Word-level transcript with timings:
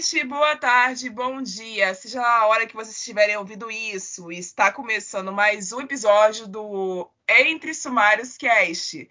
noite, 0.00 0.24
boa 0.24 0.56
tarde, 0.56 1.10
bom 1.10 1.42
dia. 1.42 1.94
Seja 1.94 2.22
a 2.22 2.46
hora 2.46 2.66
que 2.66 2.74
vocês 2.74 2.96
estiverem 2.96 3.36
ouvindo 3.36 3.70
isso, 3.70 4.32
está 4.32 4.72
começando 4.72 5.30
mais 5.30 5.72
um 5.72 5.80
episódio 5.82 6.48
do 6.48 7.06
Entre 7.28 7.74
Sumários 7.74 8.38
Cast. 8.38 9.06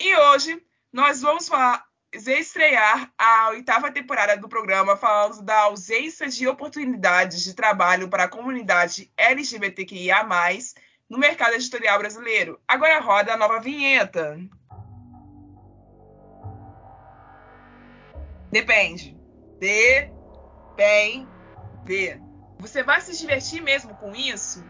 E 0.00 0.16
hoje 0.16 0.58
nós 0.90 1.20
vamos 1.20 1.46
falar, 1.46 1.84
estrear 2.14 3.12
a 3.18 3.50
oitava 3.50 3.92
temporada 3.92 4.38
do 4.38 4.48
programa 4.48 4.96
falando 4.96 5.42
da 5.42 5.64
ausência 5.64 6.28
de 6.28 6.48
oportunidades 6.48 7.42
de 7.42 7.52
trabalho 7.52 8.08
para 8.08 8.24
a 8.24 8.28
comunidade 8.28 9.12
LGBTQIA+, 9.18 10.26
no 11.10 11.18
mercado 11.18 11.56
editorial 11.56 11.98
brasileiro. 11.98 12.58
Agora 12.66 13.00
roda 13.00 13.34
a 13.34 13.36
nova 13.36 13.60
vinheta. 13.60 14.38
Depende. 18.50 19.13
Depende. 20.76 21.26
Você 22.58 22.82
vai 22.82 23.00
se 23.00 23.16
divertir 23.16 23.62
mesmo 23.62 23.94
com 23.94 24.14
isso? 24.14 24.62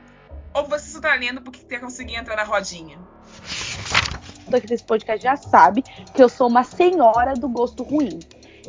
Ou 0.54 0.68
você 0.68 0.88
só 0.88 1.00
tá 1.00 1.12
lendo 1.16 1.42
porque 1.42 1.64
quer 1.64 1.80
conseguir 1.80 2.14
entrar 2.14 2.36
na 2.36 2.44
rodinha? 2.44 2.96
Aqui 4.52 4.68
desse 4.68 4.84
podcast 4.84 5.20
já 5.20 5.36
sabe 5.36 5.82
que 5.82 6.22
eu 6.22 6.28
sou 6.28 6.46
uma 6.46 6.62
senhora 6.62 7.34
do 7.34 7.48
gosto 7.48 7.82
ruim. 7.82 8.20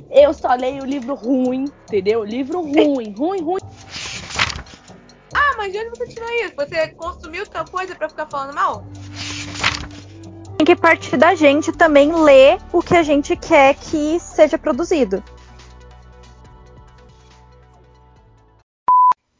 Eu 0.09 0.33
só 0.33 0.55
leio 0.55 0.83
livro 0.83 1.13
ruim, 1.13 1.65
entendeu? 1.83 2.23
Livro 2.23 2.61
ruim, 2.61 3.13
ruim, 3.15 3.41
ruim. 3.43 3.61
Ah, 5.31 5.53
mas 5.57 5.71
de 5.71 5.77
onde 5.77 5.89
você 5.91 6.07
tirou 6.07 6.29
isso? 6.43 6.55
Você 6.55 6.87
consumiu 6.95 7.45
tal 7.45 7.65
coisa 7.65 7.93
para 7.93 8.09
ficar 8.09 8.25
falando 8.25 8.55
mal? 8.55 8.83
Tem 10.57 10.65
que 10.65 10.75
partir 10.75 11.17
da 11.17 11.35
gente 11.35 11.71
também 11.71 12.11
ler 12.11 12.57
o 12.73 12.81
que 12.81 12.95
a 12.95 13.03
gente 13.03 13.35
quer 13.35 13.75
que 13.75 14.19
seja 14.19 14.57
produzido. 14.57 15.23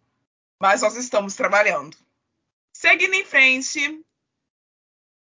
mas 0.59 0.81
nós 0.81 0.95
estamos 0.95 1.35
trabalhando. 1.35 1.95
Seguindo 2.73 3.13
em 3.13 3.23
frente, 3.23 4.03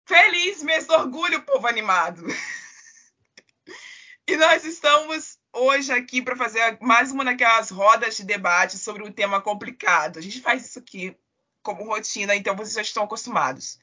feliz 0.05 0.61
mês 0.61 0.85
do 0.85 0.93
orgulho, 0.93 1.43
povo 1.43 1.65
animado! 1.65 2.25
e 4.27 4.35
nós 4.35 4.65
estamos 4.65 5.39
hoje 5.53 5.93
aqui 5.93 6.21
para 6.21 6.35
fazer 6.35 6.77
mais 6.81 7.11
uma 7.11 7.23
daquelas 7.23 7.69
rodas 7.69 8.17
de 8.17 8.25
debate 8.25 8.77
sobre 8.77 9.03
um 9.03 9.11
tema 9.11 9.41
complicado. 9.41 10.19
A 10.19 10.21
gente 10.21 10.41
faz 10.41 10.65
isso 10.65 10.79
aqui 10.79 11.17
como 11.63 11.85
rotina, 11.85 12.35
então 12.35 12.55
vocês 12.55 12.73
já 12.73 12.81
estão 12.81 13.05
acostumados. 13.05 13.79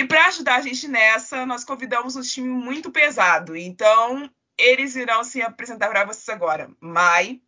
E 0.00 0.06
para 0.06 0.28
ajudar 0.28 0.56
a 0.56 0.62
gente 0.62 0.88
nessa, 0.88 1.44
nós 1.44 1.62
convidamos 1.62 2.16
um 2.16 2.22
time 2.22 2.48
muito 2.48 2.90
pesado. 2.90 3.54
Então, 3.54 4.30
eles 4.56 4.96
irão 4.96 5.22
se 5.22 5.42
apresentar 5.42 5.90
para 5.90 6.06
vocês 6.06 6.26
agora. 6.30 6.74
Mai. 6.80 7.42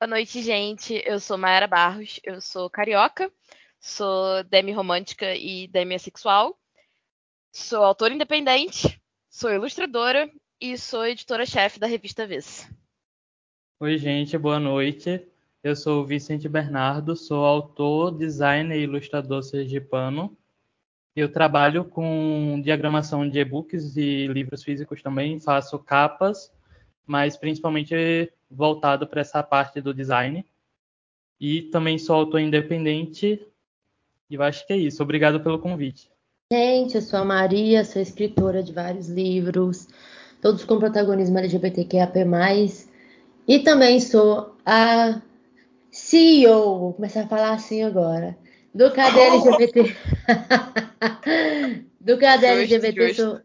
Boa 0.00 0.08
noite, 0.08 0.42
gente. 0.42 1.00
Eu 1.06 1.20
sou 1.20 1.38
Mayara 1.38 1.68
Barros, 1.68 2.18
eu 2.24 2.40
sou 2.40 2.68
carioca, 2.68 3.32
sou 3.78 4.42
demi-romântica 4.42 5.32
e 5.36 5.68
demi-assexual, 5.68 6.58
sou 7.52 7.84
autora 7.84 8.12
independente, 8.12 9.00
sou 9.28 9.52
ilustradora 9.52 10.28
e 10.60 10.76
sou 10.76 11.06
editora-chefe 11.06 11.78
da 11.78 11.86
revista 11.86 12.26
Viz. 12.26 12.68
Oi, 13.78 13.96
gente, 13.98 14.36
boa 14.36 14.58
noite. 14.58 15.24
Eu 15.62 15.76
sou 15.76 16.02
o 16.02 16.06
Vicente 16.06 16.48
Bernardo, 16.48 17.14
sou 17.14 17.44
autor, 17.44 18.18
designer 18.18 18.80
e 18.80 18.82
ilustrador 18.82 19.44
sergipano. 19.44 20.36
Eu 21.14 21.30
trabalho 21.30 21.84
com 21.84 22.60
diagramação 22.62 23.28
de 23.28 23.40
e-books 23.40 23.96
e 23.96 24.26
livros 24.28 24.62
físicos 24.62 25.02
também, 25.02 25.40
faço 25.40 25.78
capas, 25.78 26.52
mas 27.06 27.36
principalmente 27.36 28.32
voltado 28.50 29.06
para 29.06 29.20
essa 29.20 29.42
parte 29.42 29.80
do 29.80 29.92
design. 29.92 30.44
E 31.40 31.62
também 31.62 31.98
sou 31.98 32.16
autor 32.16 32.40
independente. 32.40 33.40
E 34.28 34.34
eu 34.34 34.42
acho 34.42 34.66
que 34.66 34.72
é 34.72 34.76
isso. 34.76 35.02
Obrigado 35.02 35.40
pelo 35.40 35.58
convite. 35.58 36.10
Gente, 36.52 36.96
eu 36.96 37.02
sou 37.02 37.20
a 37.20 37.24
Maria, 37.24 37.84
sou 37.84 38.02
escritora 38.02 38.62
de 38.62 38.72
vários 38.72 39.08
livros, 39.08 39.88
todos 40.40 40.64
com 40.64 40.78
protagonismo 40.78 41.38
LGBTQAP+. 41.38 42.26
E 43.48 43.58
também 43.60 44.00
sou 44.00 44.56
a 44.64 45.20
CEO, 45.90 46.78
vou 46.78 46.92
começar 46.94 47.22
a 47.22 47.28
falar 47.28 47.52
assim 47.52 47.82
agora, 47.82 48.36
do 48.74 48.90
KD 48.90 49.20
LGBT. 49.20 49.96
do 52.00 52.18
KD 52.18 52.46
LGBT, 52.46 53.14
sou, 53.14 53.40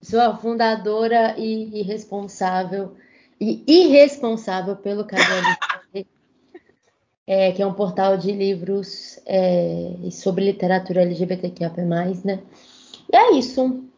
sou 0.00 0.20
a 0.20 0.36
fundadora 0.36 1.34
e, 1.36 1.80
e 1.80 1.82
responsável, 1.82 2.96
e 3.40 3.64
irresponsável 3.66 4.76
pelo 4.76 5.04
KD 5.04 5.22
LGBT, 5.22 6.06
é, 7.26 7.52
que 7.52 7.62
é 7.62 7.66
um 7.66 7.74
portal 7.74 8.16
de 8.16 8.32
livros 8.32 9.20
é, 9.26 9.92
sobre 10.10 10.44
literatura 10.44 11.02
LGBTQAP+, 11.02 11.82
né? 12.24 12.42
E 13.12 13.16
é 13.16 13.32
isso. 13.32 13.84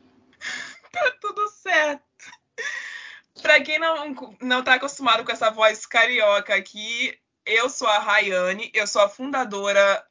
Tá 0.93 1.10
tudo 1.22 1.49
certo. 1.49 2.03
Para 3.41 3.62
quem 3.62 3.78
não, 3.78 4.15
não 4.43 4.62
tá 4.62 4.75
acostumado 4.75 5.25
com 5.25 5.33
essa 5.33 5.50
voz 5.50 5.87
carioca 5.87 6.54
aqui, 6.54 7.19
eu 7.47 7.71
sou 7.71 7.89
a 7.89 7.99
Rayane, 7.99 8.71
eu 8.75 8.87
sou 8.87 9.00
a 9.00 9.09
fundadora, 9.09 10.04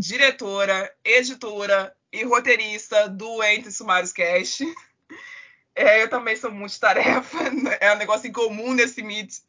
diretora, 0.00 0.94
editora 1.04 1.94
e 2.12 2.24
roteirista 2.24 3.08
do 3.08 3.42
Entre 3.42 3.70
Sumários 3.70 4.12
Cast. 4.12 4.64
É, 5.76 6.00
eu 6.00 6.08
também 6.08 6.36
sou 6.36 6.52
multitarefa, 6.52 7.36
é 7.80 7.92
um 7.92 7.96
negócio 7.96 8.28
em 8.28 8.32
comum 8.32 8.76
desse, 8.76 9.02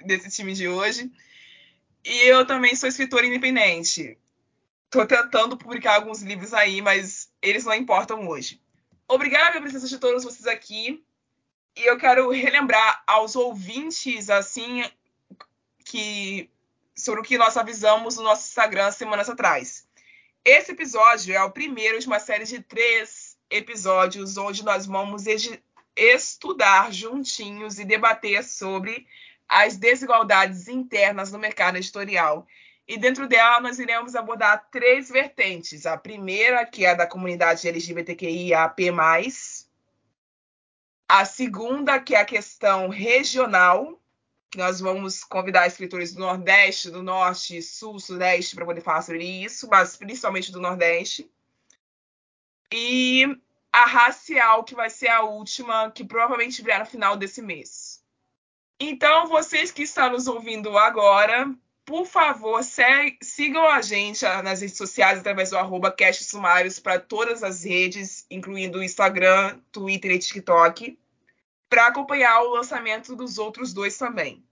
desse 0.04 0.32
time 0.32 0.56
de 0.56 0.68
hoje. 0.68 1.12
E 2.04 2.22
eu 2.24 2.44
também 2.48 2.76
sou 2.76 2.90
escritora 2.90 3.28
independente. 3.28 4.18
Estou 4.86 5.06
tentando 5.06 5.56
publicar 5.56 5.96
alguns 5.96 6.24
livros 6.24 6.52
aí, 6.52 6.82
mas 6.82 7.30
eles 7.44 7.64
não 7.64 7.76
importam 7.76 8.28
hoje. 8.28 8.60
Obrigada 9.08 9.52
pela 9.52 9.62
presença 9.62 9.88
de 9.88 10.00
todos 10.00 10.24
vocês 10.24 10.48
aqui. 10.48 11.04
E 11.76 11.88
eu 11.88 11.98
quero 11.98 12.32
relembrar 12.32 13.04
aos 13.06 13.36
ouvintes, 13.36 14.30
assim, 14.30 14.84
que 15.84 16.50
sobre 16.96 17.20
o 17.20 17.24
que 17.24 17.38
nós 17.38 17.58
avisamos 17.58 18.16
no 18.16 18.24
nosso 18.24 18.48
Instagram 18.48 18.92
semanas 18.92 19.30
atrás. 19.30 19.86
Esse 20.46 20.74
episódio 20.74 21.34
é 21.34 21.42
o 21.42 21.50
primeiro 21.50 22.00
de 22.00 22.06
uma 22.06 22.20
série 22.20 22.46
de 22.46 22.62
três 22.62 23.36
episódios 23.50 24.38
onde 24.38 24.64
nós 24.64 24.86
vamos 24.86 25.24
estudar 25.96 26.94
juntinhos 26.94 27.80
e 27.80 27.84
debater 27.84 28.44
sobre 28.44 29.08
as 29.50 29.76
desigualdades 29.76 30.68
internas 30.68 31.32
no 31.32 31.40
mercado 31.40 31.78
editorial. 31.78 32.46
E 32.88 32.96
dentro 32.96 33.28
dela 33.28 33.60
nós 33.60 33.80
iremos 33.80 34.16
abordar 34.16 34.70
três 34.70 35.10
vertentes. 35.10 35.88
A 35.88 35.98
primeira, 35.98 36.64
que 36.64 36.86
é 36.86 36.92
a 36.92 36.94
da 36.94 37.08
comunidade 37.08 37.68
LGBTQIAP+, 37.68 38.92
a 41.08 41.26
segunda, 41.26 42.00
que 42.00 42.14
é 42.14 42.20
a 42.20 42.26
questão 42.26 42.90
regional, 42.90 44.00
nós 44.58 44.80
vamos 44.80 45.24
convidar 45.24 45.68
escritores 45.68 46.14
do 46.14 46.20
Nordeste, 46.20 46.90
do 46.90 47.04
Norte, 47.04 47.62
Sul, 47.62 48.00
Sudeste 48.00 48.56
para 48.56 48.66
poder 48.66 48.82
falar 48.82 49.02
sobre 49.02 49.24
isso, 49.24 49.68
mas 49.70 49.96
principalmente 49.96 50.52
do 50.52 50.60
Nordeste. 50.60 51.30
E 52.72 53.26
a 53.72 53.86
racial, 53.86 54.64
que 54.64 54.74
vai 54.74 54.90
ser 54.90 55.10
a 55.10 55.22
última, 55.22 55.92
que 55.92 56.04
provavelmente 56.04 56.62
virá 56.62 56.80
no 56.80 56.86
final 56.86 57.18
desse 57.18 57.42
mês. 57.42 58.04
Então, 58.80 59.28
vocês 59.28 59.72
que 59.72 59.84
estão 59.84 60.12
nos 60.12 60.28
ouvindo 60.28 60.78
agora, 60.78 61.54
por 61.86 62.06
favor, 62.06 62.62
sigam 63.22 63.68
a 63.68 63.82
gente 63.82 64.24
nas 64.44 64.62
redes 64.62 64.78
sociais 64.78 65.20
através 65.20 65.50
do 65.50 65.58
arroba 65.58 65.96
Sumários 66.14 66.80
para 66.80 67.00
todas 67.00 67.44
as 67.44 67.64
redes, 67.64 68.26
incluindo 68.30 68.84
Instagram, 68.84 69.60
Twitter 69.72 70.12
e 70.12 70.20
TikTok, 70.20 70.98
para 71.70 71.88
acompanhar 71.88 72.42
o 72.44 72.54
lançamento 72.54 73.16
dos 73.16 73.38
outros 73.38 73.74
dois 73.74 73.98
também. 73.98 74.45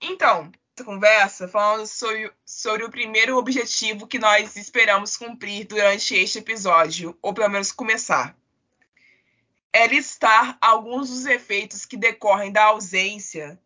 Então, 0.00 0.52
conversa 0.84 1.48
falando 1.48 1.86
sobre, 1.86 2.32
sobre 2.44 2.84
o 2.84 2.90
primeiro 2.90 3.36
objetivo 3.36 4.06
que 4.06 4.18
nós 4.18 4.56
esperamos 4.56 5.16
cumprir 5.16 5.66
durante 5.66 6.14
este 6.14 6.38
episódio, 6.38 7.16
ou 7.20 7.34
pelo 7.34 7.48
menos 7.48 7.72
começar. 7.72 8.36
É 9.72 9.86
listar 9.86 10.56
alguns 10.60 11.10
dos 11.10 11.26
efeitos 11.26 11.84
que 11.84 11.96
decorrem 11.96 12.50
da 12.50 12.64
ausência 12.64 13.60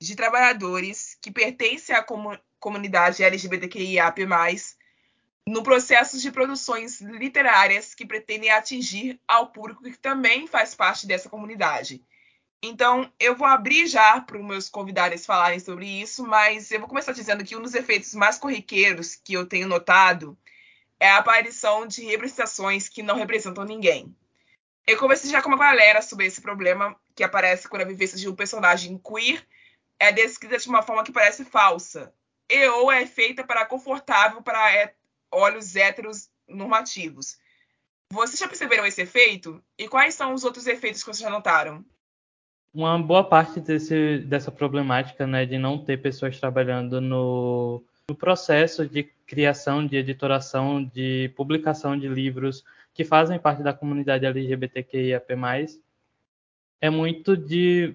de 0.00 0.14
trabalhadores 0.14 1.16
que 1.20 1.30
pertencem 1.30 1.94
à 1.94 2.02
comu 2.02 2.38
comunidade 2.60 3.22
LGBTQIAP+, 3.22 4.26
no 5.46 5.62
processo 5.62 6.18
de 6.18 6.32
produções 6.32 7.00
literárias 7.00 7.94
que 7.94 8.04
pretendem 8.04 8.50
atingir 8.50 9.20
ao 9.28 9.52
público 9.52 9.84
que 9.84 9.96
também 9.96 10.48
faz 10.48 10.74
parte 10.74 11.06
dessa 11.06 11.28
comunidade. 11.28 12.04
Então, 12.62 13.12
eu 13.20 13.36
vou 13.36 13.46
abrir 13.46 13.86
já 13.86 14.20
para 14.20 14.38
os 14.38 14.44
meus 14.44 14.68
convidados 14.68 15.24
falarem 15.24 15.60
sobre 15.60 15.86
isso, 15.86 16.26
mas 16.26 16.70
eu 16.72 16.80
vou 16.80 16.88
começar 16.88 17.12
dizendo 17.12 17.44
que 17.44 17.56
um 17.56 17.62
dos 17.62 17.74
efeitos 17.74 18.14
mais 18.14 18.36
corriqueiros 18.36 19.14
que 19.14 19.34
eu 19.34 19.46
tenho 19.46 19.68
notado 19.68 20.36
é 20.98 21.08
a 21.08 21.18
aparição 21.18 21.86
de 21.86 22.04
representações 22.04 22.88
que 22.88 23.02
não 23.02 23.16
representam 23.16 23.64
ninguém. 23.64 24.14
Eu 24.84 24.98
conversei 24.98 25.30
já 25.30 25.40
com 25.40 25.50
uma 25.50 25.58
galera 25.58 26.02
sobre 26.02 26.26
esse 26.26 26.40
problema 26.40 26.98
que 27.14 27.22
aparece 27.22 27.68
quando 27.68 27.82
a 27.82 27.86
vivência 27.86 28.18
de 28.18 28.28
um 28.28 28.34
personagem 28.34 28.98
queer 28.98 29.46
é 30.00 30.10
descrita 30.10 30.58
de 30.58 30.68
uma 30.68 30.82
forma 30.82 31.04
que 31.04 31.12
parece 31.12 31.44
falsa, 31.44 32.12
e 32.50 32.66
ou 32.68 32.90
é 32.90 33.06
feita 33.06 33.44
para 33.44 33.66
confortável 33.66 34.42
para 34.42 34.92
olhos 35.30 35.76
héteros 35.76 36.30
normativos. 36.48 37.36
Vocês 38.10 38.38
já 38.38 38.48
perceberam 38.48 38.86
esse 38.86 39.02
efeito? 39.02 39.62
E 39.76 39.86
quais 39.86 40.14
são 40.14 40.32
os 40.32 40.42
outros 40.42 40.66
efeitos 40.66 41.02
que 41.02 41.06
vocês 41.06 41.18
já 41.18 41.30
notaram? 41.30 41.84
Uma 42.72 42.98
boa 42.98 43.24
parte 43.24 43.60
desse, 43.60 44.18
dessa 44.18 44.50
problemática 44.50 45.26
né, 45.26 45.46
de 45.46 45.58
não 45.58 45.78
ter 45.78 46.00
pessoas 46.00 46.38
trabalhando 46.38 47.00
no, 47.00 47.82
no 48.08 48.14
processo 48.14 48.86
de 48.86 49.04
criação, 49.26 49.86
de 49.86 49.96
editoração, 49.96 50.84
de 50.84 51.32
publicação 51.36 51.98
de 51.98 52.08
livros 52.08 52.64
que 52.94 53.04
fazem 53.04 53.38
parte 53.38 53.62
da 53.62 53.72
comunidade 53.72 54.26
LGBTQIAP+, 54.26 55.34
é 56.80 56.90
muito 56.90 57.36
de 57.36 57.94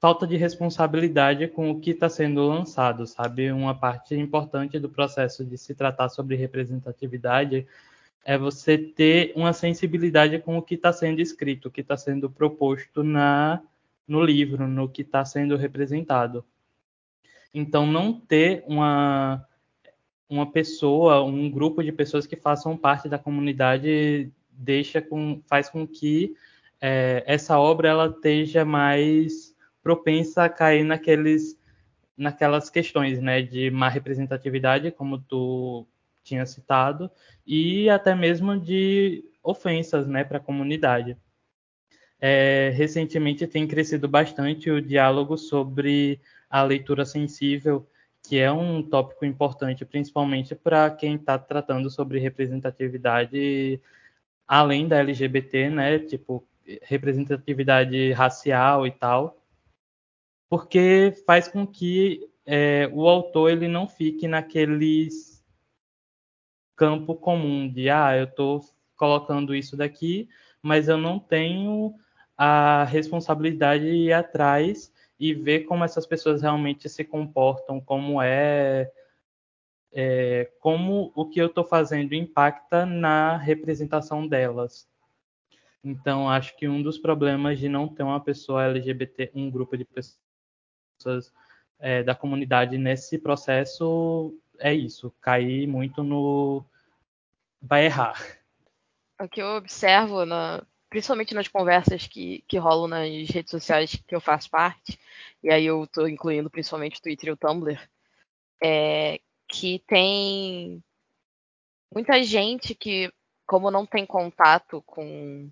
falta 0.00 0.26
de 0.26 0.36
responsabilidade 0.36 1.46
com 1.48 1.70
o 1.70 1.78
que 1.78 1.90
está 1.90 2.08
sendo 2.08 2.46
lançado, 2.46 3.06
sabe? 3.06 3.52
Uma 3.52 3.74
parte 3.74 4.14
importante 4.14 4.78
do 4.78 4.88
processo 4.88 5.44
de 5.44 5.58
se 5.58 5.74
tratar 5.74 6.08
sobre 6.08 6.36
representatividade 6.36 7.66
é 8.24 8.38
você 8.38 8.78
ter 8.78 9.32
uma 9.36 9.52
sensibilidade 9.52 10.38
com 10.38 10.56
o 10.56 10.62
que 10.62 10.74
está 10.74 10.92
sendo 10.92 11.20
escrito, 11.20 11.66
o 11.66 11.70
que 11.70 11.82
está 11.82 11.96
sendo 11.96 12.30
proposto 12.30 13.02
na 13.02 13.60
no 14.10 14.24
livro, 14.24 14.66
no 14.66 14.88
que 14.88 15.02
está 15.02 15.24
sendo 15.24 15.56
representado. 15.56 16.44
Então, 17.54 17.86
não 17.86 18.12
ter 18.12 18.64
uma, 18.66 19.46
uma 20.28 20.50
pessoa, 20.50 21.22
um 21.22 21.48
grupo 21.48 21.80
de 21.80 21.92
pessoas 21.92 22.26
que 22.26 22.34
façam 22.34 22.76
parte 22.76 23.08
da 23.08 23.20
comunidade 23.20 24.32
deixa 24.50 25.00
com, 25.00 25.40
faz 25.46 25.70
com 25.70 25.86
que 25.86 26.34
é, 26.80 27.22
essa 27.24 27.56
obra 27.56 27.88
ela 27.88 28.06
esteja 28.06 28.64
mais 28.64 29.54
propensa 29.80 30.42
a 30.42 30.48
cair 30.48 30.82
naqueles, 30.82 31.56
naquelas 32.16 32.68
questões 32.68 33.22
né, 33.22 33.40
de 33.42 33.70
má 33.70 33.88
representatividade, 33.88 34.90
como 34.90 35.20
tu 35.20 35.86
tinha 36.24 36.44
citado, 36.46 37.08
e 37.46 37.88
até 37.88 38.12
mesmo 38.12 38.58
de 38.58 39.24
ofensas 39.40 40.08
né, 40.08 40.24
para 40.24 40.38
a 40.38 40.42
comunidade 40.42 41.16
é, 42.20 42.70
recentemente 42.74 43.46
tem 43.46 43.66
crescido 43.66 44.06
bastante 44.06 44.70
o 44.70 44.80
diálogo 44.80 45.38
sobre 45.38 46.20
a 46.48 46.62
leitura 46.62 47.04
sensível, 47.04 47.88
que 48.22 48.38
é 48.38 48.52
um 48.52 48.82
tópico 48.82 49.24
importante, 49.24 49.84
principalmente 49.84 50.54
para 50.54 50.90
quem 50.90 51.14
está 51.14 51.38
tratando 51.38 51.88
sobre 51.88 52.18
representatividade 52.18 53.80
além 54.46 54.86
da 54.86 54.98
LGBT, 54.98 55.70
né? 55.70 55.98
Tipo, 56.00 56.46
representatividade 56.82 58.12
racial 58.12 58.86
e 58.86 58.90
tal, 58.90 59.40
porque 60.48 61.14
faz 61.26 61.48
com 61.48 61.66
que 61.66 62.28
é, 62.44 62.90
o 62.92 63.08
autor 63.08 63.50
ele 63.50 63.68
não 63.68 63.88
fique 63.88 64.26
naqueles 64.28 65.42
campo 66.76 67.14
comum 67.14 67.68
de 67.68 67.90
ah, 67.90 68.16
eu 68.16 68.24
estou 68.24 68.64
colocando 68.96 69.54
isso 69.54 69.76
daqui, 69.76 70.28
mas 70.62 70.88
eu 70.88 70.98
não 70.98 71.18
tenho 71.18 71.94
a 72.42 72.84
responsabilidade 72.84 73.84
de 73.84 74.06
ir 74.06 74.12
atrás 74.14 74.90
e 75.18 75.34
ver 75.34 75.64
como 75.64 75.84
essas 75.84 76.06
pessoas 76.06 76.40
realmente 76.40 76.88
se 76.88 77.04
comportam, 77.04 77.78
como 77.78 78.22
é, 78.22 78.90
é 79.92 80.50
como 80.58 81.12
o 81.14 81.28
que 81.28 81.38
eu 81.38 81.48
estou 81.48 81.64
fazendo 81.64 82.14
impacta 82.14 82.86
na 82.86 83.36
representação 83.36 84.26
delas. 84.26 84.88
Então, 85.84 86.30
acho 86.30 86.56
que 86.56 86.66
um 86.66 86.82
dos 86.82 86.96
problemas 86.96 87.58
de 87.58 87.68
não 87.68 87.86
ter 87.86 88.04
uma 88.04 88.20
pessoa 88.20 88.64
LGBT, 88.64 89.32
um 89.34 89.50
grupo 89.50 89.76
de 89.76 89.84
pessoas 89.84 91.30
é, 91.78 92.02
da 92.02 92.14
comunidade 92.14 92.78
nesse 92.78 93.18
processo 93.18 94.34
é 94.58 94.72
isso, 94.72 95.12
cair 95.20 95.66
muito 95.66 96.02
no 96.02 96.64
vai 97.60 97.84
errar. 97.84 98.18
O 99.20 99.28
que 99.28 99.42
eu 99.42 99.48
observo 99.48 100.24
na, 100.24 100.62
principalmente 100.90 101.34
nas 101.34 101.46
conversas 101.46 102.08
que, 102.08 102.44
que 102.48 102.58
rolam 102.58 102.88
nas 102.88 103.30
redes 103.30 103.50
sociais 103.50 103.94
que 104.06 104.14
eu 104.14 104.20
faço 104.20 104.50
parte, 104.50 104.98
e 105.42 105.50
aí 105.50 105.64
eu 105.64 105.84
estou 105.84 106.08
incluindo 106.08 106.50
principalmente 106.50 106.98
o 106.98 107.02
Twitter 107.02 107.28
e 107.28 107.32
o 107.32 107.36
Tumblr, 107.36 107.80
é 108.62 109.20
que 109.48 109.78
tem 109.86 110.82
muita 111.92 112.22
gente 112.22 112.74
que, 112.74 113.10
como 113.46 113.70
não 113.70 113.86
tem 113.86 114.04
contato 114.04 114.82
com 114.82 115.48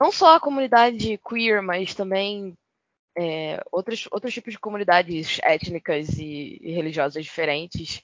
não 0.00 0.12
só 0.12 0.36
a 0.36 0.40
comunidade 0.40 1.18
queer, 1.18 1.62
mas 1.62 1.94
também 1.94 2.56
é, 3.16 3.62
outros, 3.70 4.08
outros 4.10 4.34
tipos 4.34 4.52
de 4.52 4.58
comunidades 4.58 5.38
étnicas 5.42 6.18
e, 6.18 6.58
e 6.60 6.72
religiosas 6.72 7.24
diferentes, 7.24 8.02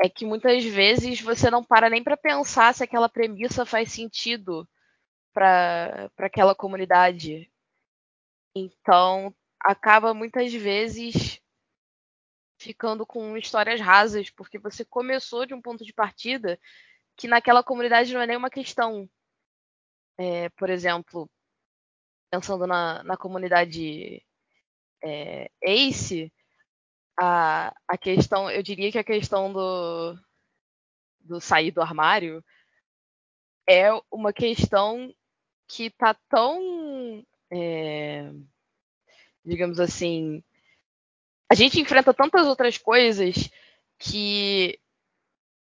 é 0.00 0.08
que 0.08 0.26
muitas 0.26 0.64
vezes 0.64 1.20
você 1.20 1.48
não 1.48 1.62
para 1.62 1.88
nem 1.88 2.02
para 2.02 2.16
pensar 2.16 2.74
se 2.74 2.82
aquela 2.82 3.08
premissa 3.08 3.64
faz 3.64 3.92
sentido 3.92 4.68
para 5.32 6.10
aquela 6.18 6.54
comunidade. 6.54 7.50
Então, 8.54 9.34
acaba 9.60 10.12
muitas 10.12 10.52
vezes 10.52 11.40
ficando 12.58 13.04
com 13.04 13.36
histórias 13.36 13.80
rasas, 13.80 14.30
porque 14.30 14.58
você 14.58 14.84
começou 14.84 15.44
de 15.46 15.54
um 15.54 15.60
ponto 15.60 15.84
de 15.84 15.92
partida 15.92 16.58
que 17.16 17.26
naquela 17.26 17.62
comunidade 17.62 18.12
não 18.12 18.20
é 18.20 18.26
nenhuma 18.26 18.50
questão. 18.50 19.08
É, 20.18 20.48
por 20.50 20.70
exemplo, 20.70 21.28
pensando 22.30 22.66
na, 22.66 23.02
na 23.02 23.16
comunidade 23.16 24.24
é, 25.02 25.50
ACE, 25.62 26.32
a, 27.18 27.74
a 27.86 27.98
questão, 27.98 28.50
eu 28.50 28.62
diria 28.62 28.90
que 28.92 28.98
a 28.98 29.04
questão 29.04 29.52
do, 29.52 30.16
do 31.20 31.40
sair 31.40 31.70
do 31.70 31.82
armário 31.82 32.44
é 33.68 33.88
uma 34.10 34.32
questão 34.32 35.14
que 35.72 35.90
tá 35.90 36.14
tão. 36.28 37.24
É, 37.50 38.30
digamos 39.44 39.80
assim. 39.80 40.42
A 41.50 41.54
gente 41.54 41.80
enfrenta 41.80 42.14
tantas 42.14 42.46
outras 42.46 42.78
coisas 42.78 43.50
que 43.98 44.78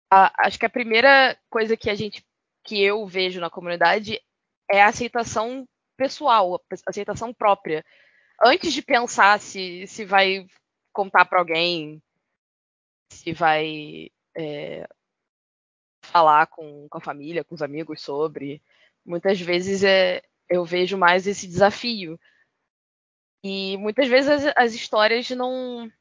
a, 0.10 0.48
acho 0.48 0.60
que 0.60 0.66
a 0.66 0.70
primeira 0.70 1.38
coisa 1.50 1.78
que 1.78 1.90
a 1.90 1.96
gente 1.96 2.26
que 2.64 2.82
eu 2.82 3.06
vejo 3.08 3.40
na 3.40 3.50
comunidade 3.50 4.22
é 4.70 4.82
a 4.82 4.88
aceitação 4.88 5.68
pessoal, 5.98 6.56
a 6.56 6.90
aceitação 6.90 7.34
própria. 7.34 7.84
Antes 8.44 8.74
de 8.74 8.82
pensar 8.82 9.40
se, 9.40 9.86
se 9.88 10.06
vai 10.06 10.46
contar 10.94 11.26
para 11.26 11.40
alguém, 11.40 12.02
se 13.12 13.34
vai 13.34 14.10
é, 14.36 14.88
falar 16.02 16.48
com, 16.48 16.88
com 16.90 16.98
a 16.98 17.02
família, 17.02 17.44
com 17.44 17.56
os 17.56 17.62
amigos 17.62 18.02
sobre 18.02 18.62
muitas 19.06 19.40
vezes 19.40 19.84
é, 19.84 20.22
eu 20.50 20.66
vejo 20.66 20.98
mais 20.98 21.28
esse 21.28 21.48
desafio. 21.48 22.20
E 23.44 23.78
muitas 23.78 24.08
vezes 24.08 24.30
as, 24.30 24.54
as 24.56 24.74
histórias 24.74 25.30
não 25.32 25.92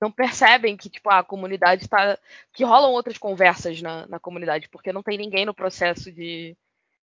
não 0.00 0.10
percebem 0.10 0.76
que 0.76 0.90
tipo 0.90 1.08
a 1.08 1.22
comunidade 1.22 1.84
está 1.84 2.18
que 2.52 2.64
rolam 2.64 2.90
outras 2.90 3.16
conversas 3.16 3.80
na, 3.80 4.04
na 4.08 4.18
comunidade 4.18 4.68
porque 4.68 4.92
não 4.92 5.02
tem 5.02 5.16
ninguém 5.16 5.46
no 5.46 5.54
processo 5.54 6.10
de, 6.10 6.56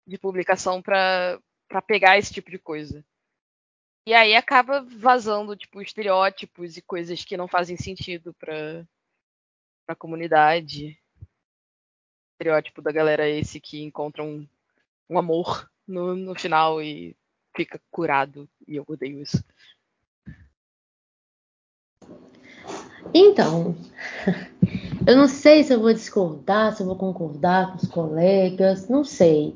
de 0.05 0.19
publicação 0.19 0.83
para 0.83 1.41
pegar 1.87 2.19
esse 2.19 2.35
tipo 2.35 2.51
de 2.51 2.59
coisa 2.59 3.05
e 4.05 4.13
aí 4.13 4.35
acaba 4.35 4.81
vazando 4.81 5.57
tipo 5.57 5.81
estereótipos 5.81 6.77
e 6.77 6.83
coisas 6.83 7.25
que 7.25 7.37
não 7.37 7.47
fazem 7.47 7.77
sentido 7.77 8.35
para 8.35 8.85
a 9.87 9.95
comunidade 9.95 11.01
estereótipo 12.43 12.83
da 12.83 12.91
galera 12.91 13.29
esse 13.29 13.61
que 13.61 13.83
encontra 13.83 14.23
um, 14.23 14.47
um 15.09 15.19
amor 15.19 15.71
no, 15.87 16.17
no 16.17 16.35
final 16.35 16.83
e 16.83 17.17
fica 17.57 17.81
curado. 17.91 18.49
E 18.67 18.77
eu 18.77 18.85
odeio 18.87 19.23
isso. 19.23 19.43
Então, 23.15 23.77
eu 25.07 25.17
não 25.17 25.29
sei 25.29 25.63
se 25.63 25.73
eu 25.73 25.81
vou 25.81 25.93
discordar, 25.93 26.75
se 26.75 26.83
eu 26.83 26.87
vou 26.87 26.97
concordar 26.97 27.71
com 27.71 27.77
os 27.77 27.89
colegas, 27.89 28.89
não 28.89 29.05
sei. 29.05 29.55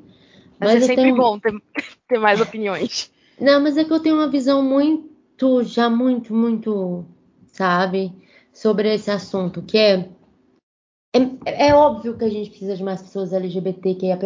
Mas, 0.59 0.75
Mas 0.75 0.83
é 0.85 0.87
sempre 0.87 0.97
tenho... 0.97 1.17
bom 1.17 1.39
ter, 1.39 1.53
ter 2.09 2.19
mais 2.19 2.41
opiniões. 2.41 3.11
Não, 3.41 3.61
mas 3.61 3.77
é 3.77 3.85
que 3.85 3.93
eu 3.93 4.01
tenho 4.01 4.15
uma 4.15 4.29
visão 4.29 4.63
muito, 4.63 5.63
já 5.65 5.91
muito, 5.91 6.35
muito, 6.35 7.05
sabe, 7.49 8.13
sobre 8.53 8.95
esse 8.95 9.11
assunto, 9.11 9.61
que 9.63 9.77
é 9.77 10.09
é, 11.45 11.69
é 11.69 11.75
óbvio 11.75 12.17
que 12.17 12.25
a 12.25 12.29
gente 12.31 12.51
precisa 12.51 12.77
de 12.77 12.83
mais 12.83 13.03
pessoas 13.03 13.33
LGBTQIAP+, 13.33 14.25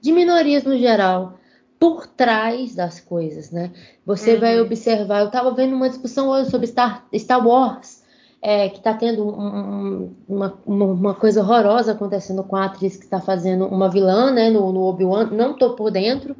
de 0.00 0.12
minorias 0.12 0.64
no 0.64 0.76
geral, 0.78 1.38
por 1.78 2.06
trás 2.06 2.74
das 2.74 3.00
coisas, 3.00 3.50
né? 3.50 3.70
Você 4.04 4.34
Uhum. 4.34 4.40
vai 4.40 4.60
observar, 4.60 5.20
eu 5.20 5.26
estava 5.26 5.50
vendo 5.52 5.74
uma 5.74 5.88
discussão 5.88 6.28
hoje 6.28 6.50
sobre 6.50 6.66
Star, 6.66 7.06
Star 7.14 7.46
Wars, 7.46 8.02
é, 8.42 8.68
que 8.68 8.78
está 8.78 8.94
tendo 8.94 9.24
um- 9.26 9.46
um- 9.46 10.14
uma, 10.28 10.58
uma, 10.66 11.14
coisa 11.14 11.40
horrorosa 11.42 11.92
acontecendo 11.92 12.42
com 12.42 12.56
a 12.56 12.66
atriz 12.66 12.96
que 12.96 13.04
está 13.04 13.20
fazendo 13.20 13.66
uma 13.66 13.88
vilã, 13.90 14.30
né, 14.30 14.50
no, 14.50 14.72
no 14.72 14.82
Obi-Wan, 14.82 15.26
não 15.30 15.54
tô 15.54 15.74
por 15.74 15.90
dentro, 15.90 16.36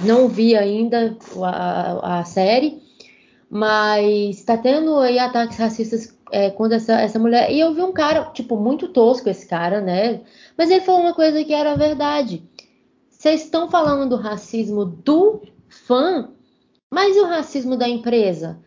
não 0.00 0.28
vi 0.28 0.56
ainda 0.56 1.16
a, 1.42 1.48
a- 1.48 2.18
a 2.20 2.24
série, 2.24 2.82
mas 3.50 4.38
está 4.38 4.56
tendo 4.56 4.96
aí 4.98 5.18
ataques 5.18 5.58
racistas 5.58 6.13
é, 6.34 6.50
contra 6.50 6.76
essa, 6.78 7.00
essa 7.00 7.16
mulher. 7.16 7.52
E 7.52 7.60
eu 7.60 7.72
vi 7.72 7.80
um 7.80 7.92
cara, 7.92 8.24
tipo, 8.32 8.56
muito 8.56 8.88
tosco 8.88 9.28
esse 9.28 9.46
cara, 9.46 9.80
né? 9.80 10.20
Mas 10.58 10.68
ele 10.68 10.80
falou 10.80 11.02
uma 11.02 11.14
coisa 11.14 11.44
que 11.44 11.54
era 11.54 11.76
verdade. 11.76 12.42
Vocês 13.08 13.44
estão 13.44 13.70
falando 13.70 14.10
do 14.10 14.16
racismo 14.16 14.84
do 14.84 15.42
fã, 15.68 16.28
mas 16.90 17.16
e 17.16 17.20
o 17.20 17.26
racismo 17.26 17.76
da 17.76 17.88
empresa? 17.88 18.58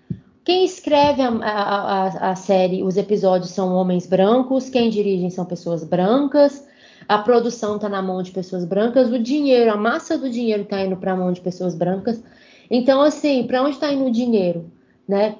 Quem 0.45 0.63
escreve 0.63 1.21
a, 1.21 1.27
a, 1.27 2.07
a, 2.07 2.31
a 2.31 2.35
série, 2.35 2.83
os 2.83 2.95
episódios 2.95 3.51
são 3.51 3.73
homens 3.75 4.07
brancos, 4.07 4.69
quem 4.69 4.89
dirige 4.89 5.29
são 5.29 5.43
pessoas 5.43 5.83
brancas, 5.83 6.65
a 7.05 7.17
produção 7.17 7.75
está 7.75 7.89
na 7.89 8.01
mão 8.01 8.23
de 8.23 8.31
pessoas 8.31 8.63
brancas, 8.63 9.11
o 9.11 9.19
dinheiro, 9.19 9.69
a 9.71 9.75
massa 9.75 10.17
do 10.17 10.29
dinheiro 10.29 10.63
está 10.63 10.81
indo 10.81 10.95
para 10.95 11.11
a 11.11 11.17
mão 11.17 11.33
de 11.33 11.41
pessoas 11.41 11.75
brancas. 11.75 12.23
Então, 12.71 13.01
assim, 13.01 13.45
para 13.45 13.61
onde 13.61 13.71
está 13.71 13.91
indo 13.91 14.05
o 14.05 14.11
dinheiro, 14.11 14.71
né? 15.05 15.35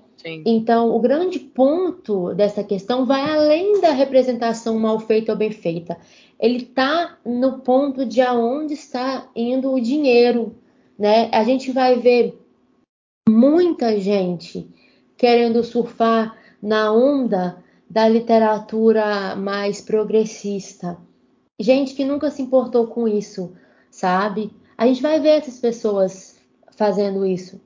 Então, 0.46 0.96
o 0.96 1.00
grande 1.00 1.40
ponto 1.40 2.34
dessa 2.34 2.64
questão 2.64 3.06
vai 3.06 3.22
além 3.30 3.80
da 3.82 3.92
representação 3.92 4.78
mal 4.80 5.00
feita 5.00 5.32
ou 5.32 5.38
bem 5.38 5.52
feita. 5.52 5.98
Ele 6.40 6.58
está 6.58 7.18
no 7.26 7.60
ponto 7.60 8.06
de 8.06 8.22
aonde 8.22 8.74
está 8.74 9.30
indo 9.36 9.72
o 9.72 9.80
dinheiro, 9.80 10.56
né? 10.98 11.30
A 11.32 11.44
gente 11.44 11.72
vai 11.72 12.00
ver 12.00 12.40
muita 13.28 14.00
gente 14.00 14.68
querendo 15.18 15.64
surfar 15.64 16.38
na 16.62 16.92
onda 16.92 17.64
da 17.90 18.08
literatura 18.08 19.36
mais 19.36 19.82
progressista. 19.82 20.98
Gente 21.60 21.96
que 21.96 22.04
nunca 22.04 22.30
se 22.30 22.42
importou 22.42 22.88
com 22.88 23.08
isso, 23.08 23.54
sabe? 23.90 24.52
A 24.78 24.86
gente 24.86 25.02
vai 25.02 25.20
ver 25.20 25.40
essas 25.40 25.60
pessoas 25.60 26.38
fazendo 26.76 27.26
isso. 27.26 27.60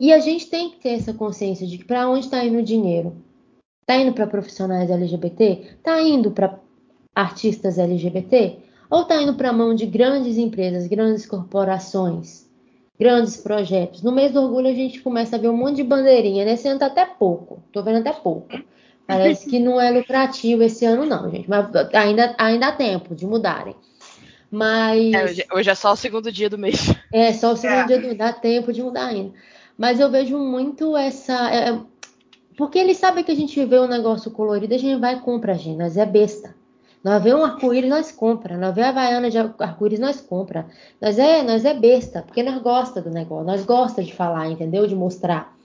E 0.00 0.12
a 0.12 0.18
gente 0.20 0.48
tem 0.48 0.70
que 0.70 0.78
ter 0.78 0.90
essa 0.90 1.12
consciência 1.12 1.66
de 1.66 1.78
que 1.78 1.84
para 1.84 2.08
onde 2.08 2.26
está 2.26 2.44
indo 2.44 2.58
o 2.58 2.62
dinheiro? 2.62 3.16
Está 3.80 3.96
indo 3.96 4.12
para 4.12 4.26
profissionais 4.26 4.90
LGBT? 4.90 5.76
Está 5.76 6.00
indo 6.02 6.30
para 6.30 6.58
artistas 7.14 7.78
LGBT? 7.78 8.58
Ou 8.90 9.02
está 9.02 9.20
indo 9.20 9.34
para 9.34 9.50
a 9.50 9.52
mão 9.52 9.74
de 9.74 9.86
grandes 9.86 10.36
empresas, 10.36 10.86
grandes 10.86 11.26
corporações, 11.26 12.48
grandes 12.98 13.36
projetos? 13.36 14.02
No 14.02 14.12
mês 14.12 14.32
do 14.32 14.42
orgulho 14.42 14.68
a 14.68 14.74
gente 14.74 15.00
começa 15.00 15.36
a 15.36 15.38
ver 15.38 15.48
um 15.48 15.56
monte 15.56 15.76
de 15.76 15.84
bandeirinha. 15.84 16.44
Nesse 16.44 16.68
ano 16.68 16.78
tá 16.78 16.86
até 16.86 17.04
pouco. 17.04 17.62
Tô 17.72 17.82
vendo 17.82 17.98
até 17.98 18.12
pouco. 18.12 18.48
Parece 19.06 19.48
que 19.48 19.58
não 19.58 19.80
é 19.80 19.90
lucrativo 19.90 20.62
esse 20.62 20.84
ano, 20.84 21.06
não, 21.06 21.30
gente. 21.30 21.48
Mas 21.48 21.66
ainda, 21.94 22.34
ainda 22.38 22.68
há 22.68 22.72
tempo 22.72 23.14
de 23.14 23.26
mudarem. 23.26 23.74
Mas. 24.50 25.14
É, 25.14 25.46
hoje, 25.54 25.70
é 25.70 25.74
só 25.74 25.92
o 25.92 25.96
segundo 25.96 26.30
dia 26.30 26.48
do 26.50 26.58
mês. 26.58 26.94
É, 27.12 27.32
só 27.32 27.52
o 27.52 27.56
segundo 27.56 27.80
É. 27.80 27.86
dia 27.86 28.00
do, 28.00 28.14
dá 28.14 28.34
tempo 28.34 28.70
de 28.70 28.82
mudar 28.82 29.06
ainda. 29.06 29.32
Mas 29.78 30.00
eu 30.00 30.10
vejo 30.10 30.36
muito 30.36 30.96
essa. 30.96 31.54
é, 31.54 31.70
é, 31.70 31.80
porque 32.56 32.78
eles 32.78 32.96
sabem 32.96 33.22
que 33.22 33.30
a 33.30 33.36
gente 33.36 33.64
vê 33.64 33.78
um 33.78 33.86
negócio 33.86 34.32
colorido, 34.32 34.74
a 34.74 34.78
gente 34.78 35.00
vai 35.00 35.14
e 35.14 35.20
compra, 35.20 35.54
gente. 35.54 35.78
Nós 35.78 35.96
é 35.96 36.04
besta. 36.04 36.56
Nós 37.04 37.22
vê 37.22 37.32
um 37.32 37.44
arco-íris, 37.44 37.88
nós 37.88 38.10
compra. 38.10 38.56
Nós 38.56 38.74
vê 38.74 38.82
a 38.82 38.88
Havaiana 38.88 39.30
de 39.30 39.38
arco-íris, 39.38 40.00
nós 40.00 40.20
compra. 40.20 40.66
Nós 41.00 41.16
é, 41.16 41.44
nós 41.44 41.64
é 41.64 41.72
besta, 41.72 42.22
porque 42.22 42.42
nós 42.42 42.60
gosta 42.60 43.00
do 43.00 43.10
negócio. 43.10 43.46
Nós 43.46 43.64
gosta 43.64 44.02
de 44.02 44.12
falar, 44.12 44.50
entendeu? 44.50 44.86
De 44.86 44.96
mostrar 44.96 45.56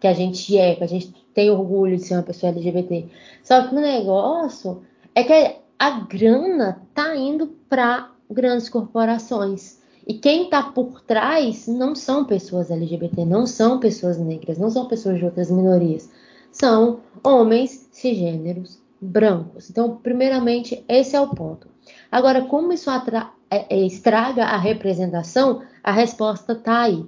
que 0.00 0.08
a 0.08 0.12
gente 0.12 0.58
é, 0.58 0.74
que 0.74 0.82
a 0.82 0.88
gente 0.88 1.14
tem 1.32 1.50
orgulho 1.50 1.96
de 1.96 2.02
ser 2.02 2.14
uma 2.14 2.24
pessoa 2.24 2.50
LGBT. 2.50 3.06
Só 3.44 3.68
que 3.68 3.74
o 3.74 3.80
negócio 3.80 4.82
é 5.14 5.22
que 5.22 5.56
a 5.78 5.90
grana 6.00 6.82
tá 6.92 7.14
indo 7.14 7.46
para 7.68 8.10
grandes 8.28 8.68
corporações. 8.68 9.79
E 10.06 10.14
quem 10.14 10.44
está 10.44 10.62
por 10.62 11.00
trás 11.02 11.66
não 11.66 11.94
são 11.94 12.24
pessoas 12.24 12.70
LGBT, 12.70 13.24
não 13.24 13.46
são 13.46 13.78
pessoas 13.78 14.18
negras, 14.18 14.58
não 14.58 14.70
são 14.70 14.86
pessoas 14.88 15.18
de 15.18 15.24
outras 15.24 15.50
minorias. 15.50 16.10
São 16.50 17.00
homens 17.22 17.88
cisgêneros 17.92 18.80
brancos. 19.00 19.70
Então, 19.70 19.96
primeiramente, 20.02 20.84
esse 20.88 21.16
é 21.16 21.20
o 21.20 21.28
ponto. 21.28 21.68
Agora, 22.10 22.42
como 22.42 22.72
isso 22.72 22.90
é- 22.90 23.66
é- 23.68 23.86
estraga 23.86 24.44
a 24.44 24.56
representação, 24.56 25.62
a 25.82 25.92
resposta 25.92 26.52
está 26.52 26.82
aí. 26.82 27.04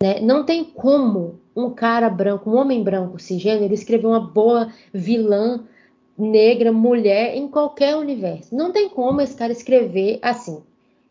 né? 0.00 0.20
Não 0.20 0.44
tem 0.44 0.64
como 0.64 1.40
um 1.56 1.70
cara 1.70 2.08
branco, 2.08 2.48
um 2.48 2.56
homem 2.56 2.84
branco 2.84 3.18
cisgênero, 3.18 3.74
escrever 3.74 4.06
uma 4.06 4.20
boa 4.20 4.72
vilã 4.94 5.64
negra, 6.16 6.72
mulher, 6.72 7.36
em 7.36 7.48
qualquer 7.48 7.96
universo. 7.96 8.54
Não 8.54 8.70
tem 8.70 8.88
como 8.88 9.20
esse 9.20 9.36
cara 9.36 9.52
escrever 9.52 10.20
assim. 10.22 10.62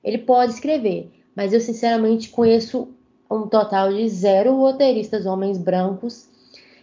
Ele 0.03 0.19
pode 0.19 0.53
escrever, 0.53 1.11
mas 1.35 1.53
eu 1.53 1.59
sinceramente 1.59 2.29
conheço 2.29 2.93
um 3.29 3.47
total 3.47 3.91
de 3.91 4.07
zero 4.09 4.55
roteiristas 4.55 5.25
homens 5.25 5.57
brancos 5.57 6.29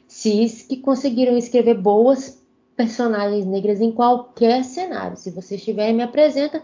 cis 0.07 0.63
que 0.63 0.77
conseguiram 0.77 1.37
escrever 1.37 1.75
boas 1.75 2.41
personagens 2.77 3.45
negras 3.45 3.81
em 3.81 3.93
qualquer 3.93 4.65
cenário. 4.65 5.17
Se 5.17 5.31
vocês 5.31 5.63
tiverem, 5.63 5.95
me 5.95 6.03
apresenta 6.03 6.63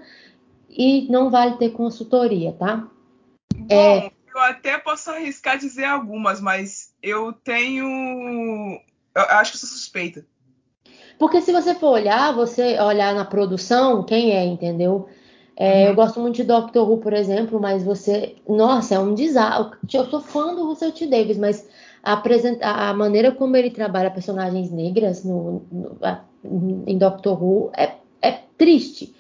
e 0.68 1.06
não 1.10 1.30
vale 1.30 1.56
ter 1.56 1.70
consultoria, 1.70 2.52
tá? 2.52 2.88
Bom, 3.54 3.74
É. 3.74 4.10
eu 4.34 4.40
até 4.40 4.78
posso 4.78 5.10
arriscar 5.10 5.58
dizer 5.58 5.84
algumas, 5.84 6.40
mas 6.40 6.92
eu 7.02 7.32
tenho. 7.32 7.86
Eu 9.14 9.22
acho 9.22 9.52
que 9.52 9.58
sou 9.58 9.68
suspeita. 9.68 10.24
Porque 11.18 11.40
se 11.42 11.52
você 11.52 11.74
for 11.74 11.90
olhar, 11.90 12.32
você 12.32 12.78
olhar 12.80 13.14
na 13.14 13.24
produção, 13.24 14.04
quem 14.04 14.32
é, 14.32 14.44
entendeu? 14.44 15.08
É, 15.62 15.82
Uhum. 15.84 15.88
Eu 15.90 15.94
gosto 15.94 16.20
muito 16.20 16.36
de 16.36 16.44
Doctor 16.44 16.88
Who, 16.90 16.98
por 16.98 17.12
exemplo, 17.12 17.60
mas 17.60 17.82
você. 17.84 18.34
Nossa, 18.48 18.94
é 18.94 18.98
um 18.98 19.14
desastre. 19.14 19.76
Eu 19.92 20.06
sou 20.06 20.20
fã 20.20 20.54
do 20.54 20.64
Russell 20.66 20.92
T. 20.92 21.06
Davis, 21.06 21.36
mas 21.38 21.68
a, 22.02 22.14
apresenta- 22.14 22.66
a 22.66 22.94
maneira 22.94 23.30
como 23.32 23.56
ele 23.56 23.70
trabalha 23.70 24.10
personagens 24.10 24.70
negras 24.70 25.22
no, 25.24 25.62
no- 25.70 25.96
a- 26.02 26.22
em 26.86 26.96
Doctor 26.96 27.42
Who 27.42 27.70
é, 27.76 27.92
é 28.22 28.38
triste, 28.56 29.14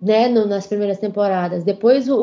né? 0.00 0.28
no- 0.28 0.46
nas 0.46 0.66
primeiras 0.66 0.98
temporadas. 0.98 1.64
Depois 1.64 2.08
o, 2.08 2.16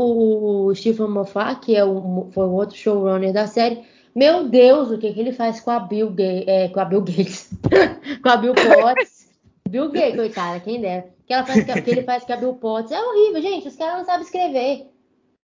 o 0.67 0.75
Stephen 0.75 1.09
Moffat, 1.09 1.59
que 1.61 1.75
é 1.75 1.83
o, 1.85 2.27
foi 2.31 2.45
o 2.45 2.51
outro 2.53 2.77
showrunner 2.77 3.33
da 3.33 3.47
série, 3.47 3.83
meu 4.15 4.47
Deus, 4.49 4.91
o 4.91 4.97
que, 4.97 5.13
que 5.13 5.19
ele 5.19 5.31
faz 5.33 5.59
com 5.59 5.71
a 5.71 5.79
Bill, 5.79 6.09
Ga- 6.11 6.43
é, 6.47 6.69
com 6.69 6.79
a 6.79 6.85
Bill 6.85 7.01
Gates? 7.01 7.49
com 8.23 8.29
a 8.29 8.37
Bill 8.37 8.53
Potts. 8.55 9.26
Bill 9.67 9.89
Gates, 9.91 10.15
coitada, 10.15 10.59
quem 10.59 10.81
dera. 10.81 11.09
Que, 11.25 11.33
ela 11.33 11.45
faz, 11.45 11.63
que 11.63 11.89
ele 11.89 12.03
faz 12.03 12.23
com 12.23 12.33
a 12.33 12.37
Bill 12.37 12.53
Potts 12.53 12.91
é 12.91 13.01
horrível, 13.01 13.41
gente. 13.41 13.67
Os 13.67 13.75
caras 13.75 13.97
não 13.99 14.05
sabem 14.05 14.21
escrever. 14.21 14.87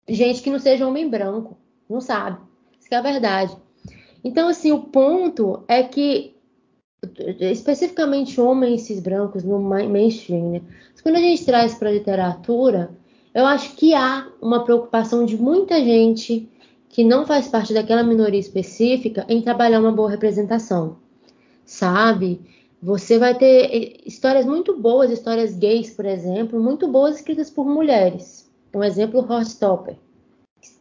Gente 0.08 0.42
que 0.42 0.50
não 0.50 0.58
seja 0.58 0.86
homem 0.86 1.08
branco. 1.08 1.56
Não 1.88 2.00
sabe. 2.00 2.38
Isso 2.78 2.88
que 2.88 2.94
é 2.94 2.98
a 2.98 3.02
verdade. 3.02 3.56
Então, 4.24 4.48
assim, 4.48 4.72
o 4.72 4.80
ponto 4.80 5.62
é 5.68 5.82
que, 5.82 6.34
especificamente 7.40 8.40
homens 8.40 8.82
cis 8.82 9.00
brancos 9.00 9.44
no 9.44 9.60
ma- 9.60 9.84
mainstream, 9.84 10.50
né? 10.50 10.62
Mas 10.92 11.00
Quando 11.00 11.16
a 11.16 11.20
gente 11.20 11.44
traz 11.44 11.74
para 11.74 11.90
a 11.90 11.92
literatura, 11.92 12.90
eu 13.34 13.44
acho 13.44 13.76
que 13.76 13.94
há 13.94 14.28
uma 14.40 14.64
preocupação 14.64 15.24
de 15.24 15.36
muita 15.36 15.78
gente 15.84 16.48
que 16.88 17.04
não 17.04 17.26
faz 17.26 17.48
parte 17.48 17.74
daquela 17.74 18.02
minoria 18.02 18.40
específica 18.40 19.26
em 19.28 19.42
trabalhar 19.42 19.80
uma 19.80 19.92
boa 19.92 20.10
representação, 20.10 20.96
sabe? 21.64 22.40
Você 22.86 23.18
vai 23.18 23.36
ter 23.36 23.64
eh, 23.64 24.00
histórias 24.06 24.46
muito 24.46 24.78
boas, 24.80 25.10
histórias 25.10 25.56
gays, 25.56 25.90
por 25.90 26.04
exemplo, 26.04 26.62
muito 26.62 26.86
boas 26.86 27.16
escritas 27.16 27.50
por 27.50 27.66
mulheres. 27.66 28.48
Um 28.72 28.84
exemplo, 28.84 29.26
Horstopper. 29.28 29.96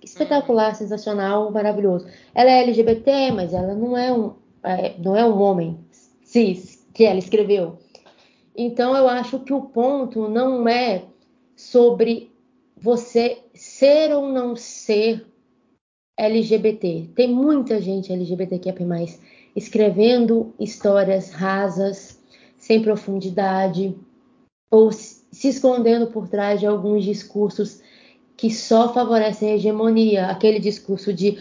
Espetacular, 0.04 0.76
sensacional, 0.76 1.52
maravilhoso. 1.52 2.06
Ela 2.36 2.52
é 2.52 2.62
LGBT, 2.62 3.32
mas 3.32 3.56
ela 3.56 3.74
não 3.74 3.98
é 3.98 4.14
um, 4.14 4.36
é, 4.62 4.94
não 5.00 5.16
é 5.16 5.26
um 5.26 5.42
homem 5.42 5.80
cis 6.22 6.88
que 6.94 7.06
ela 7.06 7.18
escreveu. 7.18 7.80
Então 8.56 8.96
eu 8.96 9.10
acho 9.10 9.40
que 9.40 9.52
o 9.52 9.62
ponto 9.62 10.30
não 10.30 10.68
é 10.68 11.06
sobre 11.56 12.32
você 12.78 13.40
ser 13.56 14.14
ou 14.14 14.32
não 14.32 14.56
ser 14.56 15.26
LGBT. 16.16 17.10
Tem 17.16 17.28
muita 17.34 17.82
gente 17.82 18.14
LGBTQIA+, 18.14 18.76
escrevendo 19.56 20.54
histórias 20.60 21.32
rasas, 21.32 22.20
sem 22.58 22.82
profundidade, 22.82 23.96
ou 24.70 24.92
se 24.92 25.48
escondendo 25.48 26.08
por 26.08 26.28
trás 26.28 26.60
de 26.60 26.66
alguns 26.66 27.04
discursos 27.04 27.82
que 28.36 28.52
só 28.52 28.94
favorecem 28.94 29.52
a 29.52 29.56
hegemonia, 29.56 30.28
aquele 30.28 30.60
discurso 30.60 31.14
de 31.14 31.38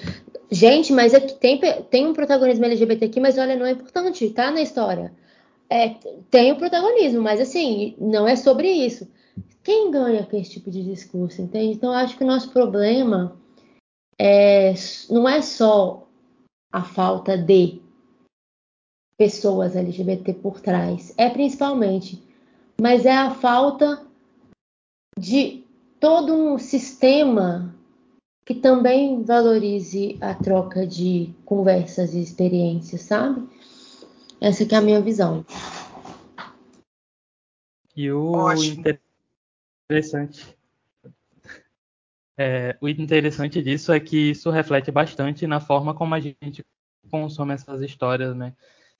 gente, 0.50 0.92
mas 0.92 1.12
é 1.12 1.20
que 1.20 1.34
tem, 1.34 1.60
tem 1.90 2.06
um 2.06 2.12
protagonismo 2.12 2.64
LGBT 2.64 3.06
aqui, 3.06 3.20
mas 3.20 3.36
olha, 3.36 3.56
não 3.56 3.66
é 3.66 3.72
importante, 3.72 4.30
tá 4.30 4.50
na 4.50 4.62
história. 4.62 5.12
É, 5.68 5.96
tem 6.30 6.52
o 6.52 6.56
protagonismo, 6.56 7.20
mas 7.20 7.40
assim, 7.40 7.96
não 7.98 8.28
é 8.28 8.36
sobre 8.36 8.70
isso. 8.70 9.08
Quem 9.62 9.90
ganha 9.90 10.24
com 10.24 10.36
esse 10.36 10.50
tipo 10.50 10.70
de 10.70 10.84
discurso, 10.84 11.42
entende? 11.42 11.74
Então, 11.74 11.90
acho 11.90 12.16
que 12.16 12.22
o 12.22 12.26
nosso 12.26 12.50
problema 12.50 13.36
é, 14.18 14.74
não 15.10 15.28
é 15.28 15.40
só 15.42 16.06
a 16.70 16.82
falta 16.82 17.36
de 17.36 17.80
pessoas 19.16 19.76
LGBT 19.76 20.34
por 20.34 20.60
trás, 20.60 21.14
é 21.16 21.28
principalmente, 21.30 22.22
mas 22.80 23.06
é 23.06 23.12
a 23.12 23.30
falta 23.30 24.04
de 25.18 25.64
todo 26.00 26.34
um 26.34 26.58
sistema 26.58 27.74
que 28.44 28.54
também 28.54 29.22
valorize 29.22 30.18
a 30.20 30.34
troca 30.34 30.86
de 30.86 31.32
conversas 31.44 32.14
e 32.14 32.20
experiências, 32.20 33.02
sabe? 33.02 33.48
Essa 34.40 34.64
é 34.64 34.76
a 34.76 34.80
minha 34.80 35.00
visão. 35.00 35.46
E 37.96 38.10
o 38.10 38.32
Ótimo. 38.32 38.82
interessante 39.88 40.54
é, 42.36 42.76
o 42.80 42.88
interessante 42.88 43.62
disso 43.62 43.92
é 43.92 44.00
que 44.00 44.30
isso 44.30 44.50
reflete 44.50 44.90
bastante 44.90 45.46
na 45.46 45.60
forma 45.60 45.94
como 45.94 46.14
a 46.14 46.20
gente 46.20 46.64
consome 47.10 47.54
essas 47.54 47.80
histórias, 47.80 48.34
né? 48.34 48.54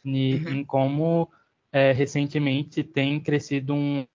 Uhum. 0.05 0.13
Em 0.13 0.65
como 0.65 1.31
é, 1.73 1.93
recentemente 1.93 2.83
tem 2.83 3.19
crescido 3.21 3.75
um, 3.75 4.07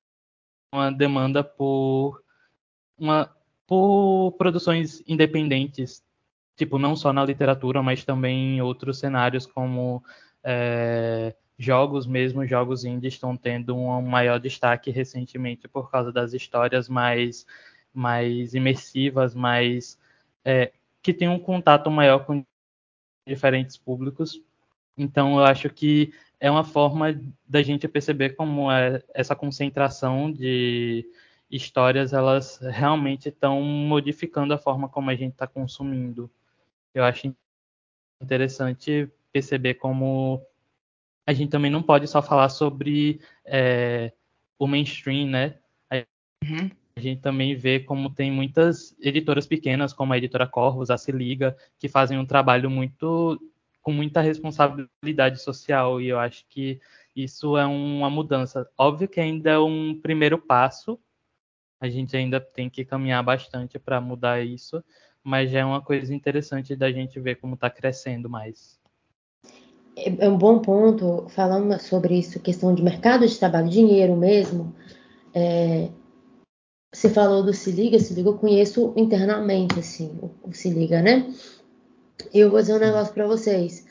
uma 0.74 0.92
demanda 0.92 1.44
por, 1.44 2.24
uma, 2.98 3.30
por 3.66 4.34
produções 4.38 5.04
independentes, 5.08 6.04
tipo, 6.56 6.78
não 6.78 6.96
só 6.96 7.12
na 7.12 7.26
literatura, 7.26 7.82
mas 7.82 8.04
também 8.04 8.58
em 8.58 8.62
outros 8.62 9.00
cenários, 9.00 9.46
como 9.46 10.04
é, 10.44 11.36
jogos 11.58 12.08
mesmo, 12.08 12.46
jogos 12.46 12.86
indies 12.86 13.16
estão 13.16 13.36
tendo 13.36 13.76
um 13.76 14.02
maior 14.02 14.40
destaque 14.40 14.92
recentemente 14.92 15.68
por 15.68 15.92
causa 15.92 16.12
das 16.12 16.34
histórias 16.34 16.88
mais 16.88 17.46
mais 17.94 18.54
imersivas, 18.54 19.34
mais 19.34 20.00
é, 20.46 20.72
que 21.02 21.14
tem 21.14 21.28
um 21.28 21.40
contato 21.40 21.90
maior 21.90 22.26
com 22.26 22.46
diferentes 23.28 23.78
públicos. 23.78 24.42
Então, 25.00 25.40
eu 25.40 25.46
acho 25.46 25.70
que 25.70 26.14
é 26.40 26.52
uma 26.52 26.64
forma 26.64 27.20
da 27.48 27.62
gente 27.64 27.88
perceber 27.88 28.36
como 28.36 28.70
é 28.72 29.02
essa 29.14 29.36
concentração 29.36 30.32
de 30.32 31.10
histórias, 31.50 32.14
elas 32.14 32.58
realmente 32.58 33.30
estão 33.30 33.62
modificando 33.62 34.54
a 34.54 34.58
forma 34.58 34.90
como 34.90 35.10
a 35.10 35.16
gente 35.16 35.32
está 35.32 35.48
consumindo. 35.48 36.30
Eu 36.94 37.04
acho 37.04 37.34
interessante 38.22 39.10
perceber 39.32 39.76
como 39.76 40.46
a 41.26 41.34
gente 41.34 41.50
também 41.50 41.72
não 41.72 41.82
pode 41.82 42.08
só 42.08 42.22
falar 42.22 42.50
sobre 42.50 43.22
é, 43.46 44.12
o 44.58 44.68
mainstream, 44.68 45.28
né? 45.28 45.56
Uhum. 46.44 46.70
A 46.96 47.00
gente 47.00 47.22
também 47.22 47.56
vê 47.56 47.80
como 47.80 48.10
tem 48.10 48.32
muitas 48.32 48.96
editoras 49.00 49.48
pequenas, 49.48 49.94
como 49.94 50.12
a 50.12 50.18
editora 50.18 50.48
Corvos, 50.48 50.90
a 50.90 50.98
Se 50.98 51.12
Liga, 51.12 51.56
que 51.78 51.88
fazem 51.88 52.18
um 52.18 52.26
trabalho 52.26 52.70
muito 52.70 53.40
com 53.90 53.94
muita 53.94 54.22
responsabilidade 54.22 55.42
social 55.42 56.00
e 56.00 56.10
eu 56.10 56.20
acho 56.20 56.46
que 56.48 56.80
isso 57.16 57.58
é 57.58 57.66
uma 57.66 58.08
mudança. 58.08 58.70
Óbvio 58.78 59.08
que 59.08 59.20
ainda 59.20 59.50
é 59.50 59.58
um 59.58 60.00
primeiro 60.00 60.38
passo, 60.38 61.00
a 61.82 61.90
gente 61.90 62.16
ainda 62.16 62.40
tem 62.40 62.70
que 62.70 62.86
caminhar 62.86 63.24
bastante 63.24 63.80
para 63.80 64.00
mudar 64.00 64.46
isso, 64.46 64.84
mas 65.24 65.50
já 65.50 65.62
é 65.62 65.66
uma 65.66 65.82
coisa 65.82 66.14
interessante 66.14 66.76
da 66.76 66.92
gente 66.92 67.20
ver 67.20 67.38
como 67.38 67.56
está 67.56 67.68
crescendo 67.68 68.30
mais. 68.30 68.80
É, 69.96 70.26
é 70.26 70.30
um 70.30 70.38
bom 70.38 70.60
ponto, 70.60 71.28
falando 71.30 71.76
sobre 71.80 72.20
isso, 72.20 72.40
questão 72.40 72.76
de 72.76 72.84
mercado 72.84 73.28
de 73.28 73.40
trabalho, 73.40 73.70
dinheiro 73.70 74.16
mesmo. 74.16 74.72
É, 75.34 75.90
você 76.94 77.10
falou 77.10 77.42
do 77.42 77.56
Se 77.56 77.72
Liga, 77.72 77.98
Se 77.98 78.14
Liga 78.14 78.30
eu 78.30 78.38
conheço 78.38 78.94
internamente, 78.96 79.80
assim, 79.80 80.16
o, 80.22 80.50
o 80.50 80.54
Se 80.54 80.70
Liga, 80.70 81.02
né? 81.02 81.34
Eu 82.34 82.50
vou 82.50 82.60
dizer 82.60 82.76
um 82.76 82.80
negócio 82.80 83.14
para 83.14 83.28
vocês. 83.28 83.86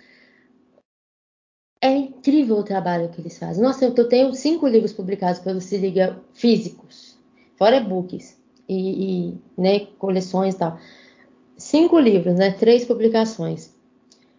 É 1.80 1.90
incrível 1.90 2.56
o 2.56 2.64
trabalho 2.64 3.08
que 3.08 3.20
eles 3.20 3.38
fazem. 3.38 3.62
Nossa, 3.62 3.84
eu 3.84 4.08
tenho 4.08 4.34
cinco 4.34 4.66
livros 4.66 4.92
publicados 4.92 5.40
pelo 5.40 5.60
Se 5.60 5.76
Liga 5.76 6.20
físicos, 6.34 7.16
fora 7.56 7.76
e-books 7.76 8.36
e, 8.68 9.30
e 9.30 9.38
né, 9.56 9.86
coleções 9.98 10.54
e 10.54 10.58
tal. 10.58 10.78
Cinco 11.56 11.98
livros, 11.98 12.34
né? 12.34 12.52
Três 12.52 12.84
publicações. 12.84 13.74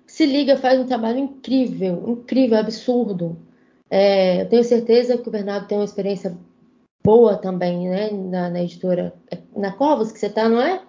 Se 0.05 0.25
Liga 0.25 0.57
faz 0.57 0.79
um 0.79 0.85
trabalho 0.85 1.19
incrível, 1.19 2.03
incrível, 2.07 2.57
absurdo. 2.57 3.37
É, 3.89 4.41
eu 4.41 4.49
tenho 4.49 4.63
certeza 4.63 5.17
que 5.17 5.27
o 5.27 5.31
Bernardo 5.31 5.67
tem 5.67 5.77
uma 5.77 5.85
experiência 5.85 6.37
boa 7.03 7.37
também, 7.37 7.87
né? 7.89 8.11
Na, 8.11 8.49
na 8.49 8.61
editora. 8.61 9.13
É 9.31 9.37
na 9.55 9.71
Corvos 9.71 10.11
que 10.11 10.19
você 10.19 10.29
tá, 10.29 10.47
não 10.47 10.61
é? 10.61 10.81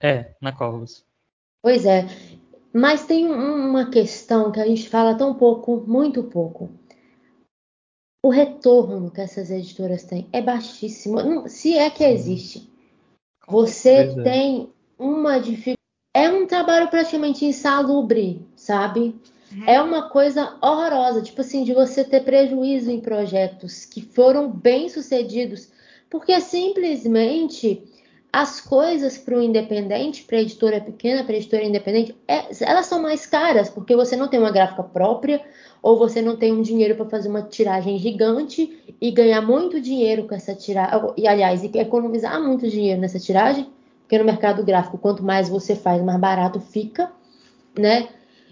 É, 0.00 0.34
na 0.40 0.52
Corvos. 0.52 1.07
Pois 1.62 1.84
é. 1.84 2.06
Mas 2.72 3.06
tem 3.06 3.28
uma 3.28 3.90
questão 3.90 4.52
que 4.52 4.60
a 4.60 4.66
gente 4.66 4.88
fala 4.88 5.16
tão 5.16 5.34
pouco, 5.34 5.84
muito 5.86 6.22
pouco. 6.24 6.70
O 8.24 8.30
retorno 8.30 9.10
que 9.10 9.20
essas 9.20 9.50
editoras 9.50 10.04
têm 10.04 10.28
é 10.32 10.42
baixíssimo. 10.42 11.48
se 11.48 11.76
é 11.76 11.88
que 11.88 12.04
existe. 12.04 12.68
Você 13.46 13.90
é. 13.90 14.22
tem 14.22 14.72
uma 14.98 15.38
dificuldade. 15.38 15.78
É 16.14 16.28
um 16.30 16.46
trabalho 16.46 16.88
praticamente 16.88 17.44
insalubre, 17.44 18.46
sabe? 18.56 19.14
Uhum. 19.52 19.64
É 19.66 19.80
uma 19.80 20.10
coisa 20.10 20.58
horrorosa, 20.60 21.22
tipo 21.22 21.40
assim, 21.40 21.64
de 21.64 21.72
você 21.72 22.04
ter 22.04 22.24
prejuízo 22.24 22.90
em 22.90 23.00
projetos 23.00 23.84
que 23.84 24.02
foram 24.02 24.50
bem 24.50 24.88
sucedidos, 24.88 25.70
porque 26.10 26.38
simplesmente 26.40 27.87
as 28.32 28.60
coisas 28.60 29.16
para 29.16 29.38
o 29.38 29.42
independente, 29.42 30.22
para 30.22 30.38
a 30.38 30.42
editora 30.42 30.80
pequena, 30.80 31.24
para 31.24 31.32
a 31.32 31.36
editora 31.36 31.64
independente, 31.64 32.14
é, 32.26 32.44
elas 32.60 32.86
são 32.86 33.00
mais 33.00 33.26
caras, 33.26 33.70
porque 33.70 33.96
você 33.96 34.16
não 34.16 34.28
tem 34.28 34.38
uma 34.38 34.50
gráfica 34.50 34.82
própria, 34.82 35.42
ou 35.82 35.98
você 35.98 36.20
não 36.20 36.36
tem 36.36 36.52
um 36.52 36.60
dinheiro 36.60 36.94
para 36.94 37.08
fazer 37.08 37.28
uma 37.28 37.42
tiragem 37.42 37.98
gigante 37.98 38.84
e 39.00 39.10
ganhar 39.10 39.40
muito 39.40 39.80
dinheiro 39.80 40.24
com 40.24 40.34
essa 40.34 40.54
tiragem, 40.54 41.10
e 41.16 41.26
aliás, 41.26 41.62
economizar 41.64 42.42
muito 42.42 42.68
dinheiro 42.68 43.00
nessa 43.00 43.18
tiragem, 43.18 43.68
porque 44.00 44.18
no 44.18 44.24
mercado 44.24 44.62
gráfico, 44.62 44.98
quanto 44.98 45.22
mais 45.22 45.48
você 45.48 45.74
faz, 45.74 46.02
mais 46.02 46.18
barato 46.20 46.60
fica, 46.60 47.10
né? 47.78 48.08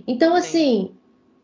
Então, 0.07 0.35
assim, 0.35 0.93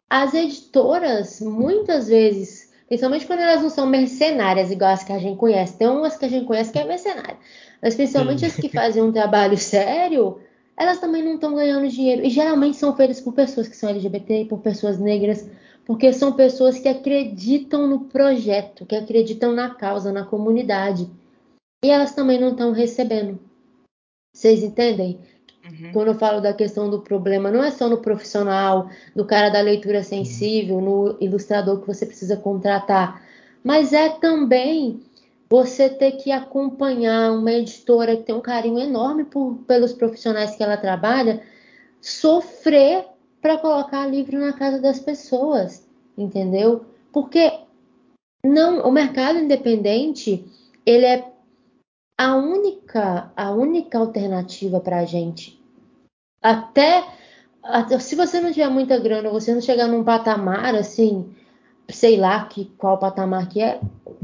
as 0.09 0.35
editoras, 0.35 1.41
muitas 1.41 2.09
vezes, 2.09 2.71
principalmente 2.87 3.27
quando 3.27 3.41
elas 3.41 3.63
não 3.63 3.71
são 3.71 3.87
mercenárias, 3.87 4.71
igual 4.71 4.91
as 4.91 5.03
que 5.03 5.13
a 5.13 5.19
gente 5.19 5.39
conhece, 5.39 5.77
tem 5.77 5.89
umas 5.89 6.17
que 6.17 6.25
a 6.27 6.29
gente 6.29 6.47
conhece 6.47 6.71
que 6.71 6.79
é 6.79 6.85
mercenária, 6.85 7.39
Sim. 7.83 8.47
as 8.47 8.57
que 8.57 8.69
fazem 8.71 9.03
um 9.03 9.13
trabalho 9.13 9.59
sério, 9.59 10.39
elas 10.77 11.01
também 11.01 11.23
não 11.23 11.35
estão 11.35 11.55
ganhando 11.55 11.89
dinheiro. 11.89 12.25
E 12.25 12.31
geralmente 12.31 12.77
são 12.77 12.97
feitas 12.97 13.21
por 13.21 13.33
pessoas 13.33 13.69
que 13.69 13.77
são 13.77 13.91
LGBT, 13.91 14.47
por 14.47 14.61
pessoas 14.61 14.99
negras, 14.99 15.49
porque 15.85 16.13
são 16.13 16.33
pessoas 16.33 16.79
que 16.79 16.89
acreditam 16.89 17.87
no 17.87 18.05
projeto, 18.05 18.87
que 18.87 18.95
acreditam 18.95 19.53
na 19.53 19.75
causa, 19.75 20.13
na 20.13 20.25
comunidade. 20.25 21.11
E 21.85 21.91
elas 21.91 22.15
também 22.15 22.41
não 22.41 22.51
estão 22.51 22.73
recebendo. 22.73 23.41
Vocês 24.35 24.63
entendem? 24.63 25.19
Uhum. 25.65 25.93
Quando 25.93 26.09
eu 26.09 26.15
falo 26.15 26.41
da 26.41 26.53
questão 26.53 26.89
do 26.89 27.01
problema, 27.01 27.51
não 27.51 27.63
é 27.63 27.71
só 27.71 27.89
no 27.89 27.99
profissional, 27.99 28.89
no 29.15 29.25
cara 29.25 29.49
da 29.49 29.61
leitura 29.61 30.03
sensível, 30.03 30.81
no 30.81 31.17
ilustrador 31.21 31.81
que 31.81 31.87
você 31.87 32.07
precisa 32.07 32.37
contratar, 32.37 33.23
mas 33.63 33.93
é 33.93 34.09
também 34.09 35.01
você 35.53 35.91
ter 35.91 36.13
que 36.13 36.33
acompanhar 36.33 37.31
uma 37.31 37.53
editora 37.53 38.17
que 38.17 38.23
tem 38.23 38.35
um 38.35 38.41
carinho 38.41 38.79
enorme 38.79 39.27
por, 39.27 39.57
pelos 39.67 39.93
profissionais 39.93 40.57
que 40.57 40.63
ela 40.63 40.79
trabalha, 40.79 41.43
sofrer 42.01 43.05
para 43.39 43.59
colocar 43.59 44.07
livro 44.07 44.39
na 44.39 44.55
casa 44.55 44.81
das 44.81 44.99
pessoas, 44.99 45.87
entendeu? 46.17 46.87
Porque 47.13 47.53
não, 48.43 48.81
o 48.81 48.91
mercado 48.91 49.41
independente 49.41 50.43
ele 50.87 51.05
é 51.05 51.31
a 52.19 52.35
única, 52.35 53.31
a 53.37 53.51
única 53.51 53.99
alternativa 53.99 54.81
para 54.81 55.01
a 55.01 55.05
gente. 55.05 55.63
Até, 56.41 57.05
até, 57.63 57.99
se 57.99 58.17
você 58.17 58.41
não 58.41 58.53
tiver 58.53 58.71
muita 58.71 58.99
grana, 58.99 59.29
você 59.29 59.53
não 59.53 59.61
chegar 59.61 59.87
num 59.87 60.03
patamar 60.03 60.75
assim, 60.75 61.31
sei 61.91 62.17
lá 62.17 62.43
que 62.47 62.73
qual 62.79 62.97
patamar 62.97 63.51
que 63.51 63.61
é, 63.61 63.79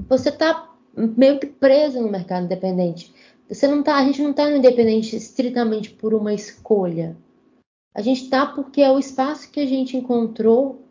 você 0.08 0.32
tá 0.32 0.68
meio 0.98 1.38
que 1.38 1.46
preso 1.46 2.00
no 2.00 2.10
mercado 2.10 2.44
independente. 2.44 3.14
Você 3.48 3.66
não 3.66 3.82
tá, 3.82 3.96
a 3.96 4.04
gente 4.04 4.22
não 4.22 4.30
está 4.30 4.48
no 4.48 4.56
independente 4.56 5.16
estritamente 5.16 5.90
por 5.90 6.12
uma 6.12 6.34
escolha. 6.34 7.16
A 7.94 8.02
gente 8.02 8.24
está 8.24 8.46
porque 8.46 8.82
é 8.82 8.90
o 8.90 8.98
espaço 8.98 9.50
que 9.50 9.60
a 9.60 9.66
gente 9.66 9.96
encontrou 9.96 10.82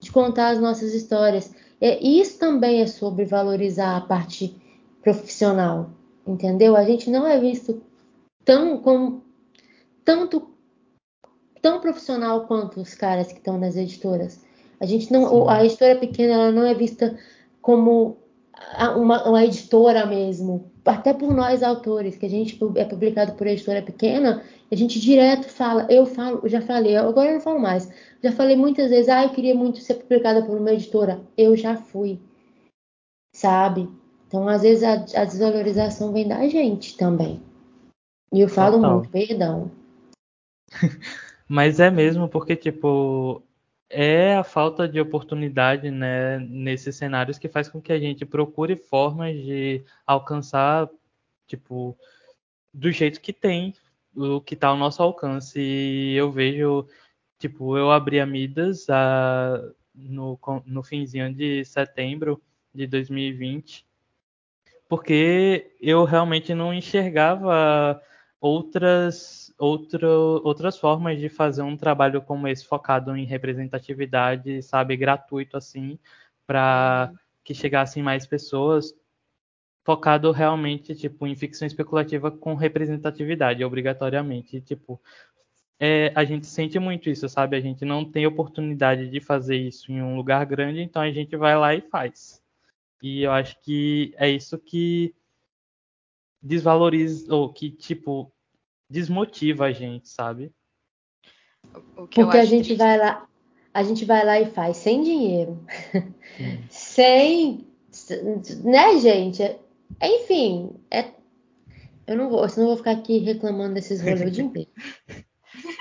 de 0.00 0.10
contar 0.10 0.48
as 0.48 0.60
nossas 0.60 0.92
histórias. 0.94 1.54
E 1.80 2.20
isso 2.20 2.38
também 2.38 2.80
é 2.80 2.86
sobre 2.86 3.24
valorizar 3.24 3.96
a 3.96 4.00
parte 4.00 4.54
profissional, 5.00 5.90
entendeu? 6.26 6.76
A 6.76 6.84
gente 6.84 7.10
não 7.10 7.26
é 7.26 7.38
visto 7.38 7.80
tão 8.44 8.78
como 8.78 9.22
tanto 10.04 10.48
tão 11.60 11.80
profissional 11.80 12.46
quanto 12.46 12.80
os 12.80 12.92
caras 12.92 13.28
que 13.28 13.38
estão 13.38 13.56
nas 13.56 13.76
editoras. 13.76 14.44
A 14.80 14.84
gente 14.84 15.12
não, 15.12 15.48
a 15.48 15.64
editora 15.64 15.96
pequena 15.96 16.34
ela 16.34 16.52
não 16.52 16.66
é 16.66 16.74
vista 16.74 17.16
como 17.60 18.16
uma, 18.96 19.28
uma, 19.28 19.44
editora 19.44 20.06
mesmo, 20.06 20.70
até 20.84 21.12
por 21.12 21.32
nós 21.34 21.62
autores, 21.62 22.16
que 22.16 22.26
a 22.26 22.30
gente 22.30 22.58
é 22.76 22.84
publicado 22.84 23.32
por 23.32 23.46
editora 23.46 23.82
pequena, 23.82 24.42
a 24.70 24.74
gente 24.74 25.00
direto 25.00 25.48
fala, 25.48 25.86
eu 25.90 26.06
falo, 26.06 26.48
já 26.48 26.60
falei, 26.60 26.96
agora 26.96 27.30
eu 27.30 27.34
não 27.34 27.40
falo 27.40 27.60
mais, 27.60 27.90
já 28.22 28.32
falei 28.32 28.56
muitas 28.56 28.90
vezes, 28.90 29.08
ah, 29.08 29.24
eu 29.24 29.30
queria 29.30 29.54
muito 29.54 29.80
ser 29.80 29.94
publicada 29.94 30.42
por 30.44 30.58
uma 30.58 30.72
editora, 30.72 31.20
eu 31.36 31.56
já 31.56 31.76
fui, 31.76 32.18
sabe? 33.34 33.88
Então, 34.32 34.48
às 34.48 34.62
vezes, 34.62 34.82
a, 34.82 34.94
a 35.20 35.24
desvalorização 35.26 36.10
vem 36.10 36.26
da 36.26 36.48
gente 36.48 36.96
também. 36.96 37.42
E 38.32 38.40
eu 38.40 38.48
falo 38.48 38.76
Total. 38.76 38.94
muito, 38.94 39.10
perdão. 39.10 39.70
Mas 41.46 41.78
é 41.78 41.90
mesmo, 41.90 42.26
porque, 42.26 42.56
tipo, 42.56 43.42
é 43.92 44.34
a 44.34 44.42
falta 44.42 44.88
de 44.88 44.98
oportunidade 44.98 45.90
né, 45.90 46.38
nesses 46.38 46.96
cenários 46.96 47.38
que 47.38 47.48
faz 47.48 47.68
com 47.68 47.80
que 47.80 47.92
a 47.92 47.98
gente 47.98 48.24
procure 48.24 48.74
formas 48.74 49.36
de 49.36 49.84
alcançar, 50.06 50.88
tipo, 51.46 51.96
do 52.72 52.90
jeito 52.90 53.20
que 53.20 53.32
tem, 53.32 53.74
o 54.16 54.40
que 54.40 54.54
está 54.54 54.68
ao 54.68 54.76
nosso 54.76 55.02
alcance. 55.02 55.60
E 55.60 56.14
eu 56.14 56.32
vejo, 56.32 56.88
tipo, 57.38 57.76
eu 57.76 57.90
abri 57.90 58.18
a 58.18 58.26
Midas 58.26 58.88
a, 58.88 59.62
no, 59.94 60.38
no 60.64 60.82
finzinho 60.82 61.32
de 61.32 61.64
setembro 61.64 62.42
de 62.74 62.86
2020, 62.86 63.86
porque 64.88 65.76
eu 65.80 66.04
realmente 66.04 66.54
não 66.54 66.72
enxergava 66.72 68.00
outras 68.40 69.41
outro, 69.58 70.40
outras 70.44 70.78
formas 70.78 71.18
de 71.18 71.28
fazer 71.28 71.62
um 71.62 71.76
trabalho 71.76 72.22
como 72.22 72.48
esse 72.48 72.66
focado 72.66 73.16
em 73.16 73.24
representatividade, 73.24 74.62
sabe, 74.62 74.96
gratuito 74.96 75.56
assim, 75.56 75.98
para 76.46 77.10
uhum. 77.10 77.18
que 77.44 77.54
chegassem 77.54 78.02
mais 78.02 78.26
pessoas, 78.26 78.94
focado 79.84 80.30
realmente 80.32 80.94
tipo 80.94 81.26
em 81.26 81.36
ficção 81.36 81.66
especulativa 81.66 82.30
com 82.30 82.54
representatividade, 82.54 83.64
obrigatoriamente, 83.64 84.60
tipo 84.60 85.00
é, 85.84 86.12
a 86.14 86.24
gente 86.24 86.46
sente 86.46 86.78
muito 86.78 87.10
isso, 87.10 87.28
sabe? 87.28 87.56
A 87.56 87.60
gente 87.60 87.84
não 87.84 88.04
tem 88.04 88.24
oportunidade 88.24 89.08
de 89.10 89.20
fazer 89.20 89.56
isso 89.56 89.90
em 89.90 90.00
um 90.00 90.14
lugar 90.14 90.46
grande, 90.46 90.80
então 90.80 91.02
a 91.02 91.10
gente 91.10 91.36
vai 91.36 91.56
lá 91.58 91.74
e 91.74 91.80
faz. 91.80 92.40
E 93.02 93.22
eu 93.22 93.32
acho 93.32 93.60
que 93.62 94.14
é 94.16 94.30
isso 94.30 94.56
que 94.58 95.12
desvaloriza, 96.40 97.34
ou 97.34 97.52
que, 97.52 97.68
tipo, 97.68 98.32
desmotiva 98.92 99.64
a 99.64 99.72
gente, 99.72 100.08
sabe? 100.08 100.52
Porque 101.94 102.20
a 102.20 102.44
gente 102.44 102.66
triste. 102.66 102.76
vai 102.76 102.98
lá, 102.98 103.26
a 103.72 103.82
gente 103.82 104.04
vai 104.04 104.24
lá 104.24 104.40
e 104.40 104.50
faz 104.50 104.76
sem 104.76 105.02
dinheiro, 105.02 105.64
sem, 106.68 107.66
né, 108.62 108.98
gente? 108.98 109.42
Enfim, 110.00 110.76
é, 110.90 111.12
eu 112.06 112.16
não 112.16 112.28
vou, 112.28 112.46
senão 112.48 112.66
eu 112.66 112.68
vou 112.70 112.76
ficar 112.76 112.92
aqui 112.92 113.18
reclamando 113.18 113.74
desses 113.74 114.00
rolês 114.00 114.20
o 114.20 114.30
dia 114.30 114.44
inteiro. 114.44 114.70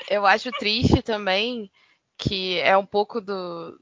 Eu 0.09 0.25
acho 0.25 0.51
triste 0.51 1.01
também 1.01 1.71
que 2.17 2.59
é 2.59 2.77
um 2.77 2.85
pouco 2.85 3.21
do, 3.21 3.79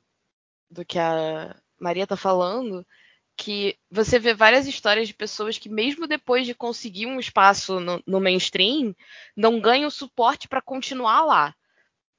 do 0.69 0.85
que 0.85 0.99
a 0.99 1.55
Maria 1.79 2.05
tá 2.05 2.15
falando, 2.15 2.85
que 3.39 3.77
você 3.89 4.19
vê 4.19 4.33
várias 4.33 4.67
histórias 4.67 5.07
de 5.07 5.13
pessoas 5.13 5.57
que, 5.57 5.69
mesmo 5.69 6.05
depois 6.05 6.45
de 6.45 6.53
conseguir 6.53 7.05
um 7.05 7.21
espaço 7.21 7.79
no, 7.79 8.03
no 8.05 8.19
mainstream, 8.19 8.93
não 9.33 9.61
ganham 9.61 9.89
suporte 9.89 10.45
para 10.45 10.61
continuar 10.61 11.23
lá. 11.23 11.55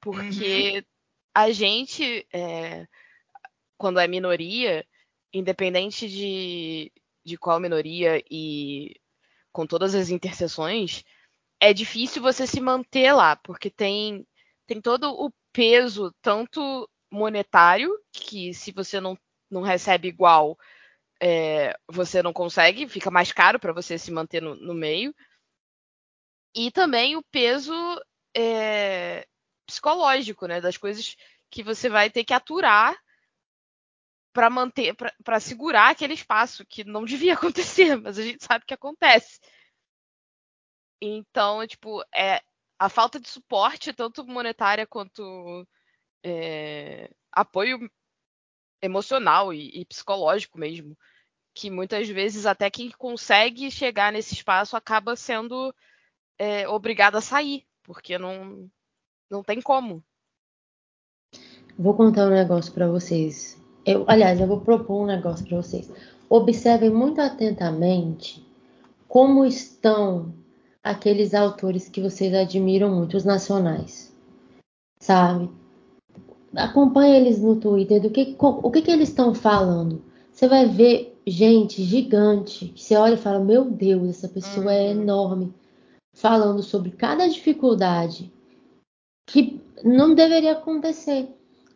Porque 0.01 0.77
uhum. 0.77 0.83
a 1.35 1.51
gente, 1.51 2.25
é, 2.33 2.87
quando 3.77 3.99
é 3.99 4.07
minoria, 4.07 4.83
independente 5.31 6.09
de, 6.09 6.91
de 7.23 7.37
qual 7.37 7.59
minoria 7.59 8.23
e 8.29 8.95
com 9.51 9.67
todas 9.67 9.93
as 9.93 10.09
interseções, 10.09 11.03
é 11.59 11.71
difícil 11.71 12.19
você 12.19 12.47
se 12.47 12.59
manter 12.59 13.13
lá, 13.13 13.35
porque 13.35 13.69
tem, 13.69 14.25
tem 14.65 14.81
todo 14.81 15.11
o 15.11 15.31
peso, 15.53 16.11
tanto 16.19 16.89
monetário, 17.11 17.95
que 18.11 18.55
se 18.55 18.71
você 18.71 18.99
não, 18.99 19.15
não 19.51 19.61
recebe 19.61 20.07
igual, 20.07 20.57
é, 21.21 21.77
você 21.87 22.23
não 22.23 22.33
consegue, 22.33 22.87
fica 22.87 23.11
mais 23.11 23.31
caro 23.31 23.59
para 23.59 23.71
você 23.71 23.97
se 23.97 24.11
manter 24.11 24.41
no, 24.41 24.55
no, 24.55 24.73
meio. 24.73 25.13
E 26.55 26.71
também 26.71 27.15
o 27.15 27.23
peso 27.31 27.73
é, 28.35 29.27
psicológico, 29.67 30.47
né? 30.47 30.59
Das 30.59 30.77
coisas 30.77 31.15
que 31.49 31.61
você 31.61 31.89
vai 31.89 32.09
ter 32.09 32.23
que 32.23 32.33
aturar 32.33 32.97
para 34.33 34.49
manter, 34.49 34.95
para 35.23 35.39
segurar 35.39 35.89
aquele 35.91 36.13
espaço 36.13 36.65
que 36.65 36.83
não 36.83 37.05
devia 37.05 37.35
acontecer, 37.35 37.95
mas 37.97 38.17
a 38.17 38.23
gente 38.23 38.43
sabe 38.43 38.65
que 38.65 38.73
acontece. 38.73 39.39
Então, 40.99 41.65
tipo, 41.67 42.03
é 42.15 42.41
a 42.79 42.89
falta 42.89 43.19
de 43.19 43.29
suporte, 43.29 43.93
tanto 43.93 44.25
monetária 44.25 44.87
quanto 44.87 45.67
é, 46.23 47.11
apoio 47.31 47.79
emocional 48.81 49.53
e, 49.53 49.81
e, 49.81 49.85
psicológico 49.85 50.57
mesmo, 50.57 50.97
que 51.53 51.69
muitas 51.69 52.07
vezes 52.09 52.45
até 52.45 52.69
quem 52.69 52.89
consegue 52.91 53.69
chegar 53.69 54.11
nesse 54.11 54.33
espaço 54.33 54.75
acaba 54.75 55.15
sendo 55.15 55.73
é, 56.37 56.67
obrigado 56.67 57.15
a 57.15 57.21
sair, 57.21 57.65
porque 57.83 58.17
não, 58.17 58.69
não 59.29 59.43
tem 59.43 59.61
como. 59.61 60.03
Vou 61.77 61.93
contar 61.93 62.27
um 62.27 62.31
negócio 62.31 62.73
para 62.73 62.87
vocês. 62.87 63.61
Eu, 63.85 64.05
aliás, 64.07 64.39
eu 64.39 64.47
vou 64.47 64.61
propor 64.61 65.03
um 65.03 65.05
negócio 65.05 65.45
para 65.47 65.57
vocês. 65.57 65.91
Observem 66.29 66.89
muito 66.89 67.19
atentamente 67.19 68.45
como 69.07 69.43
estão 69.45 70.33
aqueles 70.83 71.33
autores 71.33 71.89
que 71.89 72.01
vocês 72.01 72.33
admiram 72.33 72.89
muito, 72.89 73.17
os 73.17 73.25
nacionais, 73.25 74.15
sabe? 74.99 75.49
Acompanhe 76.55 77.15
eles 77.15 77.41
no 77.41 77.55
Twitter, 77.55 78.01
do 78.01 78.09
que, 78.09 78.35
o 78.37 78.71
que, 78.71 78.81
que 78.81 78.91
eles 78.91 79.09
estão 79.09 79.33
falando. 79.33 80.01
Você 80.31 80.47
vai 80.47 80.67
ver 80.67 81.17
gente 81.25 81.83
gigante. 81.83 82.73
Você 82.75 82.95
olha 82.95 83.13
e 83.13 83.17
fala: 83.17 83.39
Meu 83.39 83.65
Deus, 83.65 84.09
essa 84.09 84.27
pessoa 84.27 84.73
é 84.73 84.81
uhum. 84.81 84.87
é 84.87 84.91
enorme. 84.91 85.53
Falando 86.13 86.61
sobre 86.61 86.91
cada 86.91 87.27
dificuldade 87.27 88.31
que 89.25 89.61
não 89.83 90.13
deveria 90.13 90.53
acontecer. 90.53 91.29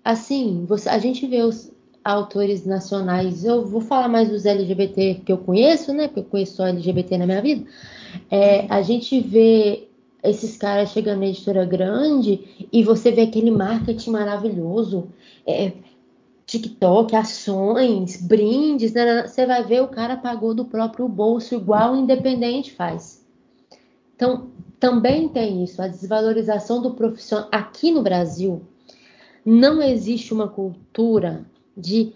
Assim, 0.03 0.65
você, 0.67 0.89
a 0.89 0.99
gente 0.99 1.25
vê 1.25 1.41
os 1.41 1.71
autores 2.03 2.65
nacionais. 2.65 3.43
Eu 3.43 3.65
vou 3.65 3.81
falar 3.81 4.07
mais 4.07 4.29
dos 4.29 4.45
LGBT 4.45 5.21
que 5.25 5.31
eu 5.31 5.37
conheço, 5.37 5.93
né? 5.93 6.07
Porque 6.07 6.19
eu 6.19 6.25
conheço 6.25 6.57
só 6.57 6.67
LGBT 6.67 7.17
na 7.17 7.25
minha 7.25 7.41
vida. 7.41 7.65
É, 8.29 8.67
a 8.69 8.81
gente 8.81 9.19
vê 9.19 9.87
esses 10.29 10.57
caras 10.57 10.91
chegando 10.91 11.19
na 11.19 11.27
editora 11.27 11.65
grande 11.65 12.67
e 12.71 12.83
você 12.83 13.11
vê 13.11 13.21
aquele 13.21 13.51
marketing 13.51 14.11
maravilhoso. 14.11 15.07
É, 15.45 15.71
TikTok, 16.45 17.15
ações, 17.15 18.21
brindes, 18.21 18.93
né? 18.93 19.27
você 19.27 19.45
vai 19.45 19.63
ver 19.63 19.81
o 19.81 19.87
cara 19.87 20.15
pagou 20.15 20.53
do 20.53 20.65
próprio 20.65 21.07
bolso, 21.07 21.55
igual 21.55 21.93
o 21.93 21.97
independente 21.97 22.71
faz. 22.71 23.25
Então, 24.15 24.49
também 24.79 25.27
tem 25.27 25.63
isso, 25.63 25.81
a 25.81 25.87
desvalorização 25.87 26.81
do 26.81 26.91
profissional. 26.91 27.49
Aqui 27.51 27.91
no 27.91 28.03
Brasil, 28.03 28.61
não 29.43 29.81
existe 29.81 30.33
uma 30.33 30.47
cultura 30.47 31.45
de. 31.75 32.13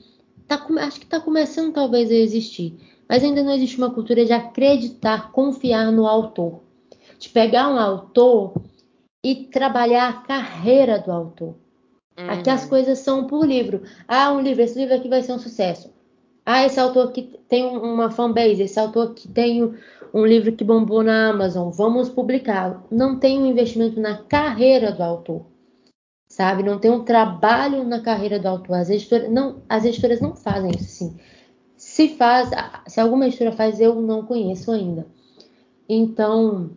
Tá, 0.47 0.65
acho 0.79 0.99
que 0.99 1.05
está 1.05 1.19
começando 1.19 1.73
talvez 1.73 2.09
a 2.09 2.15
existir, 2.15 2.75
mas 3.07 3.23
ainda 3.23 3.43
não 3.43 3.51
existe 3.51 3.77
uma 3.77 3.91
cultura 3.91 4.25
de 4.25 4.33
acreditar, 4.33 5.31
confiar 5.31 5.91
no 5.91 6.07
autor. 6.07 6.61
De 7.19 7.29
pegar 7.29 7.69
um 7.69 7.77
autor 7.77 8.53
e 9.23 9.45
trabalhar 9.45 10.09
a 10.09 10.13
carreira 10.13 10.97
do 10.97 11.11
autor. 11.11 11.55
Uhum. 12.17 12.29
Aqui 12.29 12.49
as 12.49 12.63
uhum. 12.63 12.69
coisas 12.69 12.99
são 12.99 13.27
por 13.27 13.45
livro. 13.45 13.83
Ah, 14.07 14.31
um 14.31 14.41
livro, 14.41 14.63
esse 14.63 14.79
livro 14.79 14.95
aqui 14.95 15.07
vai 15.07 15.21
ser 15.21 15.33
um 15.33 15.39
sucesso. 15.39 15.93
Ah, 16.45 16.65
esse 16.65 16.79
autor 16.79 17.11
que 17.11 17.39
tem 17.47 17.63
uma 17.65 18.09
fanbase, 18.09 18.63
esse 18.63 18.79
autor 18.79 19.13
que 19.13 19.27
tem 19.27 19.75
um 20.13 20.25
livro 20.25 20.51
que 20.51 20.63
bombou 20.63 21.03
na 21.03 21.29
Amazon, 21.29 21.69
vamos 21.69 22.09
publicá-lo. 22.09 22.83
Não 22.89 23.19
tem 23.19 23.39
um 23.39 23.45
investimento 23.45 23.99
na 23.99 24.17
carreira 24.17 24.91
do 24.91 25.03
autor, 25.03 25.45
sabe? 26.27 26.63
Não 26.63 26.79
tem 26.79 26.89
um 26.89 27.03
trabalho 27.03 27.83
na 27.83 28.01
carreira 28.01 28.39
do 28.39 28.47
autor. 28.47 28.77
As 28.77 28.89
editoras 28.89 29.29
não, 29.29 29.61
as 29.69 29.85
editoras 29.85 30.19
não 30.21 30.35
fazem 30.35 30.71
isso 30.71 30.85
assim. 30.85 31.17
Se 31.77 32.09
faz, 32.09 32.49
se 32.87 32.99
alguma 32.99 33.27
editora 33.27 33.51
faz, 33.51 33.79
eu 33.79 34.01
não 34.01 34.25
conheço 34.25 34.71
ainda. 34.71 35.05
Então, 35.87 36.71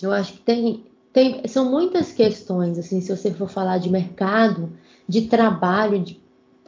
eu 0.00 0.12
acho 0.12 0.34
que 0.34 0.40
tem 0.40 0.88
tem, 1.12 1.46
são 1.48 1.70
muitas 1.70 2.12
questões, 2.12 2.78
assim, 2.78 3.00
se 3.00 3.14
você 3.14 3.32
for 3.32 3.50
falar 3.50 3.78
de 3.78 3.90
mercado, 3.90 4.78
de 5.08 5.22
trabalho, 5.26 5.98
de 5.98 6.20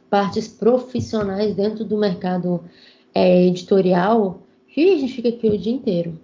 partes 0.09 0.47
profissionais 0.47 1.55
dentro 1.55 1.85
do 1.85 1.97
mercado 1.97 2.69
é, 3.13 3.45
editorial, 3.45 4.45
que 4.67 4.93
a 4.93 4.97
gente 4.97 5.13
fica 5.13 5.29
aqui 5.29 5.47
o 5.47 5.57
dia 5.57 5.71
inteiro. 5.71 6.19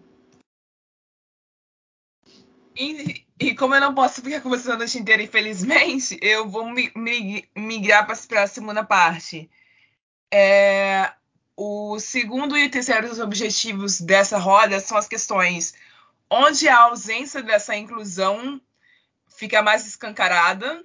E, 2.76 3.24
e, 3.40 3.56
como 3.56 3.74
eu 3.76 3.82
não 3.82 3.96
posso 3.96 4.22
ficar 4.22 4.42
conversando 4.42 4.74
a 4.74 4.78
noite 4.80 5.00
inteira, 5.00 5.24
infelizmente, 5.24 6.20
eu 6.22 6.50
vou 6.50 6.66
migrar 7.56 8.06
para 8.06 8.44
a 8.44 8.48
segunda 8.48 8.84
parte. 8.84 9.50
É, 10.32 11.14
o 11.56 11.98
segundo 12.00 12.58
e 12.58 12.68
o 12.68 12.72
terceiro 12.72 13.24
objetivos 13.24 14.02
dessa 14.02 14.38
roda 14.38 14.80
são 14.80 14.98
as 14.98 15.08
questões 15.08 15.74
onde 16.30 16.68
a 16.68 16.80
ausência 16.80 17.42
dessa 17.42 17.76
inclusão 17.76 18.62
fica 19.28 19.62
mais 19.62 19.86
escancarada 19.86 20.84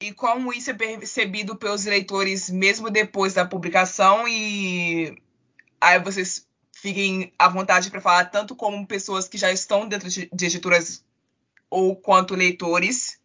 e 0.00 0.12
como 0.12 0.52
isso 0.52 0.70
é 0.70 0.74
percebido 0.74 1.56
pelos 1.56 1.84
leitores 1.84 2.48
mesmo 2.48 2.90
depois 2.90 3.34
da 3.34 3.44
publicação 3.44 4.28
e 4.28 5.20
aí 5.80 5.98
vocês 5.98 6.46
fiquem 6.72 7.32
à 7.38 7.48
vontade 7.48 7.90
para 7.90 8.00
falar 8.00 8.26
tanto 8.26 8.54
como 8.54 8.86
pessoas 8.86 9.28
que 9.28 9.36
já 9.36 9.50
estão 9.50 9.88
dentro 9.88 10.08
de 10.08 10.28
editoras 10.32 11.04
ou 11.70 11.96
quanto 11.96 12.34
leitores. 12.34 13.20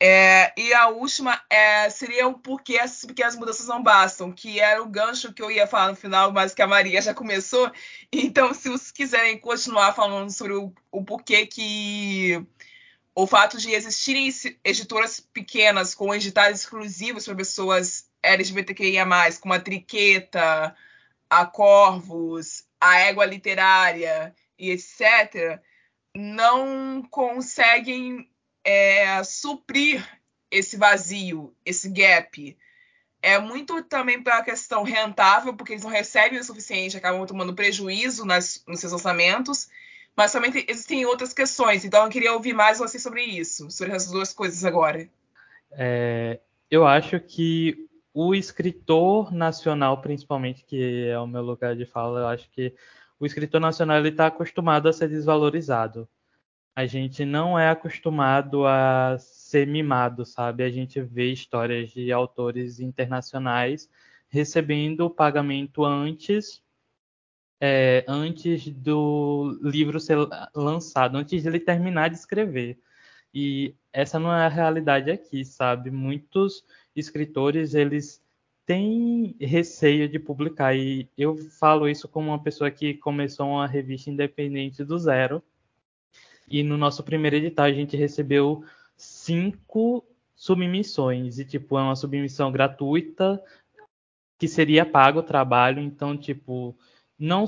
É, 0.00 0.52
e 0.60 0.74
a 0.74 0.88
última 0.88 1.40
é, 1.48 1.88
seria 1.88 2.26
o 2.26 2.38
porquê 2.38 2.78
as 2.78 3.04
pequenas 3.04 3.36
mudanças 3.36 3.66
não 3.66 3.82
bastam, 3.82 4.32
que 4.32 4.60
era 4.60 4.82
o 4.82 4.88
gancho 4.88 5.32
que 5.32 5.40
eu 5.40 5.50
ia 5.50 5.66
falar 5.66 5.90
no 5.90 5.96
final, 5.96 6.32
mas 6.32 6.52
que 6.52 6.62
a 6.62 6.66
Maria 6.66 7.00
já 7.00 7.14
começou. 7.14 7.70
Então, 8.12 8.52
se 8.52 8.68
vocês 8.68 8.90
quiserem 8.90 9.38
continuar 9.38 9.92
falando 9.92 10.30
sobre 10.30 10.54
o, 10.54 10.72
o 10.90 11.04
porquê 11.04 11.46
que 11.46 12.44
o 13.14 13.26
fato 13.26 13.58
de 13.58 13.72
existirem 13.72 14.28
editoras 14.64 15.20
pequenas 15.20 15.94
com 15.94 16.14
editais 16.14 16.60
exclusivos 16.60 17.24
para 17.24 17.36
pessoas 17.36 18.08
LGBTQIA+, 18.22 19.06
como 19.40 19.54
a 19.54 19.60
Triqueta, 19.60 20.74
a 21.30 21.46
Corvos, 21.46 22.64
a 22.80 22.98
Égua 22.98 23.24
Literária 23.24 24.34
e 24.58 24.70
etc., 24.70 25.60
não 26.14 27.02
conseguem 27.02 28.28
é, 28.64 29.22
suprir 29.22 30.04
esse 30.50 30.76
vazio, 30.76 31.54
esse 31.64 31.88
gap. 31.90 32.56
É 33.20 33.38
muito 33.38 33.82
também 33.84 34.22
para 34.22 34.38
a 34.38 34.44
questão 34.44 34.82
rentável, 34.82 35.54
porque 35.54 35.72
eles 35.72 35.84
não 35.84 35.90
recebem 35.90 36.38
o 36.38 36.44
suficiente, 36.44 36.96
acabam 36.96 37.26
tomando 37.26 37.54
prejuízo 37.54 38.24
nas, 38.24 38.62
nos 38.66 38.80
seus 38.80 38.92
orçamentos, 38.92 39.68
mas 40.16 40.32
também 40.32 40.52
existem 40.68 41.04
outras 41.06 41.32
questões. 41.32 41.84
Então 41.84 42.04
eu 42.04 42.10
queria 42.10 42.32
ouvir 42.32 42.52
mais 42.52 42.78
você 42.78 42.98
sobre 42.98 43.22
isso, 43.22 43.70
sobre 43.70 43.94
essas 43.94 44.10
duas 44.10 44.32
coisas 44.32 44.64
agora. 44.64 45.08
É, 45.72 46.38
eu 46.70 46.86
acho 46.86 47.18
que 47.20 47.88
o 48.12 48.34
escritor 48.34 49.32
nacional, 49.32 50.00
principalmente, 50.00 50.64
que 50.64 51.08
é 51.08 51.18
o 51.18 51.26
meu 51.26 51.42
lugar 51.42 51.74
de 51.74 51.84
fala, 51.84 52.20
eu 52.20 52.26
acho 52.28 52.48
que 52.50 52.74
o 53.18 53.26
escritor 53.26 53.60
nacional 53.60 54.04
está 54.06 54.26
acostumado 54.26 54.88
a 54.88 54.92
ser 54.92 55.08
desvalorizado. 55.08 56.08
A 56.76 56.86
gente 56.86 57.24
não 57.24 57.58
é 57.58 57.70
acostumado 57.70 58.66
a 58.66 59.16
ser 59.18 59.66
mimado, 59.66 60.24
sabe? 60.26 60.64
A 60.64 60.70
gente 60.70 61.00
vê 61.00 61.32
histórias 61.32 61.90
de 61.90 62.10
autores 62.12 62.80
internacionais 62.80 63.88
recebendo 64.28 65.08
pagamento 65.08 65.84
antes 65.84 66.64
é, 67.60 68.04
antes 68.06 68.68
do 68.68 69.58
livro 69.62 69.98
ser 69.98 70.18
lançado, 70.54 71.16
antes 71.16 71.42
de 71.42 71.48
ele 71.48 71.60
terminar 71.60 72.10
de 72.10 72.16
escrever. 72.16 72.78
E 73.32 73.74
essa 73.92 74.18
não 74.18 74.32
é 74.32 74.44
a 74.44 74.48
realidade 74.48 75.10
aqui, 75.10 75.44
sabe? 75.44 75.90
Muitos 75.90 76.64
escritores, 76.94 77.74
eles 77.74 78.22
têm 78.66 79.36
receio 79.40 80.08
de 80.08 80.18
publicar. 80.18 80.76
E 80.76 81.08
eu 81.16 81.36
falo 81.58 81.88
isso 81.88 82.08
como 82.08 82.28
uma 82.28 82.42
pessoa 82.42 82.70
que 82.70 82.94
começou 82.94 83.48
uma 83.48 83.66
revista 83.66 84.10
independente 84.10 84.84
do 84.84 84.98
zero. 84.98 85.42
E 86.48 86.62
no 86.62 86.76
nosso 86.76 87.02
primeiro 87.02 87.36
edital 87.36 87.66
a 87.66 87.72
gente 87.72 87.96
recebeu 87.96 88.64
cinco 88.96 90.04
submissões. 90.34 91.38
E, 91.38 91.44
tipo, 91.44 91.78
é 91.78 91.82
uma 91.82 91.96
submissão 91.96 92.52
gratuita 92.52 93.42
que 94.38 94.48
seria 94.48 94.84
pago 94.84 95.20
o 95.20 95.22
trabalho. 95.22 95.80
Então, 95.80 96.16
tipo, 96.16 96.76
não 97.18 97.46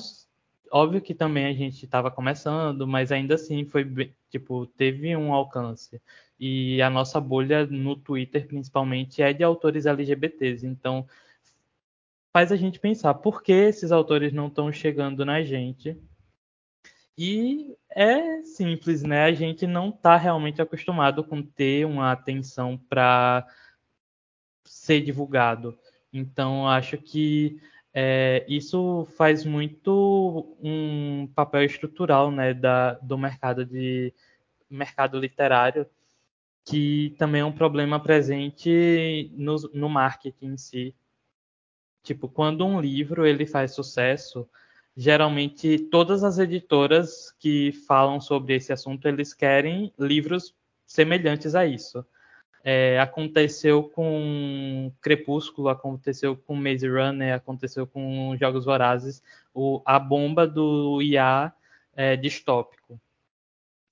óbvio 0.70 1.00
que 1.00 1.14
também 1.14 1.46
a 1.46 1.52
gente 1.52 1.84
estava 1.84 2.10
começando, 2.10 2.86
mas 2.86 3.12
ainda 3.12 3.34
assim 3.34 3.64
foi 3.64 4.12
tipo 4.30 4.66
teve 4.66 5.16
um 5.16 5.32
alcance 5.32 6.00
e 6.38 6.82
a 6.82 6.90
nossa 6.90 7.20
bolha 7.20 7.66
no 7.66 7.96
Twitter 7.96 8.46
principalmente 8.46 9.22
é 9.22 9.32
de 9.32 9.42
autores 9.44 9.86
LGBTs, 9.86 10.66
então 10.66 11.06
faz 12.32 12.52
a 12.52 12.56
gente 12.56 12.78
pensar 12.78 13.14
por 13.14 13.42
que 13.42 13.52
esses 13.52 13.90
autores 13.92 14.32
não 14.32 14.48
estão 14.48 14.70
chegando 14.70 15.24
na 15.24 15.42
gente. 15.42 15.96
E 17.18 17.74
é 17.90 18.42
simples, 18.42 19.02
né? 19.02 19.24
A 19.24 19.32
gente 19.32 19.66
não 19.66 19.88
está 19.88 20.16
realmente 20.16 20.60
acostumado 20.60 21.24
com 21.24 21.42
ter 21.42 21.86
uma 21.86 22.12
atenção 22.12 22.76
para 22.76 23.46
ser 24.64 25.00
divulgado. 25.00 25.78
Então, 26.12 26.68
acho 26.68 26.98
que 26.98 27.60
é, 27.94 28.44
isso 28.46 29.06
faz 29.16 29.44
muito 29.44 30.56
um 30.62 31.26
papel 31.34 31.64
estrutural 31.64 32.30
né, 32.30 32.52
da, 32.52 32.92
do 32.94 33.16
mercado 33.16 33.64
de 33.64 34.12
mercado 34.68 35.18
literário, 35.18 35.86
que 36.64 37.14
também 37.18 37.40
é 37.40 37.44
um 37.44 37.52
problema 37.52 37.98
presente 37.98 39.30
no, 39.34 39.56
no 39.72 39.88
marketing 39.88 40.46
em 40.46 40.58
si. 40.58 40.94
Tipo, 42.02 42.28
quando 42.28 42.66
um 42.66 42.80
livro 42.80 43.26
ele 43.26 43.46
faz 43.46 43.72
sucesso, 43.72 44.48
geralmente 44.96 45.78
todas 45.78 46.24
as 46.24 46.38
editoras 46.38 47.30
que 47.38 47.70
falam 47.86 48.20
sobre 48.20 48.54
esse 48.54 48.72
assunto, 48.72 49.06
eles 49.06 49.34
querem 49.34 49.92
livros 49.98 50.54
semelhantes 50.86 51.54
a 51.54 51.66
isso. 51.66 52.04
É, 52.64 52.98
aconteceu 52.98 53.84
com 53.84 54.90
Crepúsculo, 55.00 55.68
aconteceu 55.68 56.34
com 56.34 56.56
Maze 56.56 56.88
Runner, 56.88 57.34
aconteceu 57.34 57.86
com 57.86 58.36
Jogos 58.40 58.64
Vorazes, 58.64 59.22
o, 59.54 59.82
a 59.84 59.98
bomba 59.98 60.46
do 60.46 61.00
IA 61.02 61.52
é, 61.94 62.16
distópico. 62.16 62.98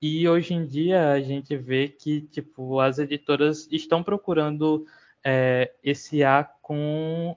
E 0.00 0.28
hoje 0.28 0.54
em 0.54 0.66
dia 0.66 1.12
a 1.12 1.20
gente 1.20 1.56
vê 1.56 1.88
que 1.88 2.22
tipo 2.22 2.80
as 2.80 2.98
editoras 2.98 3.68
estão 3.70 4.02
procurando 4.02 4.86
é, 5.22 5.72
esse 5.82 6.16
IA 6.16 6.44
com 6.60 7.36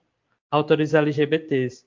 autores 0.50 0.94
LGBTs. 0.94 1.86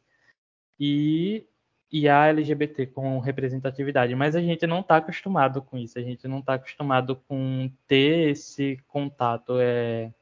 E 0.78 1.44
e 1.92 2.08
a 2.08 2.28
LGBT 2.28 2.86
com 2.86 3.18
representatividade, 3.18 4.14
mas 4.14 4.36
a 4.36 4.40
gente 4.40 4.66
não 4.66 4.80
está 4.80 4.96
acostumado 4.96 5.60
com 5.60 5.76
isso, 5.76 5.98
a 5.98 6.02
gente 6.02 6.28
não 6.28 6.38
está 6.38 6.54
acostumado 6.54 7.16
com 7.28 7.70
ter 7.86 8.30
esse 8.30 8.78
contato 8.88 9.54
é, 9.58 10.12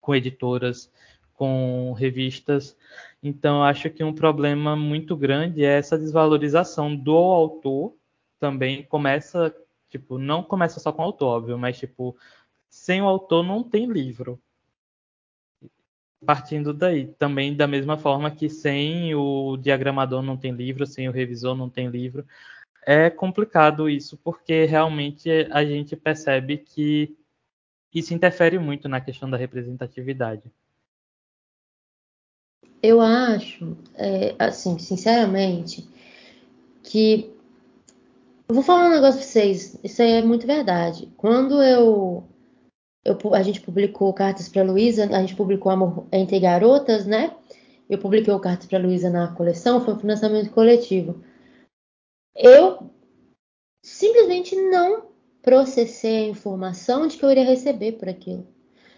com 0.00 0.14
editoras, 0.14 0.90
com 1.34 1.92
revistas. 1.92 2.76
Então, 3.22 3.62
acho 3.62 3.90
que 3.90 4.02
um 4.02 4.12
problema 4.12 4.74
muito 4.74 5.16
grande 5.16 5.64
é 5.64 5.78
essa 5.78 5.96
desvalorização 5.96 6.94
do 6.96 7.16
autor 7.16 7.94
também. 8.40 8.82
Começa, 8.82 9.54
tipo, 9.88 10.18
não 10.18 10.42
começa 10.42 10.80
só 10.80 10.92
com 10.92 11.02
o 11.02 11.04
autor, 11.04 11.36
óbvio, 11.38 11.58
mas 11.58 11.78
tipo, 11.78 12.16
sem 12.68 13.00
o 13.00 13.06
autor 13.06 13.44
não 13.44 13.62
tem 13.62 13.86
livro 13.86 14.40
partindo 16.24 16.72
daí. 16.72 17.06
Também 17.18 17.54
da 17.54 17.66
mesma 17.66 17.96
forma 17.96 18.30
que 18.30 18.48
sem 18.48 19.14
o 19.14 19.56
diagramador 19.56 20.22
não 20.22 20.36
tem 20.36 20.52
livro, 20.52 20.86
sem 20.86 21.08
o 21.08 21.12
revisor 21.12 21.54
não 21.54 21.68
tem 21.68 21.88
livro. 21.88 22.26
É 22.86 23.10
complicado 23.10 23.88
isso, 23.88 24.16
porque 24.18 24.64
realmente 24.64 25.30
a 25.50 25.64
gente 25.64 25.94
percebe 25.94 26.58
que 26.58 27.16
isso 27.94 28.14
interfere 28.14 28.58
muito 28.58 28.88
na 28.88 29.00
questão 29.00 29.28
da 29.28 29.36
representatividade. 29.36 30.42
Eu 32.82 33.00
acho, 33.00 33.76
é, 33.94 34.34
assim, 34.38 34.78
sinceramente, 34.78 35.88
que. 36.82 37.34
Eu 38.48 38.54
vou 38.54 38.64
falar 38.64 38.86
um 38.86 38.92
negócio 38.92 39.20
pra 39.20 39.28
vocês, 39.28 39.78
isso 39.84 40.00
aí 40.00 40.12
é 40.12 40.22
muito 40.22 40.46
verdade. 40.46 41.12
Quando 41.18 41.62
eu 41.62 42.24
eu, 43.08 43.34
a 43.34 43.42
gente 43.42 43.60
publicou 43.60 44.12
Cartas 44.12 44.48
para 44.48 44.62
Luísa, 44.62 45.04
a 45.04 45.20
gente 45.20 45.34
publicou 45.34 45.72
Amor 45.72 46.06
Entre 46.12 46.38
Garotas, 46.38 47.06
né? 47.06 47.34
Eu 47.88 47.98
publiquei 47.98 48.32
o 48.32 48.40
Cartas 48.40 48.66
para 48.66 48.78
Luísa 48.78 49.08
na 49.08 49.28
coleção, 49.28 49.80
foi 49.80 49.94
um 49.94 49.98
financiamento 49.98 50.50
coletivo. 50.50 51.22
Eu 52.36 52.90
simplesmente 53.82 54.54
não 54.54 55.08
processei 55.42 56.26
a 56.26 56.28
informação 56.28 57.06
de 57.06 57.16
que 57.16 57.24
eu 57.24 57.30
iria 57.30 57.44
receber 57.44 57.92
por 57.92 58.08
aquilo. 58.08 58.46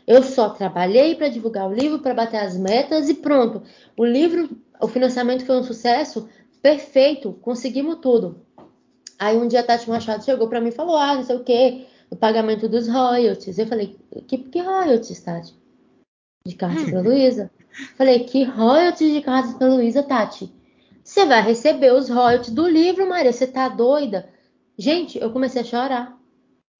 Eu 0.07 0.23
só 0.23 0.51
trabalhei 0.51 1.15
para 1.15 1.29
divulgar 1.29 1.69
o 1.69 1.73
livro, 1.73 2.01
para 2.01 2.15
bater 2.15 2.39
as 2.39 2.57
metas 2.57 3.09
e 3.09 3.15
pronto. 3.15 3.63
O 3.97 4.05
livro, 4.05 4.51
o 4.81 4.89
financiamento 4.89 5.47
foi 5.47 5.57
um 5.57 5.63
sucesso 5.63 6.29
perfeito, 6.61 7.33
conseguimos 7.35 8.01
tudo. 8.01 8.45
Aí 9.19 9.37
um 9.37 9.47
dia 9.47 9.61
a 9.61 9.63
Tati 9.63 9.89
Machado 9.89 10.25
chegou 10.25 10.49
pra 10.49 10.61
mim 10.61 10.71
e 10.71 10.73
falou: 10.73 10.97
Ah, 10.97 11.15
não 11.15 11.23
sei 11.23 11.37
o 11.37 11.45
quê, 11.45 11.87
o 12.11 12.17
pagamento 12.17 12.69
dos 12.69 12.89
royalties. 12.89 13.59
Eu 13.59 13.67
falei: 13.67 13.97
Que, 14.27 14.39
que 14.39 14.61
royalties, 14.61 15.21
Tati? 15.21 15.55
De 16.47 16.55
cartas 16.55 16.91
pra 16.91 17.01
Luísa? 17.01 17.51
Falei: 17.97 18.25
Que 18.25 18.45
royalties 18.45 19.15
de 19.15 19.23
cartas 19.23 19.55
pra 19.55 19.69
Luísa, 19.69 20.03
Tati? 20.03 20.53
Você 21.03 21.25
vai 21.25 21.43
receber 21.43 21.93
os 21.93 22.09
royalties 22.09 22.53
do 22.53 22.69
livro, 22.69 23.09
Maria. 23.09 23.33
Você 23.33 23.47
tá 23.47 23.69
doida? 23.69 24.29
Gente, 24.77 25.19
eu 25.19 25.33
comecei 25.33 25.63
a 25.63 25.65
chorar. 25.65 26.21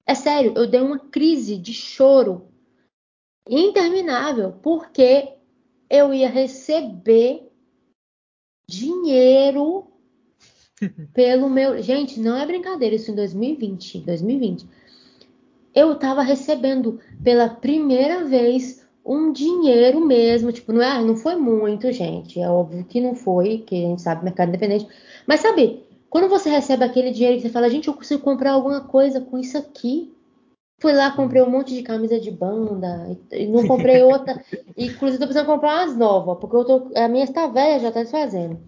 É 0.05 0.15
sério, 0.15 0.53
eu 0.55 0.67
dei 0.67 0.81
uma 0.81 0.99
crise 0.99 1.57
de 1.57 1.73
choro 1.73 2.47
interminável, 3.47 4.53
porque 4.61 5.33
eu 5.89 6.13
ia 6.13 6.29
receber 6.29 7.51
dinheiro 8.67 9.87
pelo 11.13 11.49
meu. 11.49 11.81
Gente, 11.81 12.19
não 12.19 12.35
é 12.37 12.45
brincadeira, 12.45 12.95
isso 12.95 13.11
em 13.11 13.15
2020. 13.15 13.99
2020. 13.99 14.67
Eu 15.73 15.95
tava 15.95 16.21
recebendo 16.21 16.99
pela 17.23 17.49
primeira 17.49 18.25
vez 18.25 18.85
um 19.05 19.31
dinheiro 19.31 20.05
mesmo. 20.05 20.51
Tipo, 20.51 20.73
não, 20.73 20.81
é, 20.81 21.01
não 21.01 21.15
foi 21.15 21.35
muito, 21.35 21.91
gente. 21.91 22.39
É 22.39 22.49
óbvio 22.49 22.83
que 22.85 22.99
não 22.99 23.15
foi, 23.15 23.59
que 23.59 23.75
a 23.75 23.87
gente 23.87 24.01
sabe, 24.01 24.23
mercado 24.23 24.49
independente. 24.49 24.87
Mas 25.25 25.39
sabe, 25.39 25.83
quando 26.09 26.27
você 26.27 26.49
recebe 26.49 26.83
aquele 26.83 27.11
dinheiro 27.11 27.37
que 27.37 27.43
você 27.43 27.49
fala, 27.49 27.69
gente, 27.69 27.87
eu 27.87 27.93
consigo 27.93 28.21
comprar 28.21 28.51
alguma 28.51 28.81
coisa 28.81 29.21
com 29.21 29.37
isso 29.37 29.57
aqui. 29.57 30.13
Fui 30.81 30.93
lá, 30.93 31.11
comprei 31.11 31.41
um 31.41 31.49
monte 31.49 31.73
de 31.75 31.83
camisa 31.83 32.19
de 32.19 32.31
banda, 32.31 33.15
e 33.31 33.45
não 33.47 33.67
comprei 33.67 34.01
outra. 34.03 34.43
E, 34.75 34.87
inclusive, 34.87 35.19
tô 35.19 35.25
precisando 35.25 35.45
comprar 35.45 35.83
umas 35.83 35.95
novas, 35.95 36.37
porque 36.39 36.55
eu 36.55 36.65
tô, 36.65 36.91
a 36.95 37.07
minha 37.07 37.25
está 37.25 37.45
velha, 37.45 37.79
já 37.79 37.91
tá 37.91 38.01
desfazendo. 38.01 38.59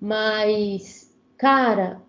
Mas, 0.00 1.10
cara, 1.36 2.00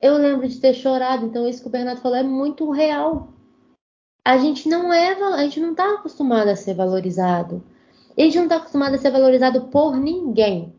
eu 0.00 0.16
lembro 0.16 0.46
de 0.46 0.60
ter 0.60 0.74
chorado, 0.74 1.26
então 1.26 1.48
isso 1.48 1.62
que 1.62 1.68
o 1.68 1.70
Bernardo 1.70 2.00
falou 2.00 2.16
é 2.16 2.22
muito 2.22 2.70
real. 2.70 3.35
A 4.26 4.38
gente 4.38 4.68
não 4.68 4.92
é, 4.92 5.12
a 5.12 5.42
gente 5.44 5.60
não 5.60 5.72
tá 5.72 5.94
acostumado 5.94 6.48
a 6.48 6.56
ser 6.56 6.74
valorizado. 6.74 7.62
A 8.18 8.22
gente 8.22 8.36
não 8.36 8.48
tá 8.48 8.56
acostumado 8.56 8.96
a 8.96 8.98
ser 8.98 9.12
valorizado 9.12 9.68
por 9.68 9.96
ninguém. 9.96 10.74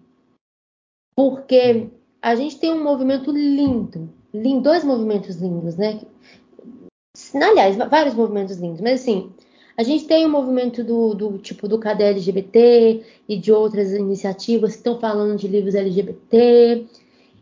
Porque 1.16 1.90
a 2.22 2.36
gente 2.36 2.60
tem 2.60 2.74
um 2.74 2.84
movimento 2.84 3.32
lindo, 3.32 4.14
lindo 4.34 4.64
dois 4.64 4.84
movimentos 4.84 5.38
lindos, 5.38 5.78
né? 5.78 6.02
Aliás, 7.36 7.78
vários 7.78 8.16
movimentos 8.16 8.58
lindos, 8.58 8.82
mas 8.82 9.00
assim, 9.00 9.32
a 9.78 9.84
gente 9.84 10.08
tem 10.08 10.26
o 10.26 10.28
um 10.28 10.32
movimento 10.32 10.84
do, 10.84 11.14
do, 11.14 11.38
tipo 11.38 11.70
do 11.70 11.80
Cadê 11.80 12.04
LGBT 12.04 13.02
e 13.30 13.38
de 13.38 13.54
outras 13.54 13.94
iniciativas 13.94 14.74
que 14.74 14.80
estão 14.80 15.00
falando 15.00 15.38
de 15.38 15.48
livros 15.48 15.74
LGBT. 15.74 16.86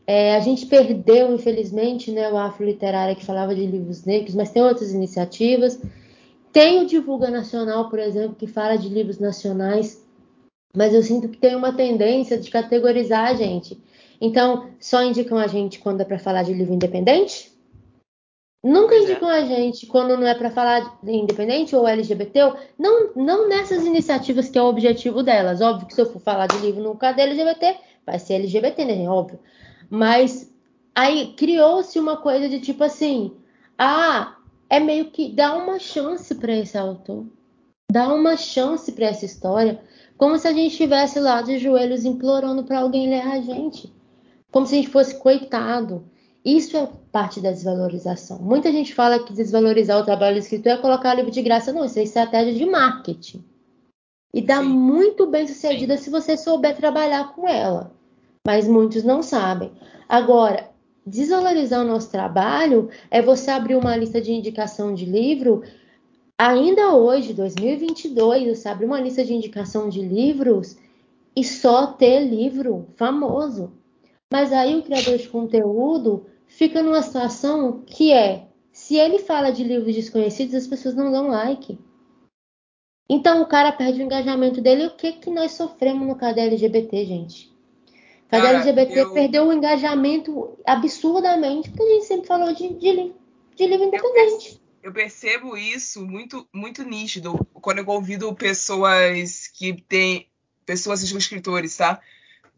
É, 0.07 0.35
a 0.35 0.39
gente 0.39 0.67
perdeu, 0.67 1.33
infelizmente, 1.33 2.11
né, 2.11 2.31
o 2.31 2.37
Afro 2.37 2.65
Literária 2.65 3.15
que 3.15 3.25
falava 3.25 3.55
de 3.55 3.65
livros 3.65 4.05
negros, 4.05 4.35
mas 4.35 4.51
tem 4.51 4.61
outras 4.61 4.93
iniciativas. 4.93 5.79
Tem 6.51 6.81
o 6.81 6.85
Divulga 6.85 7.29
Nacional, 7.29 7.89
por 7.89 7.99
exemplo, 7.99 8.35
que 8.35 8.47
fala 8.47 8.77
de 8.77 8.87
livros 8.87 9.19
nacionais, 9.19 10.05
mas 10.75 10.93
eu 10.93 11.01
sinto 11.01 11.27
que 11.27 11.37
tem 11.37 11.55
uma 11.55 11.73
tendência 11.73 12.37
de 12.37 12.49
categorizar 12.49 13.27
a 13.27 13.33
gente. 13.33 13.81
Então, 14.21 14.69
só 14.79 15.03
indicam 15.03 15.37
a 15.37 15.47
gente 15.47 15.79
quando 15.79 16.01
é 16.01 16.05
para 16.05 16.19
falar 16.19 16.43
de 16.43 16.53
livro 16.53 16.73
independente? 16.73 17.51
Nunca 18.63 18.95
é. 18.95 18.99
indicam 18.99 19.29
é. 19.29 19.39
a 19.39 19.45
gente 19.45 19.85
quando 19.85 20.17
não 20.17 20.25
é 20.25 20.33
para 20.33 20.49
falar 20.49 20.97
de 21.03 21.11
independente 21.11 21.75
ou 21.75 21.87
LGBT, 21.87 22.43
ou, 22.43 22.57
não, 22.79 23.13
não 23.15 23.47
nessas 23.47 23.85
iniciativas 23.85 24.49
que 24.49 24.57
é 24.57 24.61
o 24.61 24.65
objetivo 24.65 25.21
delas. 25.21 25.61
Óbvio 25.61 25.87
que 25.87 25.93
se 25.93 26.01
eu 26.01 26.05
for 26.05 26.19
falar 26.19 26.47
de 26.47 26.57
livro 26.59 26.81
no 26.81 26.95
cadê 26.95 27.23
LGBT, 27.23 27.77
vai 28.05 28.17
ser 28.17 28.35
LGBT, 28.35 28.85
né? 28.85 29.09
Óbvio. 29.09 29.39
Mas 29.89 30.51
aí 30.93 31.33
criou-se 31.37 31.99
uma 31.99 32.17
coisa 32.17 32.47
de 32.49 32.59
tipo 32.59 32.83
assim: 32.83 33.35
ah, 33.77 34.37
é 34.69 34.79
meio 34.79 35.11
que 35.11 35.31
dá 35.31 35.55
uma 35.55 35.79
chance 35.79 36.33
para 36.35 36.55
esse 36.55 36.77
autor, 36.77 37.25
dá 37.91 38.13
uma 38.13 38.37
chance 38.37 38.91
para 38.91 39.05
essa 39.05 39.25
história, 39.25 39.81
como 40.17 40.37
se 40.37 40.47
a 40.47 40.53
gente 40.53 40.71
estivesse 40.71 41.19
lá 41.19 41.41
de 41.41 41.57
joelhos 41.57 42.05
implorando 42.05 42.63
para 42.63 42.79
alguém 42.79 43.09
ler 43.09 43.27
a 43.27 43.41
gente 43.41 43.93
como 44.55 44.65
se 44.65 44.73
a 44.73 44.77
gente 44.77 44.89
fosse 44.89 45.19
coitado. 45.19 46.05
Isso 46.45 46.77
é 46.77 46.89
parte 47.11 47.41
da 47.41 47.51
desvalorização. 47.51 48.39
Muita 48.39 48.71
gente 48.71 48.95
fala 48.95 49.19
que 49.19 49.33
desvalorizar 49.33 49.99
o 49.99 50.05
trabalho 50.05 50.37
do 50.37 50.39
escritor 50.39 50.71
é 50.71 50.77
colocar 50.77 51.13
livro 51.13 51.29
de 51.29 51.41
graça. 51.41 51.73
Não, 51.73 51.83
isso 51.83 51.99
é 51.99 52.03
estratégia 52.03 52.53
de 52.53 52.65
marketing. 52.65 53.43
E 54.33 54.41
dá 54.41 54.61
Sim. 54.61 54.69
muito 54.69 55.27
bem 55.27 55.45
sucedida 55.45 55.97
se 55.97 56.09
você 56.09 56.37
souber 56.37 56.73
trabalhar 56.73 57.35
com 57.35 57.45
ela. 57.49 57.91
Mas 58.45 58.67
muitos 58.67 59.03
não 59.03 59.23
sabem. 59.23 59.71
Agora, 60.07 60.69
desvalorizar 61.05 61.81
o 61.81 61.87
nosso 61.87 62.11
trabalho 62.11 62.89
é 63.09 63.21
você 63.21 63.49
abrir 63.49 63.75
uma 63.75 63.97
lista 63.97 64.21
de 64.21 64.31
indicação 64.31 64.93
de 64.93 65.05
livro. 65.05 65.63
Ainda 66.37 66.93
hoje, 66.93 67.33
2022, 67.33 68.57
você 68.57 68.69
abre 68.69 68.85
uma 68.85 69.01
lista 69.01 69.25
de 69.25 69.33
indicação 69.33 69.89
de 69.89 70.01
livros 70.01 70.77
e 71.35 71.43
só 71.43 71.87
ter 71.87 72.19
livro 72.19 72.87
famoso. 72.95 73.73
Mas 74.31 74.53
aí 74.53 74.77
o 74.77 74.83
criador 74.83 75.17
de 75.17 75.27
conteúdo 75.27 76.27
fica 76.45 76.83
numa 76.83 77.01
situação 77.01 77.81
que 77.85 78.11
é, 78.11 78.47
se 78.71 78.95
ele 78.95 79.19
fala 79.19 79.51
de 79.51 79.63
livros 79.63 79.95
desconhecidos, 79.95 80.53
as 80.53 80.67
pessoas 80.67 80.93
não 80.93 81.11
dão 81.11 81.29
like. 81.29 81.79
Então 83.09 83.41
o 83.41 83.47
cara 83.47 83.71
perde 83.71 84.01
o 84.01 84.03
engajamento 84.03 84.61
dele. 84.61 84.87
O 84.87 84.95
que 84.95 85.13
que 85.13 85.29
nós 85.29 85.53
sofremos 85.53 86.07
no 86.07 86.15
Cadê 86.15 86.41
LGBT, 86.41 87.05
gente? 87.05 87.54
Cadê 88.29 88.43
cara, 88.43 88.57
LGBT 88.57 88.99
eu... 88.99 89.13
perdeu 89.13 89.47
o 89.47 89.53
engajamento 89.53 90.57
absurdamente, 90.65 91.69
porque 91.69 91.83
a 91.83 91.93
gente 91.93 92.05
sempre 92.05 92.27
falou 92.27 92.53
de, 92.53 92.73
de, 92.73 93.13
de 93.55 93.67
livro 93.67 93.85
independente. 93.85 94.61
Eu 94.81 94.91
percebo 94.91 95.57
isso 95.57 96.05
muito, 96.05 96.47
muito 96.53 96.83
nítido 96.83 97.39
quando 97.53 97.79
eu 97.79 97.85
convido 97.85 98.33
pessoas 98.35 99.47
que 99.47 99.73
têm. 99.73 100.27
pessoas, 100.65 101.01
escritores, 101.03 101.75
tá? 101.77 101.99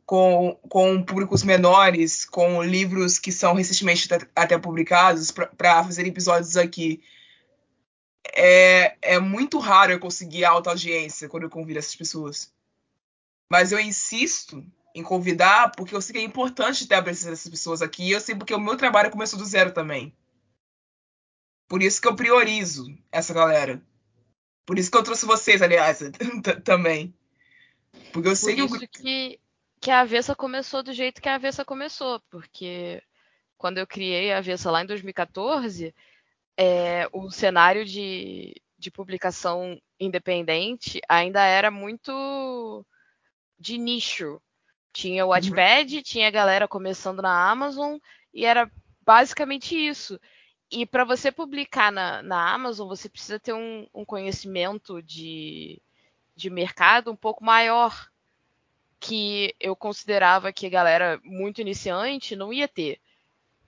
com, 0.07 0.57
com 0.69 1.03
públicos 1.03 1.43
menores, 1.43 2.23
com 2.23 2.63
livros 2.63 3.19
que 3.19 3.29
são 3.29 3.53
recentemente 3.53 4.07
até 4.33 4.57
publicados, 4.57 5.31
para 5.31 5.83
fazer 5.83 6.07
episódios 6.07 6.55
aqui. 6.55 7.03
É, 8.33 8.95
é 9.01 9.19
muito 9.19 9.59
raro 9.59 9.91
eu 9.91 9.99
conseguir 9.99 10.45
alta 10.45 10.69
audiência 10.69 11.27
quando 11.27 11.43
eu 11.43 11.49
convido 11.49 11.79
essas 11.79 11.95
pessoas. 11.95 12.53
Mas 13.51 13.73
eu 13.73 13.79
insisto 13.81 14.65
em 14.97 15.03
convidar 15.03 15.71
porque 15.75 15.95
eu 15.95 16.01
sei 16.01 16.13
que 16.13 16.19
é 16.19 16.23
importante 16.23 16.87
ter 16.87 16.95
a 16.95 17.03
presença 17.03 17.29
dessas 17.29 17.49
pessoas 17.49 17.81
aqui. 17.81 18.03
E 18.03 18.11
eu 18.11 18.19
sei 18.19 18.35
porque 18.35 18.53
o 18.53 18.59
meu 18.59 18.75
trabalho 18.75 19.11
começou 19.11 19.37
do 19.37 19.45
zero 19.45 19.71
também. 19.71 20.15
Por 21.67 21.83
isso 21.83 22.01
que 22.01 22.07
eu 22.07 22.15
priorizo 22.15 22.87
essa 23.11 23.33
galera. 23.33 23.81
Por 24.65 24.79
isso 24.79 24.89
que 24.89 24.97
eu 24.97 25.03
trouxe 25.03 25.25
vocês, 25.25 25.61
aliás, 25.61 25.99
também. 26.63 27.13
Porque 28.11 28.29
eu 28.29 28.35
sei 28.35 28.55
Por 28.55 28.65
isso 28.65 28.79
que, 28.79 28.87
que 28.87 29.39
que 29.79 29.91
a 29.91 30.01
Avessa 30.01 30.35
começou 30.35 30.83
do 30.83 30.93
jeito 30.93 31.21
que 31.21 31.29
a 31.29 31.35
Avessa 31.35 31.63
começou, 31.63 32.19
porque 32.29 33.01
quando 33.57 33.77
eu 33.77 33.87
criei 33.87 34.31
a 34.31 34.39
Avessa 34.39 34.71
lá 34.71 34.83
em 34.83 34.85
2014, 34.85 35.93
é, 36.57 37.07
o 37.13 37.29
cenário 37.29 37.85
de, 37.85 38.55
de 38.77 38.91
publicação 38.91 39.79
independente 39.99 40.99
ainda 41.07 41.43
era 41.43 41.69
muito 41.71 42.85
de 43.59 43.77
nicho. 43.77 44.41
Tinha 44.97 45.27
o. 45.27 45.29
Wattpad, 45.29 45.95
uhum. 45.95 46.01
tinha 46.01 46.27
a 46.27 46.31
galera 46.31 46.67
começando 46.67 47.21
na 47.21 47.51
Amazon, 47.51 47.99
e 48.33 48.45
era 48.45 48.67
basicamente 49.05 49.75
isso. 49.75 50.19
E 50.71 50.87
para 50.87 51.03
você 51.03 51.31
publicar 51.31 51.91
na, 51.91 52.23
na, 52.23 52.51
Amazon, 52.51 52.87
você 52.87 53.07
precisa 53.07 53.39
ter 53.39 53.53
um, 53.53 53.87
um 53.93 54.03
conhecimento 54.03 54.99
de, 55.03 55.79
de 56.35 56.49
mercado 56.49 57.11
um 57.11 57.15
pouco 57.15 57.45
maior 57.45 58.09
que 58.99 59.53
eu 59.59 59.75
considerava 59.75 60.51
que 60.51 60.65
a 60.65 60.71
galera 60.71 61.21
muito 61.23 61.61
iniciante 61.61 62.35
não 62.35 62.51
ia 62.51 62.67
ter. 62.67 62.99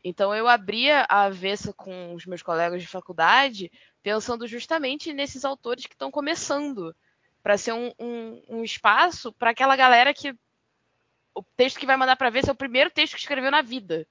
Então 0.04 0.34
eu 0.34 0.48
abria 0.48 1.06
a 1.08 1.26
avessa 1.26 1.72
com 1.72 2.16
os 2.16 2.26
meus 2.26 2.42
colegas 2.42 2.82
de 2.82 2.88
faculdade, 2.88 3.72
pensando 4.02 4.48
justamente 4.48 5.14
nesses 5.14 5.46
autores 5.46 5.86
que 5.86 5.94
estão 5.94 6.10
começando, 6.10 6.96
para 7.44 7.56
ser 7.56 7.74
um, 7.74 7.94
um, 8.00 8.44
um 8.50 8.64
espaço 8.64 9.32
para 9.34 9.52
aquela 9.52 9.76
galera 9.76 10.12
que 10.12 10.36
o 11.40 11.44
texto 11.56 11.80
que 11.80 11.86
vai 11.86 11.96
mandar 11.96 12.18
para 12.18 12.30
ver 12.30 12.48
é 12.48 12.52
o 12.52 12.56
primeiro 12.56 12.90
texto 12.90 13.14
que 13.14 13.22
escreveu 13.22 13.50
na 13.50 13.62
vida. 13.62 14.06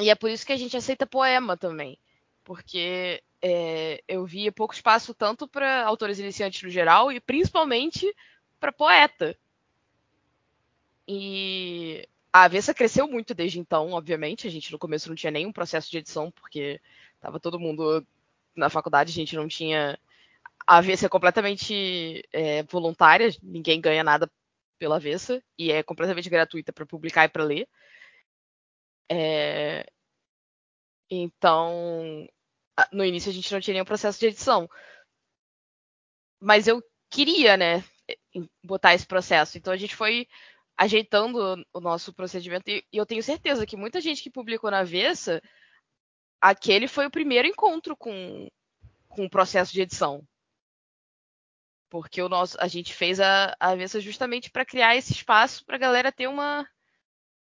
E 0.00 0.08
é 0.08 0.14
por 0.14 0.30
isso 0.30 0.46
que 0.46 0.52
a 0.52 0.56
gente 0.56 0.76
aceita 0.76 1.06
poema 1.06 1.56
também, 1.56 1.98
porque 2.44 3.22
é, 3.42 4.02
eu 4.06 4.24
via 4.24 4.52
pouco 4.52 4.72
espaço 4.72 5.12
tanto 5.12 5.48
para 5.48 5.84
autores 5.84 6.18
iniciantes 6.20 6.62
no 6.62 6.70
geral 6.70 7.10
e 7.10 7.20
principalmente 7.20 8.14
para 8.60 8.72
poeta. 8.72 9.36
E 11.06 12.08
a 12.32 12.44
Avessa 12.44 12.72
cresceu 12.72 13.08
muito 13.08 13.34
desde 13.34 13.58
então, 13.58 13.92
obviamente. 13.92 14.46
A 14.46 14.50
gente 14.50 14.70
no 14.70 14.78
começo 14.78 15.08
não 15.08 15.16
tinha 15.16 15.32
nenhum 15.32 15.52
processo 15.52 15.90
de 15.90 15.98
edição, 15.98 16.30
porque 16.30 16.80
estava 17.16 17.40
todo 17.40 17.60
mundo 17.60 18.06
na 18.54 18.70
faculdade, 18.70 19.10
a 19.10 19.14
gente 19.14 19.36
não 19.36 19.48
tinha. 19.48 19.98
A 20.66 20.78
Avessa 20.78 21.06
é 21.06 21.08
completamente 21.08 22.24
é, 22.32 22.62
voluntária, 22.62 23.34
ninguém 23.42 23.80
ganha 23.80 24.04
nada 24.04 24.30
pela 24.78 24.96
Avessa, 24.96 25.42
e 25.58 25.70
é 25.72 25.82
completamente 25.82 26.30
gratuita 26.30 26.72
para 26.72 26.86
publicar 26.86 27.24
e 27.24 27.28
para 27.28 27.44
ler. 27.44 27.68
É... 29.10 29.86
Então, 31.10 32.26
no 32.92 33.04
início 33.04 33.30
a 33.30 33.34
gente 33.34 33.52
não 33.52 33.60
tinha 33.60 33.74
nenhum 33.74 33.84
processo 33.84 34.18
de 34.18 34.26
edição. 34.26 34.68
Mas 36.40 36.66
eu 36.66 36.82
queria, 37.10 37.56
né, 37.56 37.84
botar 38.62 38.94
esse 38.94 39.06
processo. 39.06 39.56
Então 39.58 39.72
a 39.72 39.76
gente 39.76 39.94
foi 39.94 40.26
ajeitando 40.76 41.64
o 41.72 41.80
nosso 41.80 42.12
procedimento 42.12 42.68
e 42.68 42.84
eu 42.92 43.06
tenho 43.06 43.22
certeza 43.22 43.66
que 43.66 43.76
muita 43.76 44.00
gente 44.00 44.22
que 44.22 44.30
publicou 44.30 44.70
na 44.70 44.80
Avessa, 44.80 45.40
aquele 46.40 46.88
foi 46.88 47.06
o 47.06 47.10
primeiro 47.10 47.46
encontro 47.46 47.96
com, 47.96 48.48
com 49.08 49.24
o 49.24 49.30
processo 49.30 49.72
de 49.72 49.82
edição. 49.82 50.26
Porque 51.94 52.20
o 52.20 52.28
nosso, 52.28 52.56
a 52.58 52.66
gente 52.66 52.92
fez 52.92 53.20
a, 53.20 53.54
a 53.60 53.68
Avessa 53.68 54.00
justamente 54.00 54.50
para 54.50 54.64
criar 54.64 54.96
esse 54.96 55.12
espaço 55.12 55.64
para 55.64 55.76
a 55.76 55.78
galera 55.78 56.10
ter 56.10 56.26
uma, 56.26 56.66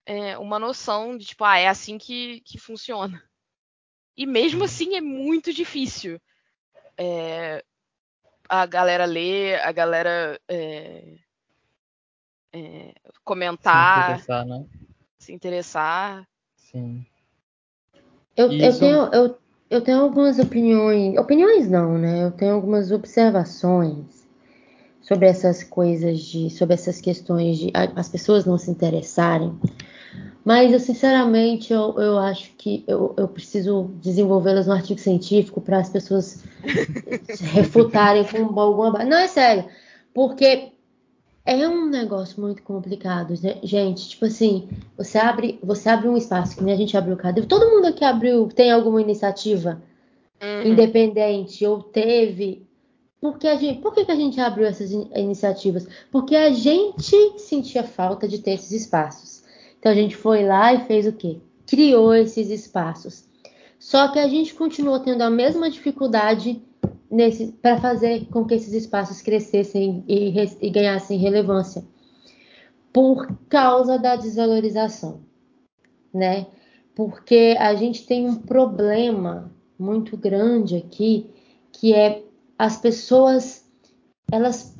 é, 0.05 0.37
uma 0.37 0.57
noção 0.57 1.17
de 1.17 1.25
tipo, 1.25 1.43
ah, 1.43 1.57
é 1.57 1.67
assim 1.67 1.97
que, 1.97 2.39
que 2.45 2.57
funciona. 2.57 3.21
E 4.15 4.25
mesmo 4.25 4.63
assim 4.63 4.95
é 4.95 5.01
muito 5.01 5.51
difícil. 5.51 6.21
É, 6.97 7.61
a 8.47 8.65
galera 8.65 9.03
ler, 9.03 9.59
a 9.59 9.73
galera 9.73 10.39
é, 10.47 11.17
é, 12.53 12.93
Se 13.11 13.19
comentar, 13.25 14.11
interessar, 14.11 14.45
né? 14.45 14.65
se 15.17 15.33
interessar. 15.33 16.25
Sim. 16.55 17.05
Eu, 18.37 18.49
eu, 18.53 18.79
tenho, 18.79 19.13
eu, 19.13 19.39
eu 19.69 19.81
tenho 19.81 19.99
algumas 19.99 20.39
opiniões. 20.39 21.17
Opiniões 21.17 21.69
não, 21.69 21.97
né? 21.97 22.23
Eu 22.23 22.31
tenho 22.31 22.53
algumas 22.53 22.89
observações 22.89 24.18
sobre 25.09 25.27
essas 25.27 25.63
coisas 25.63 26.19
de. 26.19 26.51
sobre 26.51 26.75
essas 26.75 27.01
questões 27.01 27.57
de 27.57 27.71
as 27.73 28.07
pessoas 28.07 28.45
não 28.45 28.59
se 28.59 28.69
interessarem. 28.69 29.51
Mas 30.45 30.71
eu 30.71 30.79
sinceramente 30.79 31.73
eu, 31.73 31.95
eu 31.97 32.17
acho 32.19 32.51
que 32.57 32.83
eu, 32.87 33.13
eu 33.17 33.27
preciso 33.27 33.89
desenvolvê-las 34.01 34.67
no 34.67 34.73
artigo 34.73 34.99
científico 34.99 35.59
para 35.59 35.79
as 35.79 35.89
pessoas 35.89 36.43
refutarem 37.51 38.23
com 38.23 38.59
alguma. 38.59 39.03
Não, 39.03 39.17
é 39.17 39.27
sério. 39.27 39.65
Porque 40.13 40.71
é 41.43 41.67
um 41.67 41.89
negócio 41.89 42.39
muito 42.39 42.61
complicado, 42.61 43.33
gente. 43.63 44.09
Tipo 44.09 44.25
assim, 44.25 44.69
você 44.95 45.17
abre, 45.17 45.59
você 45.63 45.89
abre 45.89 46.07
um 46.07 46.17
espaço, 46.17 46.55
que 46.55 46.63
nem 46.63 46.73
a 46.73 46.77
gente 46.77 46.95
abriu 46.95 47.15
o 47.15 47.17
Cadê? 47.17 47.41
Todo 47.41 47.69
mundo 47.69 47.87
aqui 47.87 48.05
abriu, 48.05 48.47
tem 48.47 48.71
alguma 48.71 49.01
iniciativa 49.01 49.81
Uhum. 50.41 50.71
independente 50.71 51.65
ou 51.65 51.83
teve. 51.83 52.68
Por 53.21 53.37
que, 53.37 53.47
a 53.47 53.55
gente, 53.55 53.81
por 53.81 53.93
que, 53.93 54.05
que 54.05 54.11
a 54.11 54.15
gente 54.15 54.39
abriu 54.39 54.65
essas 54.65 54.91
in- 54.91 55.09
iniciativas? 55.13 55.87
Porque 56.11 56.35
a 56.35 56.51
gente 56.51 57.37
sentia 57.37 57.83
falta 57.83 58.27
de 58.27 58.39
ter 58.39 58.51
esses 58.51 58.71
espaços. 58.71 59.43
Então 59.77 59.91
a 59.91 59.95
gente 59.95 60.15
foi 60.15 60.45
lá 60.45 60.73
e 60.73 60.85
fez 60.85 61.05
o 61.05 61.11
quê? 61.11 61.39
Criou 61.65 62.13
esses 62.13 62.49
espaços. 62.49 63.25
Só 63.77 64.07
que 64.09 64.19
a 64.19 64.27
gente 64.27 64.53
continuou 64.53 64.99
tendo 64.99 65.21
a 65.21 65.29
mesma 65.29 65.69
dificuldade 65.69 66.61
para 67.61 67.79
fazer 67.79 68.25
com 68.27 68.45
que 68.45 68.53
esses 68.53 68.73
espaços 68.73 69.21
crescessem 69.21 70.03
e, 70.07 70.33
e 70.61 70.69
ganhassem 70.69 71.17
relevância 71.17 71.83
por 72.93 73.27
causa 73.47 73.97
da 73.97 74.15
desvalorização, 74.15 75.21
né? 76.13 76.47
Porque 76.95 77.55
a 77.59 77.73
gente 77.75 78.05
tem 78.05 78.27
um 78.27 78.35
problema 78.35 79.51
muito 79.77 80.17
grande 80.17 80.75
aqui, 80.75 81.29
que 81.71 81.93
é 81.93 82.23
as 82.59 82.75
pessoas 82.75 83.65
elas 84.31 84.77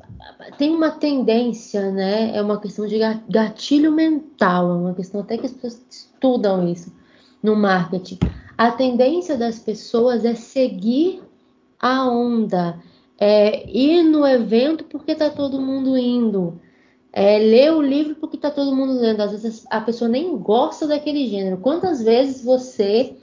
têm 0.58 0.74
uma 0.76 0.90
tendência, 0.90 1.90
né? 1.90 2.36
É 2.36 2.42
uma 2.42 2.60
questão 2.60 2.86
de 2.86 2.98
ga- 2.98 3.22
gatilho 3.28 3.90
mental, 3.90 4.70
é 4.70 4.74
uma 4.74 4.94
questão 4.94 5.22
até 5.22 5.38
que 5.38 5.46
as 5.46 5.52
pessoas 5.52 5.82
estudam 5.90 6.68
isso 6.68 6.92
no 7.42 7.56
marketing. 7.56 8.18
A 8.56 8.70
tendência 8.70 9.36
das 9.36 9.58
pessoas 9.58 10.24
é 10.26 10.34
seguir 10.34 11.22
a 11.80 12.06
onda, 12.06 12.78
é 13.18 13.68
ir 13.68 14.02
no 14.02 14.26
evento 14.26 14.84
porque 14.84 15.14
tá 15.14 15.30
todo 15.30 15.60
mundo 15.60 15.96
indo, 15.96 16.60
é 17.12 17.38
ler 17.38 17.72
o 17.72 17.80
livro 17.82 18.14
porque 18.16 18.36
tá 18.36 18.50
todo 18.50 18.76
mundo 18.76 19.00
lendo. 19.00 19.22
Às 19.22 19.32
vezes 19.32 19.64
a 19.70 19.80
pessoa 19.80 20.08
nem 20.08 20.36
gosta 20.36 20.86
daquele 20.86 21.26
gênero. 21.26 21.56
Quantas 21.56 22.02
vezes 22.02 22.44
você 22.44 23.16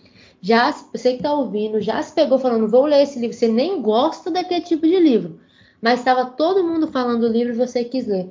já, 0.47 0.71
você 0.71 1.17
que 1.17 1.23
tá 1.23 1.33
ouvindo, 1.33 1.81
já 1.81 2.01
se 2.01 2.15
pegou 2.15 2.39
falando, 2.39 2.69
vou 2.69 2.85
ler 2.85 3.03
esse 3.03 3.19
livro, 3.19 3.35
você 3.35 3.49
nem 3.49 3.81
gosta 3.81 4.31
daquele 4.31 4.61
tipo 4.61 4.87
de 4.87 4.97
livro, 4.97 5.41
mas 5.81 5.99
estava 5.99 6.23
todo 6.23 6.63
mundo 6.63 6.87
falando 6.87 7.19
do 7.19 7.27
livro 7.27 7.51
e 7.51 7.57
você 7.57 7.83
quis 7.83 8.07
ler. 8.07 8.29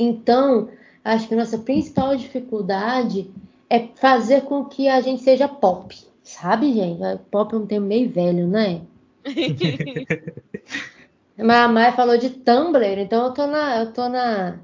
Então, 0.00 0.70
acho 1.04 1.28
que 1.28 1.34
a 1.34 1.36
nossa 1.36 1.58
principal 1.58 2.16
dificuldade 2.16 3.30
é 3.68 3.88
fazer 3.96 4.44
com 4.44 4.64
que 4.64 4.88
a 4.88 5.02
gente 5.02 5.22
seja 5.22 5.46
pop, 5.46 5.94
sabe, 6.22 6.72
gente? 6.72 6.98
Pop 7.30 7.54
é 7.54 7.58
um 7.58 7.66
termo 7.66 7.86
meio 7.86 8.08
velho, 8.08 8.46
né? 8.46 8.80
Mas 11.36 11.56
a 11.56 11.68
Mai 11.68 11.92
falou 11.92 12.16
de 12.16 12.30
Tumblr, 12.30 13.00
então 13.00 13.26
eu 13.26 13.34
tô 13.34 13.46
na, 13.46 13.80
eu 13.80 13.92
tô 13.92 14.08
na, 14.08 14.60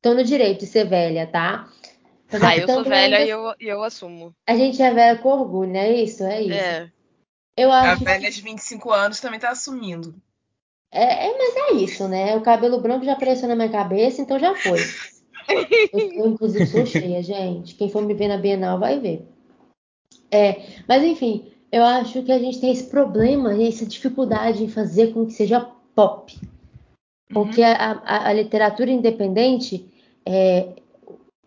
tô 0.00 0.14
no 0.14 0.22
direito 0.22 0.60
de 0.60 0.66
ser 0.66 0.84
velha, 0.84 1.26
tá? 1.26 1.68
A 2.30 2.48
Ah, 2.48 2.56
eu 2.56 2.66
sou 2.68 2.84
velha 2.84 3.18
ainda- 3.18 3.24
e 3.24 3.30
eu, 3.30 3.54
eu 3.60 3.82
assumo. 3.82 4.34
A 4.46 4.54
gente 4.54 4.82
é 4.82 4.92
velha 4.92 5.18
com 5.18 5.28
orgulho, 5.30 5.72
não 5.72 5.80
é 5.80 5.92
isso? 5.92 6.22
É 6.24 6.42
isso. 6.42 6.52
É. 6.54 6.90
Eu 7.56 7.72
A 7.72 7.92
acho 7.92 8.04
velha 8.04 8.30
de 8.30 8.40
25 8.40 8.90
anos 8.92 9.20
também 9.20 9.40
tá 9.40 9.50
assumindo. 9.50 10.14
É, 10.92 11.26
é, 11.28 11.36
mas 11.38 11.56
é 11.56 11.72
isso, 11.82 12.06
né? 12.08 12.36
O 12.36 12.40
cabelo 12.40 12.80
branco 12.80 13.04
já 13.04 13.12
apareceu 13.12 13.48
na 13.48 13.56
minha 13.56 13.68
cabeça, 13.70 14.20
então 14.22 14.38
já 14.38 14.54
foi. 14.54 14.78
Eu, 15.48 15.98
eu, 16.12 16.26
inclusive, 16.28 16.66
sou 16.66 16.84
cheia, 16.86 17.22
gente. 17.22 17.74
Quem 17.74 17.88
for 17.90 18.02
me 18.02 18.14
ver 18.14 18.28
na 18.28 18.36
Bienal 18.36 18.78
vai 18.78 18.98
ver. 19.00 19.26
É, 20.30 20.62
mas 20.86 21.02
enfim, 21.02 21.50
eu 21.72 21.82
acho 21.84 22.22
que 22.22 22.30
a 22.32 22.38
gente 22.38 22.60
tem 22.60 22.70
esse 22.70 22.84
problema, 22.84 23.60
essa 23.62 23.86
dificuldade 23.86 24.62
em 24.62 24.68
fazer 24.68 25.12
com 25.12 25.26
que 25.26 25.32
seja 25.32 25.60
pop. 25.94 26.38
Porque 27.32 27.62
a, 27.62 27.72
a- 28.04 28.28
a 28.28 28.32
literatura 28.32 28.90
independente, 28.90 29.86
é, 30.24 30.74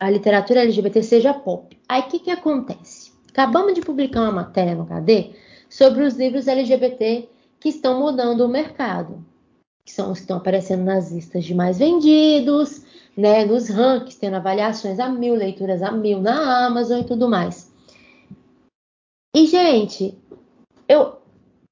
a 0.02 0.10
literatura 0.10 0.62
LGBT 0.64 1.04
seja 1.04 1.34
pop. 1.34 1.78
Aí 1.88 2.02
o 2.02 2.08
que, 2.08 2.20
que 2.20 2.32
acontece? 2.32 3.12
Acabamos 3.30 3.74
de 3.74 3.82
publicar 3.82 4.24
uma 4.24 4.32
matéria 4.32 4.76
no 4.76 4.86
KD 4.86 5.36
sobre 5.70 6.04
os 6.04 6.16
livros 6.16 6.48
LGBT 6.48 7.30
que 7.60 7.70
estão 7.70 8.00
mudando 8.00 8.42
o 8.42 8.50
mercado 8.50 9.24
que 9.84 9.92
são 9.92 10.12
os 10.12 10.20
que 10.20 10.24
estão 10.24 10.38
aparecendo 10.38 10.84
nas 10.84 11.12
listas 11.12 11.44
de 11.44 11.54
mais 11.54 11.80
vendidos, 11.80 12.86
né, 13.18 13.46
nos 13.46 13.70
rankings, 13.70 14.20
tendo 14.20 14.36
avaliações 14.36 15.00
a 15.00 15.10
mil, 15.10 15.36
leituras 15.36 15.82
a 15.82 15.92
mil 15.92 16.22
na 16.22 16.66
Amazon 16.66 17.02
e 17.02 17.06
tudo 17.06 17.28
mais. 17.28 17.72
E, 19.36 19.48
gente, 19.48 20.18
eu, 20.88 21.18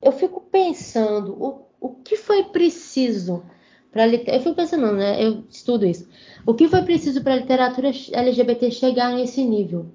eu 0.01 0.11
fico 0.11 0.41
pensando 0.41 1.33
o, 1.41 1.65
o 1.79 1.89
que 1.95 2.15
foi 2.15 2.45
preciso 2.45 3.43
para 3.91 4.07
eu 4.07 4.39
fico 4.39 4.55
pensando, 4.55 4.91
né? 4.93 5.23
Eu 5.23 5.43
estudo 5.49 5.85
isso. 5.85 6.07
O 6.45 6.53
que 6.53 6.67
foi 6.67 6.83
preciso 6.83 7.23
para 7.23 7.33
a 7.33 7.37
literatura 7.37 7.89
LGBT 7.89 8.71
chegar 8.71 9.13
nesse 9.13 9.43
nível? 9.43 9.87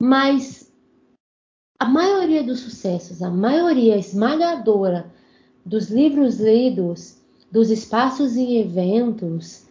Mas 0.00 0.72
a 1.78 1.86
maioria 1.86 2.42
dos 2.42 2.60
sucessos, 2.60 3.22
a 3.22 3.30
maioria 3.30 3.96
esmagadora 3.96 5.12
dos 5.66 5.90
livros 5.90 6.38
lidos, 6.38 7.18
dos 7.50 7.70
espaços 7.70 8.36
em 8.36 8.58
eventos, 8.58 9.66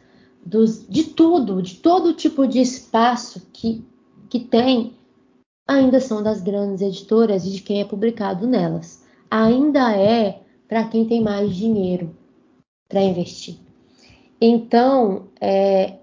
dos, 0.45 0.85
de 0.87 1.05
tudo, 1.05 1.61
de 1.61 1.75
todo 1.75 2.13
tipo 2.13 2.45
de 2.45 2.59
espaço 2.59 3.47
que, 3.53 3.85
que 4.29 4.39
tem, 4.39 4.93
ainda 5.67 5.99
são 6.01 6.21
das 6.21 6.41
grandes 6.41 6.81
editoras 6.81 7.45
e 7.45 7.51
de 7.51 7.61
quem 7.61 7.79
é 7.79 7.85
publicado 7.85 8.45
nelas. 8.45 9.03
Ainda 9.31 9.95
é 9.95 10.41
para 10.67 10.87
quem 10.87 11.05
tem 11.05 11.23
mais 11.23 11.55
dinheiro 11.55 12.18
para 12.89 13.03
investir. 13.03 13.57
Então, 14.41 15.27
é, 15.39 15.99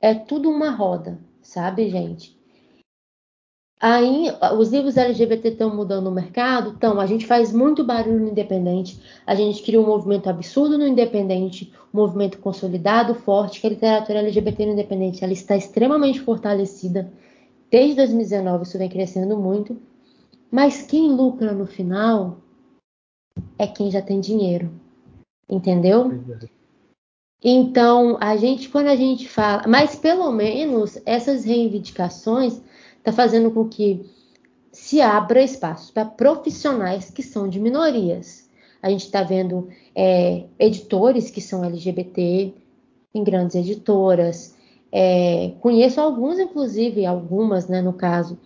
é 0.00 0.14
tudo 0.14 0.50
uma 0.50 0.70
roda, 0.70 1.18
sabe, 1.42 1.90
gente? 1.90 2.40
Aí, 3.82 4.26
os 4.58 4.70
livros 4.70 4.96
LGBT 4.96 5.48
estão 5.48 5.74
mudando 5.74 6.08
o 6.08 6.12
mercado? 6.12 6.74
Então, 6.76 7.00
a 7.00 7.06
gente 7.06 7.26
faz 7.26 7.50
muito 7.50 7.82
barulho 7.82 8.20
no 8.20 8.28
independente, 8.28 9.00
a 9.26 9.34
gente 9.34 9.62
cria 9.62 9.80
um 9.80 9.86
movimento 9.86 10.28
absurdo 10.28 10.76
no 10.76 10.86
independente, 10.86 11.72
um 11.92 11.98
movimento 11.98 12.38
consolidado, 12.38 13.14
forte, 13.14 13.60
que 13.60 13.66
a 13.66 13.70
literatura 13.70 14.18
LGBT 14.18 14.66
no 14.66 14.72
independente 14.72 15.24
ela 15.24 15.32
está 15.32 15.56
extremamente 15.56 16.20
fortalecida. 16.20 17.10
Desde 17.70 17.96
2019 17.96 18.64
isso 18.64 18.78
vem 18.78 18.88
crescendo 18.88 19.36
muito, 19.38 19.76
mas 20.50 20.82
quem 20.82 21.12
lucra 21.12 21.52
no 21.52 21.66
final 21.66 22.36
é 23.58 23.66
quem 23.66 23.90
já 23.90 24.02
tem 24.02 24.20
dinheiro, 24.20 24.70
entendeu? 25.50 26.22
Então, 27.42 28.16
a 28.20 28.36
gente, 28.36 28.68
quando 28.68 28.86
a 28.88 28.96
gente 28.96 29.28
fala, 29.28 29.64
mas 29.66 29.96
pelo 29.96 30.30
menos 30.30 30.98
essas 31.04 31.44
reivindicações 31.44 32.60
está 32.98 33.10
fazendo 33.12 33.50
com 33.50 33.68
que 33.68 34.08
se 34.70 35.00
abra 35.00 35.42
espaço 35.42 35.92
para 35.92 36.04
profissionais 36.04 37.10
que 37.10 37.22
são 37.22 37.48
de 37.48 37.58
minorias. 37.58 38.48
A 38.82 38.88
gente 38.88 39.06
está 39.06 39.22
vendo 39.22 39.68
é, 39.94 40.44
editores 40.58 41.30
que 41.30 41.40
são 41.40 41.64
LGBT 41.64 42.54
em 43.14 43.24
grandes 43.24 43.56
editoras. 43.56 44.54
É, 44.92 45.52
conheço 45.60 46.00
alguns, 46.00 46.38
inclusive, 46.38 47.04
algumas, 47.04 47.68
né, 47.68 47.80
no 47.80 47.92
caso, 47.92 48.38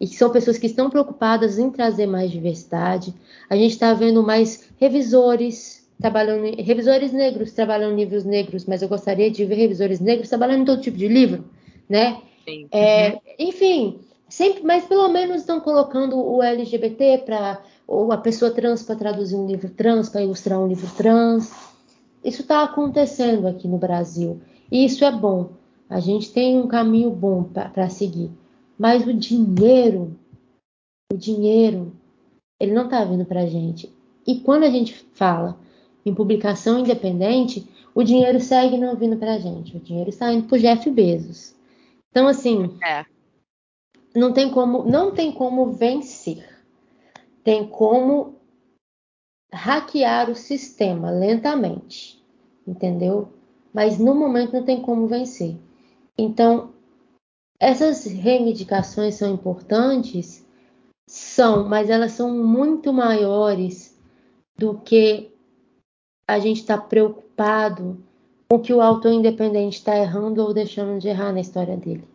e 0.00 0.06
que 0.06 0.16
são 0.16 0.30
pessoas 0.30 0.58
que 0.58 0.66
estão 0.66 0.88
preocupadas 0.88 1.58
em 1.58 1.70
trazer 1.70 2.06
mais 2.06 2.30
diversidade. 2.30 3.14
A 3.48 3.56
gente 3.56 3.72
está 3.72 3.92
vendo 3.92 4.22
mais 4.22 4.68
revisores 4.78 5.85
trabalhando, 6.00 6.54
revisores 6.62 7.12
negros 7.12 7.52
trabalhando 7.52 7.94
em 7.94 7.96
livros 7.96 8.24
negros, 8.24 8.64
mas 8.66 8.82
eu 8.82 8.88
gostaria 8.88 9.30
de 9.30 9.44
ver 9.44 9.54
revisores 9.54 10.00
negros 10.00 10.28
trabalhando 10.28 10.62
em 10.62 10.64
todo 10.64 10.82
tipo 10.82 10.96
de 10.96 11.08
livro, 11.08 11.44
né? 11.88 12.20
Sim. 12.44 12.68
É, 12.70 13.18
enfim, 13.38 13.98
sempre, 14.28 14.62
mas 14.62 14.84
pelo 14.84 15.08
menos 15.08 15.38
estão 15.38 15.60
colocando 15.60 16.16
o 16.18 16.42
LGBT 16.42 17.18
para 17.24 17.60
ou 17.86 18.10
a 18.10 18.18
pessoa 18.18 18.50
trans 18.50 18.82
para 18.82 18.96
traduzir 18.96 19.36
um 19.36 19.46
livro 19.46 19.70
trans, 19.70 20.08
para 20.08 20.22
ilustrar 20.22 20.58
um 20.60 20.66
livro 20.66 20.90
trans. 20.96 21.52
Isso 22.24 22.42
está 22.42 22.64
acontecendo 22.64 23.46
aqui 23.46 23.68
no 23.68 23.78
Brasil. 23.78 24.40
E 24.70 24.84
isso 24.84 25.04
é 25.04 25.12
bom. 25.12 25.50
A 25.88 26.00
gente 26.00 26.32
tem 26.32 26.58
um 26.58 26.66
caminho 26.66 27.10
bom 27.10 27.44
para 27.44 27.88
seguir. 27.88 28.30
Mas 28.76 29.06
o 29.06 29.14
dinheiro, 29.14 30.16
o 31.12 31.16
dinheiro, 31.16 31.92
ele 32.58 32.72
não 32.72 32.86
está 32.86 33.04
vindo 33.04 33.24
para 33.24 33.42
a 33.42 33.46
gente. 33.46 33.92
E 34.26 34.40
quando 34.40 34.64
a 34.64 34.70
gente 34.70 34.92
fala 35.14 35.56
em 36.06 36.14
publicação 36.14 36.78
independente, 36.78 37.68
o 37.92 38.04
dinheiro 38.04 38.38
segue 38.40 38.78
não 38.78 38.94
vindo 38.94 39.16
para 39.16 39.34
a 39.34 39.38
gente. 39.38 39.76
O 39.76 39.80
dinheiro 39.80 40.08
está 40.08 40.32
indo 40.32 40.46
para 40.46 40.58
Jeff 40.58 40.88
Bezos. 40.88 41.52
Então, 42.10 42.28
assim, 42.28 42.78
É. 42.80 43.04
não 44.14 44.32
tem 44.32 44.48
como, 44.48 44.84
não 44.84 45.12
tem 45.12 45.32
como 45.32 45.72
vencer. 45.72 46.48
Tem 47.42 47.66
como 47.66 48.36
hackear 49.52 50.30
o 50.30 50.36
sistema 50.36 51.10
lentamente, 51.10 52.22
entendeu? 52.66 53.28
Mas 53.74 53.98
no 53.98 54.14
momento 54.14 54.52
não 54.52 54.64
tem 54.64 54.80
como 54.80 55.08
vencer. 55.08 55.56
Então, 56.16 56.72
essas 57.58 58.04
reivindicações 58.04 59.16
são 59.16 59.32
importantes, 59.32 60.46
são, 61.08 61.68
mas 61.68 61.90
elas 61.90 62.12
são 62.12 62.36
muito 62.36 62.92
maiores 62.92 63.98
do 64.58 64.78
que 64.78 65.35
a 66.26 66.38
gente 66.38 66.60
está 66.60 66.76
preocupado 66.76 68.02
com 68.48 68.60
que 68.60 68.72
o 68.72 68.80
autor 68.80 69.12
independente 69.12 69.78
está 69.78 69.96
errando 69.96 70.42
ou 70.42 70.52
deixando 70.52 70.98
de 71.00 71.08
errar 71.08 71.32
na 71.32 71.40
história 71.40 71.76
dele. 71.76 72.06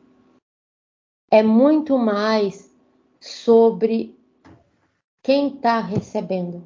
É 1.32 1.42
muito 1.42 1.98
mais 1.98 2.70
sobre 3.20 4.18
quem 5.24 5.56
está 5.56 5.80
recebendo 5.80 6.64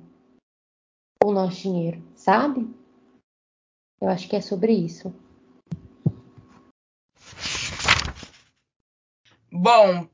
o 1.24 1.32
nosso 1.32 1.62
dinheiro, 1.62 2.02
sabe? 2.16 2.68
Eu 4.02 4.10
acho 4.10 4.28
que 4.28 4.36
é 4.36 4.42
sobre 4.42 4.74
isso. 4.74 5.14
Bom, 9.52 10.08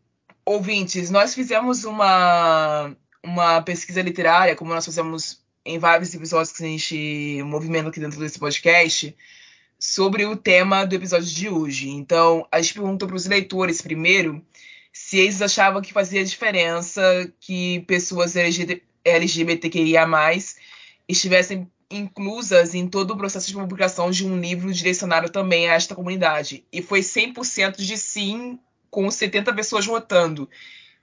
ouvintes, 0.46 1.10
nós 1.10 1.34
fizemos 1.34 1.84
uma, 1.84 2.96
uma 3.24 3.62
pesquisa 3.62 4.02
literária, 4.02 4.56
como 4.56 4.74
nós 4.74 4.86
fizemos 4.86 5.41
em 5.66 5.78
vários 5.78 6.14
episódios 6.14 6.52
que 6.56 6.64
a 6.64 6.68
gente 6.68 7.44
movimenta 7.44 7.90
aqui 7.90 8.00
dentro 8.00 8.20
desse 8.20 8.40
podcast, 8.40 9.16
sobre 9.80 10.26
o 10.26 10.36
tema 10.36 10.86
do 10.86 10.96
episódio 10.96 11.28
de 11.28 11.50
hoje. 11.50 11.90
Então, 11.90 12.48
a 12.52 12.62
gente 12.62 12.76
perguntou 12.76 13.08
para 13.08 13.18
os 13.18 13.26
leitores 13.26 13.82
primeiro 13.82 14.44
se 14.94 15.18
eles 15.18 15.42
achavam 15.42 15.82
que 15.82 15.94
fazia 15.94 16.24
diferença 16.24 17.02
que 17.40 17.80
pessoas 17.88 18.36
LGBT, 18.36 18.84
LGBTQIA+, 19.04 20.06
estivessem 21.08 21.70
inclusas 21.90 22.76
em 22.76 22.88
todo 22.88 23.12
o 23.12 23.18
processo 23.18 23.48
de 23.48 23.54
publicação 23.54 24.12
de 24.12 24.26
um 24.26 24.40
livro 24.40 24.72
direcionado 24.72 25.30
também 25.30 25.70
a 25.70 25.74
esta 25.74 25.96
comunidade. 25.96 26.64
E 26.72 26.82
foi 26.82 27.02
100% 27.02 27.78
de 27.78 27.98
sim, 27.98 28.60
com 28.90 29.10
70 29.10 29.54
pessoas 29.54 29.86
votando. 29.86 30.50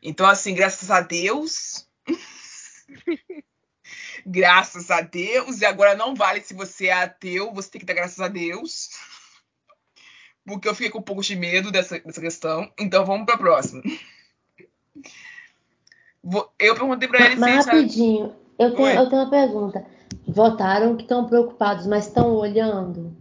Então, 0.02 0.26
assim, 0.26 0.54
graças 0.54 0.90
a 0.90 1.00
Deus. 1.00 1.86
graças 4.26 4.90
a 4.90 5.00
Deus. 5.00 5.60
E 5.60 5.64
agora 5.66 5.94
não 5.94 6.14
vale 6.14 6.40
se 6.40 6.54
você 6.54 6.86
é 6.86 6.92
ateu, 6.92 7.52
você 7.52 7.70
tem 7.70 7.80
que 7.80 7.86
dar 7.86 7.94
graças 7.94 8.20
a 8.20 8.28
Deus. 8.28 8.90
Porque 10.46 10.66
eu 10.68 10.74
fiquei 10.74 10.90
com 10.90 10.98
um 10.98 11.02
pouco 11.02 11.22
de 11.22 11.36
medo 11.36 11.70
dessa, 11.70 11.98
dessa 11.98 12.20
questão. 12.20 12.70
Então 12.78 13.04
vamos 13.04 13.26
para 13.26 13.34
a 13.34 13.38
próxima. 13.38 13.82
Eu 16.58 16.74
perguntei 16.74 17.08
para 17.08 17.26
ele 17.26 17.36
Mas, 17.36 17.64
se 17.64 17.70
rapidinho, 17.70 18.34
eu 18.58 18.74
tenho, 18.74 18.88
eu 18.88 19.08
tenho 19.08 19.22
uma 19.22 19.30
pergunta. 19.30 19.86
Votaram 20.26 20.96
que 20.96 21.02
estão 21.02 21.26
preocupados, 21.26 21.86
mas 21.86 22.06
estão 22.06 22.34
olhando? 22.34 23.16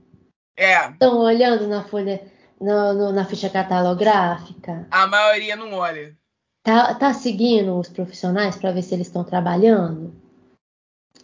É, 0.56 0.90
Estão 0.90 1.20
olhando 1.20 1.68
na 1.68 1.84
folha, 1.84 2.22
no- 2.60 2.94
no- 2.94 3.14
na 3.14 3.26
ficha 3.26 3.50
catalográfica? 3.50 4.88
a 4.90 5.06
maioria 5.08 5.56
não 5.56 5.74
olha. 5.74 6.18
Tá, 6.64 6.94
tá 6.96 7.14
seguindo 7.14 7.78
os 7.78 7.88
profissionais 7.88 8.56
para 8.58 8.72
ver 8.72 8.82
se 8.82 8.94
eles 8.94 9.08
estão 9.08 9.24
trabalhando? 9.24 10.14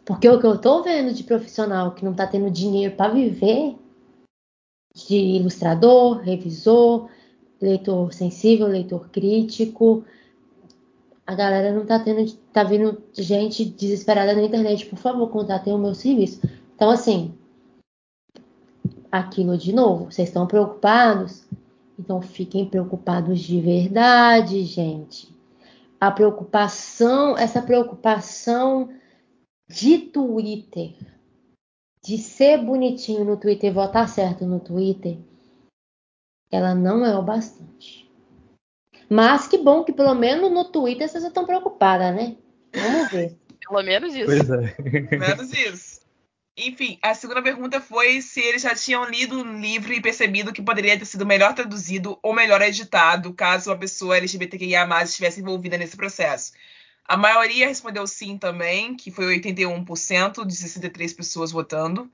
Porque 0.06 0.28
o 0.28 0.39
que 0.39 0.45
eu 0.45 0.58
tô 0.58 0.84
vendo 0.84 1.14
de 1.14 1.24
profissional 1.24 1.91
que 1.91 2.04
não 2.04 2.14
tá 2.14 2.28
tendo 2.28 2.51
dinheiro 2.51 2.95
para 2.95 3.14
viver, 3.14 3.78
de 4.93 5.16
ilustrador, 5.16 6.18
revisor, 6.18 7.10
leitor 7.62 8.14
sensível, 8.14 8.68
leitor 8.68 9.10
crítico, 9.10 10.04
a 11.26 11.34
galera 11.34 11.72
não 11.72 11.86
tá 11.86 11.99
tendo, 11.99 12.30
tá 12.51 12.64
vindo 12.64 13.01
gente 13.14 13.64
desesperada 13.64 14.34
na 14.34 14.43
internet, 14.43 14.86
por 14.86 14.97
favor, 14.97 15.30
contratem 15.30 15.74
o 15.74 15.78
meu 15.78 15.95
serviço. 15.95 16.41
Então, 16.76 16.89
assim, 16.89 17.34
aquilo 19.10 19.58
de 19.58 19.72
novo, 19.72 20.12
vocês 20.12 20.28
estão 20.28 20.45
preocupados? 20.45 21.45
Então 21.97 22.22
fiquem 22.22 22.66
preocupados 22.66 23.39
de 23.39 23.62
verdade, 23.62 24.64
gente. 24.64 25.34
A 25.99 26.12
preocupação, 26.12 27.38
essa 27.38 27.62
preocupação 27.62 28.89
de 29.68 29.97
Twitter, 29.99 30.95
de 32.03 32.18
ser 32.18 32.57
bonitinho 32.57 33.24
no 33.24 33.38
Twitter, 33.38 33.74
votar 33.74 34.07
certo 34.09 34.45
no 34.45 34.59
Twitter, 34.59 35.18
ela 36.51 36.76
não 36.76 37.05
é 37.05 37.18
o 37.18 37.24
bastante. 37.24 38.11
Mas 39.09 39.47
que 39.47 39.57
bom 39.57 39.84
que 39.84 39.93
pelo 39.93 40.14
menos 40.14 40.51
no 40.51 40.66
Twitter 40.66 41.07
vocês 41.07 41.24
estão 41.24 41.45
preocupadas, 41.45 42.16
né? 42.16 42.36
Vamos 42.74 43.11
ver. 43.11 43.38
Pelo 43.66 43.82
menos 43.82 44.14
isso. 44.14 44.26
Pois 44.26 44.49
é. 44.49 45.18
Menos 45.18 45.53
isso. 45.53 46.01
Enfim, 46.55 46.99
a 47.01 47.16
segunda 47.16 47.41
pergunta 47.41 47.82
foi 47.82 48.22
se 48.22 48.39
eles 48.39 48.61
já 48.61 48.76
tinham 48.76 49.09
lido 49.09 49.39
o 49.39 49.59
livro 49.59 49.91
e 49.91 50.01
percebido 50.01 50.53
que 50.53 50.61
poderia 50.61 50.97
ter 50.99 51.05
sido 51.05 51.26
melhor 51.26 51.55
traduzido 51.55 52.20
ou 52.22 52.34
melhor 52.34 52.61
editado 52.61 53.34
caso 53.34 53.72
a 53.72 53.78
pessoa 53.78 54.18
LGBTQIA+, 54.18 54.88
estivesse 55.03 55.39
envolvida 55.39 55.78
nesse 55.78 55.97
processo. 55.97 56.53
A 57.06 57.18
maioria 57.18 57.68
respondeu 57.68 58.08
sim 58.08 58.38
também, 58.38 58.95
que 58.95 59.12
foi 59.12 59.39
81% 59.39 60.45
de 60.45 60.56
63 60.56 61.14
pessoas 61.14 61.51
votando. 61.51 62.10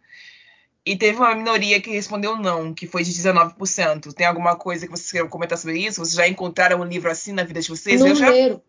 E 0.85 0.95
teve 0.97 1.19
uma 1.19 1.35
minoria 1.35 1.79
que 1.79 1.91
respondeu 1.91 2.35
não, 2.37 2.73
que 2.73 2.87
foi 2.87 3.03
de 3.03 3.11
19%. 3.11 4.13
Tem 4.13 4.25
alguma 4.25 4.55
coisa 4.55 4.85
que 4.87 4.91
vocês 4.91 5.11
queiram 5.11 5.27
comentar 5.29 5.57
sobre 5.57 5.77
isso? 5.77 6.03
Vocês 6.03 6.15
já 6.15 6.27
encontraram 6.27 6.79
um 6.79 6.85
livro 6.85 7.11
assim 7.11 7.31
na 7.31 7.43
vida 7.43 7.61
de 7.61 7.69
vocês? 7.69 7.99
Não 7.99 8.07
Eu 8.07 8.15
já 8.15 8.29
leram. 8.29 8.61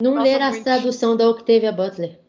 Não 0.00 0.14
Nossa, 0.16 0.24
leram 0.24 0.46
a 0.46 0.50
muito. 0.50 0.64
tradução 0.64 1.16
da 1.16 1.28
Octavia 1.28 1.70
Butler. 1.70 2.20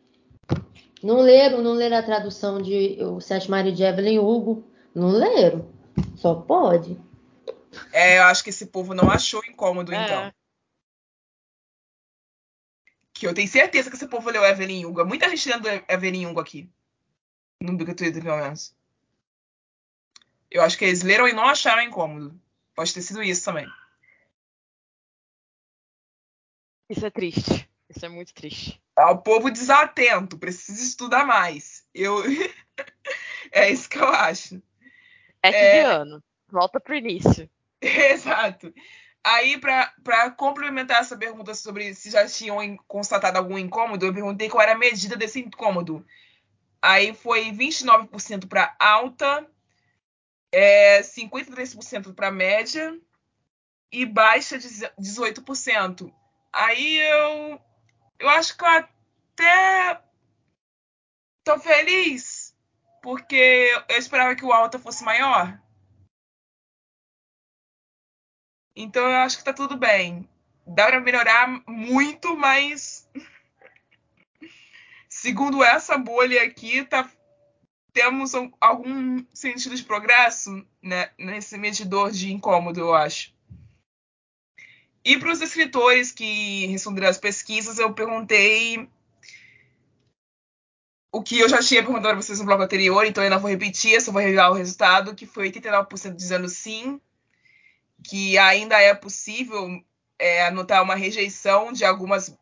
Não 1.01 1.21
leram, 1.21 1.61
não 1.63 1.73
leram 1.73 1.97
a 1.97 2.03
tradução 2.03 2.61
de 2.61 2.97
O 3.01 3.19
Sete 3.19 3.49
Maria 3.49 3.71
de 3.71 3.83
Evelyn 3.83 4.19
Hugo. 4.19 4.63
Não 4.93 5.09
leram. 5.09 5.67
Só 6.15 6.35
pode. 6.35 6.99
É, 7.91 8.19
eu 8.19 8.23
acho 8.23 8.43
que 8.43 8.49
esse 8.49 8.67
povo 8.67 8.93
não 8.93 9.09
achou 9.09 9.41
incômodo, 9.45 9.93
É. 9.93 10.03
então. 10.03 10.31
Que 13.15 13.25
eu 13.25 13.33
tenho 13.33 13.47
certeza 13.47 13.89
que 13.89 13.95
esse 13.95 14.07
povo 14.07 14.29
leu 14.29 14.43
Evelyn 14.43 14.85
Hugo. 14.85 15.05
Muita 15.05 15.29
gente 15.29 15.49
lendo 15.49 15.67
Evelyn 15.87 16.27
Hugo 16.27 16.41
aqui. 16.41 16.69
No 17.61 17.77
Twitter, 17.77 18.21
pelo 18.21 18.37
menos. 18.37 18.75
Eu 20.51 20.61
acho 20.61 20.77
que 20.77 20.83
eles 20.83 21.01
leram 21.01 21.27
e 21.27 21.33
não 21.33 21.47
acharam 21.47 21.81
incômodo. 21.81 22.37
Pode 22.75 22.93
ter 22.93 23.01
sido 23.01 23.23
isso 23.23 23.45
também. 23.45 23.67
Isso 26.89 27.05
é 27.05 27.09
triste. 27.09 27.69
Isso 27.89 28.05
é 28.05 28.09
muito 28.09 28.33
triste. 28.33 28.81
É 28.97 29.05
o 29.05 29.17
povo 29.17 29.49
desatento, 29.49 30.37
precisa 30.37 30.83
estudar 30.83 31.25
mais. 31.25 31.85
Eu... 31.93 32.21
é 33.51 33.71
isso 33.71 33.89
que 33.89 33.97
eu 33.97 34.09
acho. 34.09 34.61
É 35.41 35.49
É. 35.49 35.73
de 35.73 35.85
ano. 35.85 36.23
Volta 36.49 36.79
pro 36.79 36.95
início. 36.95 37.49
Exato. 37.81 38.73
Aí, 39.25 39.57
para 39.59 40.31
complementar 40.37 41.01
essa 41.01 41.17
pergunta 41.17 41.53
sobre 41.55 41.95
se 41.95 42.11
já 42.11 42.27
tinham 42.27 42.61
in- 42.63 42.77
constatado 42.87 43.37
algum 43.39 43.57
incômodo, 43.57 44.05
eu 44.05 44.13
perguntei 44.13 44.49
qual 44.49 44.61
era 44.63 44.73
a 44.73 44.77
medida 44.77 45.15
desse 45.17 45.39
incômodo. 45.39 46.05
Aí 46.81 47.13
foi 47.13 47.51
29% 47.51 48.47
para 48.47 48.75
alta, 48.79 49.47
é, 50.51 51.03
53% 51.03 52.13
para 52.13 52.31
média 52.31 52.97
e 53.91 54.05
baixa 54.05 54.57
de 54.59 54.67
18%. 54.99 56.13
Aí 56.53 56.97
eu, 56.97 57.61
eu 58.19 58.29
acho 58.29 58.57
que 58.57 58.63
eu 58.65 58.69
até 58.69 60.01
tô 61.45 61.57
feliz, 61.59 62.53
porque 63.01 63.71
eu 63.89 63.97
esperava 63.97 64.35
que 64.35 64.43
o 64.45 64.51
alta 64.51 64.77
fosse 64.79 65.03
maior. 65.03 65.57
Então 68.75 69.07
eu 69.07 69.17
acho 69.17 69.37
que 69.37 69.43
tá 69.43 69.53
tudo 69.53 69.77
bem. 69.77 70.27
dá 70.67 70.87
para 70.87 70.99
melhorar 70.99 71.47
muito, 71.67 72.35
mas 72.35 73.07
segundo 75.07 75.63
essa 75.63 75.97
bolha 75.97 76.43
aqui, 76.43 76.83
tá, 76.83 77.09
temos 77.93 78.33
algum 78.59 79.23
sentido 79.33 79.75
de 79.75 79.83
progresso 79.83 80.65
né, 80.81 81.09
nesse 81.17 81.57
medidor 81.57 82.11
de 82.11 82.33
incômodo, 82.33 82.81
eu 82.81 82.93
acho. 82.93 83.33
E 85.03 85.17
para 85.17 85.31
os 85.31 85.39
escritores 85.39 86.11
que 86.11 86.65
responderam 86.65 87.07
as 87.07 87.17
pesquisas, 87.17 87.77
eu 87.77 87.93
perguntei 87.93 88.89
o 91.13 91.23
que 91.23 91.39
eu 91.39 91.47
já 91.47 91.59
tinha 91.61 91.81
perguntado 91.81 92.09
para 92.09 92.21
vocês 92.21 92.39
no 92.39 92.45
bloco 92.45 92.63
anterior, 92.63 93.05
então 93.05 93.23
eu 93.23 93.29
não 93.29 93.39
vou 93.39 93.49
repetir, 93.49 94.01
só 94.01 94.11
vou 94.11 94.21
revelar 94.21 94.49
o 94.49 94.55
resultado, 94.55 95.15
que 95.15 95.25
foi 95.25 95.49
89% 95.49 96.13
dizendo 96.13 96.49
sim, 96.49 96.99
que 98.03 98.37
ainda 98.37 98.79
é 98.79 98.93
possível 98.93 99.69
é, 100.19 100.45
anotar 100.45 100.83
uma 100.83 100.95
rejeição 100.95 101.71
de 101.71 101.83
algumas 101.83 102.35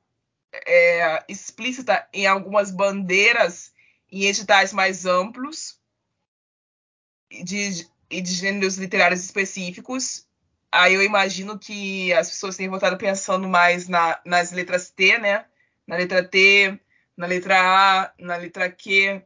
é, 0.66 1.24
explícita 1.28 2.08
em 2.14 2.28
algumas 2.28 2.72
bandeiras 2.72 3.74
e 4.12 4.28
editais 4.28 4.72
mais 4.72 5.06
amplos 5.06 5.80
de, 7.32 7.88
de 8.10 8.34
gêneros 8.34 8.78
literários 8.78 9.24
específicos. 9.24 10.28
Aí 10.72 10.94
eu 10.94 11.04
imagino 11.04 11.58
que 11.58 12.14
as 12.14 12.30
pessoas 12.30 12.58
têm 12.58 12.70
votado 12.70 12.98
pensando 12.98 13.48
mais 13.48 13.88
na, 13.88 14.20
nas 14.26 14.52
letras 14.52 14.90
T, 14.90 15.18
né? 15.18 15.46
Na 15.88 15.96
letra 15.96 16.24
T, 16.24 16.80
na 17.18 17.26
letra 17.26 17.56
A, 17.60 18.14
na 18.20 18.36
letra 18.36 18.72
Q, 18.72 19.22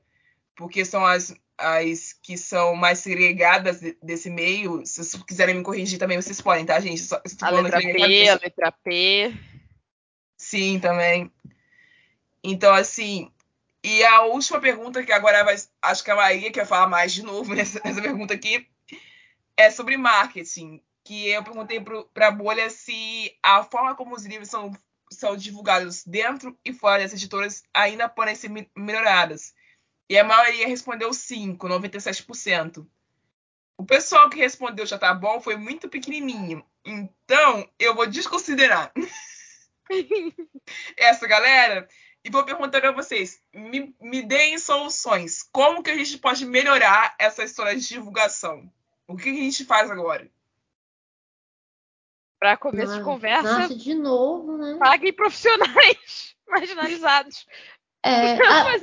porque 0.56 0.84
são 0.84 1.06
as, 1.06 1.34
as 1.58 2.14
que 2.14 2.38
são 2.38 2.76
mais 2.76 3.00
segregadas 3.00 3.80
de, 3.80 3.98
desse 4.02 4.30
meio. 4.30 4.86
Se 4.86 5.04
vocês 5.04 5.24
quiserem 5.24 5.56
me 5.56 5.64
corrigir 5.64 5.98
também, 5.98 6.22
vocês 6.22 6.40
podem, 6.40 6.66
tá, 6.66 6.80
gente? 6.80 7.02
Só, 7.02 7.22
a 7.42 7.50
letra 7.50 7.80
P, 7.80 8.30
a 8.30 8.36
letra 8.36 8.72
P. 8.72 9.34
Sim, 10.38 10.80
também. 10.80 11.32
Então, 12.44 12.74
assim. 12.74 13.32
E 13.84 14.04
a 14.04 14.24
última 14.24 14.60
pergunta, 14.60 15.04
que 15.04 15.12
agora 15.12 15.44
vai, 15.44 15.56
acho 15.82 16.04
que 16.04 16.12
a 16.12 16.16
Maria 16.16 16.52
quer 16.52 16.66
falar 16.66 16.88
mais 16.88 17.14
de 17.14 17.24
novo 17.24 17.54
nessa, 17.56 17.82
nessa 17.84 18.02
pergunta 18.02 18.34
aqui, 18.34 18.68
é 19.56 19.72
sobre 19.72 19.98
marketing. 19.98 20.82
Que 21.04 21.30
eu 21.30 21.42
perguntei 21.42 21.80
para 22.14 22.28
a 22.28 22.32
bolha 22.32 22.70
se 22.70 23.34
a 23.42 23.64
forma 23.64 23.96
como 23.96 24.14
os 24.14 24.26
livros 24.26 24.50
são, 24.50 24.74
são 25.10 25.38
divulgados 25.38 26.04
dentro 26.06 26.58
e 26.66 26.74
fora 26.74 27.02
das 27.02 27.14
editoras 27.14 27.64
ainda 27.74 28.10
podem 28.10 28.36
ser 28.36 28.52
melhoradas. 28.76 29.54
E 30.10 30.18
a 30.18 30.24
maioria 30.24 30.68
respondeu 30.68 31.14
sim, 31.14 31.56
com 31.56 31.68
97%. 31.68 32.86
O 33.78 33.86
pessoal 33.86 34.30
que 34.30 34.38
respondeu 34.38 34.86
já 34.86 34.98
tá 34.98 35.14
bom 35.14 35.40
foi 35.40 35.56
muito 35.56 35.90
pequenininho. 35.90 36.66
Então, 36.84 37.70
eu 37.78 37.94
vou 37.94 38.08
desconsiderar 38.08 38.92
essa 40.98 41.28
galera 41.28 41.88
e 42.24 42.30
vou 42.30 42.44
perguntar 42.44 42.82
para 42.82 42.92
vocês: 42.92 43.42
me, 43.54 43.96
me 44.02 44.22
deem 44.22 44.58
soluções. 44.58 45.44
Como 45.52 45.84
que 45.84 45.92
a 45.92 45.96
gente 45.96 46.18
pode 46.18 46.46
melhorar 46.46 47.16
essa 47.20 47.44
história 47.44 47.76
de 47.76 47.88
divulgação? 47.88 48.72
O 49.08 49.16
que, 49.16 49.32
que 49.32 49.40
a 49.40 49.44
gente 49.44 49.66
faz 49.66 49.92
agora? 49.92 50.30
Para 52.40 52.58
começo 52.58 52.98
de 52.98 53.04
conversa. 53.04 53.60
Nossa, 53.60 53.76
de 53.76 53.94
novo, 53.94 54.58
né? 54.58 54.78
Paguem 54.80 55.14
profissionais 55.14 56.36
marginalizados. 56.48 57.48
É, 58.04 58.34
a... 58.34 58.78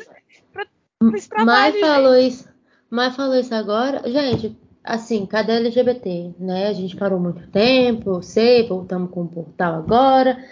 Mai 1.45 1.73
falou 1.81 2.17
isso. 2.17 2.49
Mai 2.91 3.11
falou 3.13 3.35
isso 3.37 3.55
agora. 3.55 4.09
Gente, 4.11 4.59
assim, 4.83 5.27
cadê 5.27 5.53
LGBT? 5.53 6.35
Né? 6.39 6.69
A 6.69 6.73
gente 6.73 6.97
parou 6.97 7.19
muito 7.19 7.47
tempo, 7.49 8.11
eu 8.11 8.23
sei, 8.23 8.69
voltamos 8.69 9.11
com 9.11 9.23
o 9.23 9.29
portal 9.29 9.75
agora. 9.75 10.43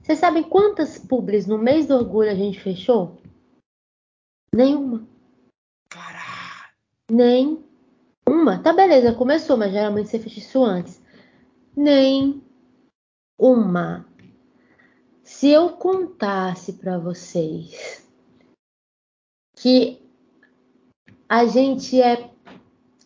Vocês 0.00 0.18
sabem 0.18 0.42
quantas 0.42 0.98
publis 0.98 1.46
no 1.46 1.58
mês 1.58 1.86
do 1.86 1.94
orgulho 1.94 2.30
a 2.30 2.34
gente 2.34 2.60
fechou? 2.60 3.20
Nenhuma. 4.54 5.06
Caralho. 5.88 6.74
Nem 7.10 7.64
uma. 8.28 8.58
Tá 8.58 8.72
beleza, 8.72 9.12
começou, 9.14 9.56
mas 9.56 9.72
geralmente 9.72 10.08
você 10.08 10.18
fecha 10.18 10.38
isso 10.38 10.64
antes. 10.64 11.00
Nem 11.76 12.42
uma. 13.38 14.06
Se 15.22 15.48
eu 15.48 15.70
contasse 15.70 16.72
para 16.74 16.98
vocês 16.98 17.99
que 19.60 20.00
a 21.28 21.44
gente 21.44 22.00
é 22.00 22.30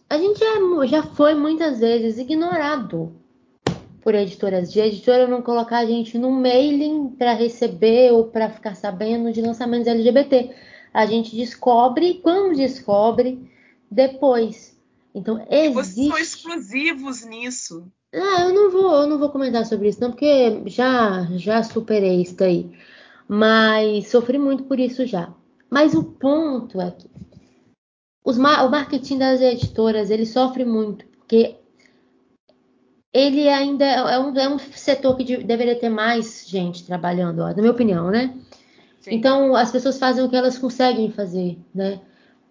a 0.09 0.19
gente 0.19 0.43
é, 0.43 0.87
já 0.87 1.03
foi 1.03 1.35
muitas 1.35 1.81
vezes 1.81 2.19
ignorado 2.19 3.13
por 4.01 4.15
editoras, 4.15 4.73
de 4.73 4.79
editora 4.79 5.27
não 5.27 5.43
colocar 5.43 5.79
a 5.79 5.87
gente 5.87 6.17
no 6.17 6.31
mailing 6.31 7.09
para 7.09 7.33
receber 7.33 8.13
ou 8.13 8.29
para 8.29 8.51
ficar 8.51 8.77
sabendo 8.77 9.33
de 9.33 9.41
lançamentos 9.41 9.89
LGBT. 9.89 10.55
A 10.93 11.07
gente 11.07 11.35
descobre, 11.35 12.21
quando 12.23 12.55
descobre, 12.55 13.51
depois. 13.91 14.79
Então, 15.15 15.45
existe... 15.51 16.09
Vocês 16.09 16.09
são 16.09 16.19
exclusivos 16.19 17.25
nisso. 17.25 17.91
Ah, 18.15 18.43
eu 18.43 18.55
não 18.55 18.71
vou, 18.71 18.95
eu 18.95 19.07
não 19.09 19.19
vou 19.19 19.31
comentar 19.31 19.67
sobre 19.67 19.89
isso, 19.89 20.01
não, 20.01 20.11
porque 20.11 20.63
já, 20.67 21.27
já 21.37 21.63
superei 21.65 22.21
isso 22.21 22.45
aí. 22.45 22.71
Mas 23.27 24.09
sofri 24.09 24.39
muito 24.39 24.65
por 24.65 24.79
isso 24.79 25.05
já. 25.07 25.33
Mas 25.75 25.93
o 25.93 26.05
ponto 26.05 26.81
é 26.81 26.89
que 26.93 27.11
os, 28.25 28.39
o 28.39 28.41
marketing 28.41 29.18
das 29.18 29.41
editoras 29.41 30.09
ele 30.09 30.25
sofre 30.25 30.64
muito, 30.64 31.05
porque 31.07 31.57
ele 33.12 33.49
ainda 33.49 33.85
é 33.85 34.16
um, 34.20 34.37
é 34.37 34.49
um 34.49 34.57
setor 34.57 35.16
que 35.16 35.25
de, 35.25 35.39
deveria 35.39 35.75
ter 35.75 35.89
mais 35.89 36.45
gente 36.47 36.87
trabalhando, 36.87 37.41
ó, 37.41 37.49
na 37.49 37.57
minha 37.57 37.72
opinião, 37.72 38.09
né? 38.09 38.39
Sim. 39.01 39.16
Então 39.16 39.57
as 39.57 39.72
pessoas 39.72 39.99
fazem 39.99 40.22
o 40.22 40.29
que 40.29 40.37
elas 40.37 40.57
conseguem 40.57 41.11
fazer, 41.11 41.59
né? 41.75 42.01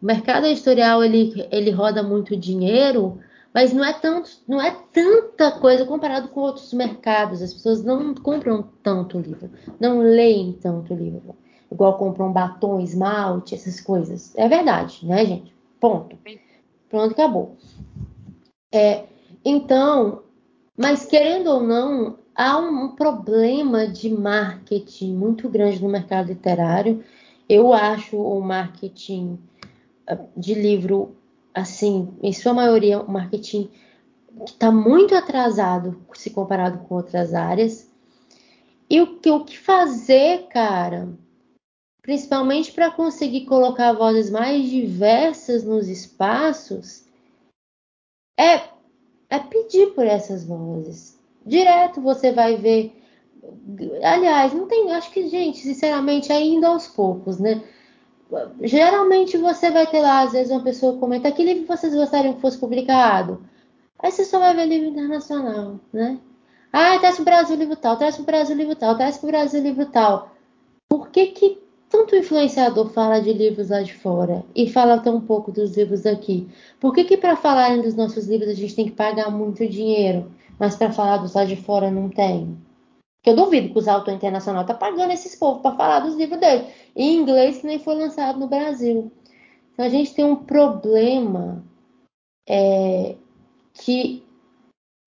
O 0.02 0.06
mercado 0.06 0.46
editorial 0.46 1.02
ele, 1.02 1.48
ele 1.50 1.72
roda 1.72 2.04
muito 2.04 2.36
dinheiro, 2.36 3.20
mas 3.54 3.72
não 3.72 3.86
é 3.86 3.94
tanto, 3.94 4.32
não 4.46 4.62
é 4.62 4.76
tanta 4.92 5.50
coisa 5.50 5.86
comparado 5.86 6.28
com 6.28 6.42
outros 6.42 6.74
mercados. 6.74 7.42
As 7.42 7.54
pessoas 7.54 7.86
não 7.86 8.14
compram 8.14 8.68
tanto 8.84 9.18
livro, 9.18 9.50
não 9.80 10.00
leem 10.00 10.52
tanto 10.62 10.94
livro, 10.94 11.38
igual 11.74 11.98
compram 11.98 12.32
batom, 12.32 12.80
esmalte, 12.80 13.56
essas 13.56 13.82
coisas. 13.82 14.34
É 14.36 14.48
verdade, 14.48 15.06
né, 15.06 15.26
gente? 15.26 15.54
Ponto. 15.80 16.18
Pronto, 16.90 17.12
acabou. 17.12 17.58
É, 18.72 19.06
então, 19.44 20.24
mas, 20.78 21.06
querendo 21.06 21.48
ou 21.48 21.62
não, 21.62 22.18
há 22.36 22.58
um 22.58 22.96
problema 22.96 23.88
de 23.88 24.10
marketing 24.10 25.14
muito 25.14 25.50
grande 25.50 25.82
no 25.82 25.90
mercado 25.90 26.28
literário. 26.28 27.04
Eu 27.48 27.74
acho 27.74 28.18
o 28.18 28.42
marketing 28.42 29.38
ah, 30.08 30.18
de 30.36 30.54
livro, 30.54 31.16
assim, 31.54 32.10
em 32.22 32.34
sua 32.34 32.54
maioria, 32.54 33.02
um 33.02 33.12
marketing 33.12 33.70
que 34.46 34.52
está 34.52 34.72
muito 34.72 35.14
atrasado 35.14 36.02
se 36.14 36.32
comparado 36.32 36.80
com 36.80 36.96
outras 36.96 37.34
áreas. 37.34 37.92
E 38.90 39.02
o 39.02 39.20
que, 39.20 39.30
o 39.30 39.44
que 39.44 39.58
fazer, 39.58 40.48
cara, 40.48 41.10
principalmente 42.04 42.72
para 42.72 42.92
conseguir 42.92 43.46
colocar 43.46 43.94
vozes 43.94 44.30
mais 44.30 44.70
diversas 44.70 45.64
nos 45.64 45.88
espaços, 45.88 47.06
é 48.38 48.72
é 49.30 49.40
pedir 49.40 49.96
por 49.96 50.06
essas 50.06 50.44
vozes. 50.44 51.20
Direto 51.44 52.00
você 52.00 52.32
vai 52.32 52.56
ver. 52.56 52.94
Aliás, 54.04 54.54
não 54.54 54.68
tem. 54.68 54.92
Acho 54.92 55.10
que, 55.12 55.28
gente, 55.28 55.58
sinceramente, 55.58 56.32
ainda 56.32 56.68
aos 56.68 56.88
poucos, 56.88 57.40
né? 57.40 57.64
Geralmente 58.62 59.38
você 59.38 59.72
vai 59.72 59.88
ter 59.88 60.02
lá, 60.02 60.22
às 60.22 60.34
vezes, 60.34 60.52
uma 60.52 60.64
pessoa 60.64 61.00
comenta 61.00 61.32
que 61.32 61.44
livro 61.44 61.66
vocês 61.66 61.96
gostariam 61.96 62.36
que 62.36 62.42
fosse 62.42 62.60
publicado. 62.60 63.44
Aí 63.98 64.12
você 64.12 64.24
só 64.24 64.38
vai 64.38 64.56
ver 64.56 64.66
livro 64.68 64.90
internacional, 64.90 65.80
né? 65.92 66.20
Ah, 66.72 67.00
traz 67.00 67.16
pro 67.16 67.26
Brasil 67.26 67.56
livro 67.56 67.76
tal, 67.76 67.98
traz 67.98 68.16
pro 68.16 68.26
Brasil 68.26 68.56
livro 68.56 68.76
tal, 68.76 68.96
traz 68.96 69.18
pro 69.18 69.28
Brasil 69.28 69.62
livro 69.62 69.86
tal. 69.88 70.30
Por 70.90 71.10
que 71.10 71.28
que 71.28 71.63
tanto 71.94 72.16
influenciador 72.16 72.90
fala 72.90 73.22
de 73.22 73.32
livros 73.32 73.70
lá 73.70 73.84
de 73.84 73.94
fora 73.94 74.44
e 74.56 74.68
fala 74.68 74.98
tão 74.98 75.22
pouco 75.22 75.52
dos 75.52 75.78
livros 75.78 76.02
daqui? 76.02 76.50
Por 76.80 76.92
que, 76.92 77.04
que 77.04 77.16
para 77.16 77.36
falarem 77.36 77.84
dos 77.84 77.94
nossos 77.94 78.26
livros 78.26 78.50
a 78.50 78.56
gente 78.56 78.76
tem 78.76 78.86
que 78.86 78.94
pagar 78.94 79.30
muito 79.30 79.68
dinheiro, 79.68 80.32
mas 80.58 80.76
para 80.76 80.92
falar 80.92 81.18
dos 81.18 81.36
lá 81.36 81.46
de 81.46 81.56
fora 81.56 81.92
não 81.92 82.10
tem? 82.10 82.58
Porque 83.22 83.30
eu 83.30 83.36
duvido 83.36 83.72
que 83.72 83.78
os 83.78 83.88
autores 83.88 84.18
internacionais 84.18 84.66
tá 84.66 84.74
pagando 84.74 85.14
esses 85.14 85.36
povos 85.36 85.62
para 85.62 85.76
falar 85.76 86.00
dos 86.00 86.16
livros 86.16 86.40
dele. 86.40 86.66
Em 86.96 87.16
inglês 87.16 87.60
que 87.60 87.68
nem 87.68 87.78
foi 87.78 87.94
lançado 87.94 88.40
no 88.40 88.48
Brasil. 88.48 89.12
Então 89.72 89.86
a 89.86 89.90
gente 89.90 90.16
tem 90.16 90.26
um 90.26 90.36
problema 90.36 91.64
é, 92.50 93.16
que 93.72 94.26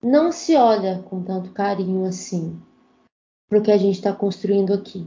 não 0.01 0.31
se 0.31 0.55
olha 0.55 1.03
com 1.09 1.21
tanto 1.21 1.51
carinho 1.51 2.05
assim 2.05 2.57
para 3.49 3.59
o 3.59 3.61
que 3.61 3.71
a 3.71 3.77
gente 3.77 3.95
está 3.95 4.13
construindo 4.13 4.73
aqui 4.73 5.05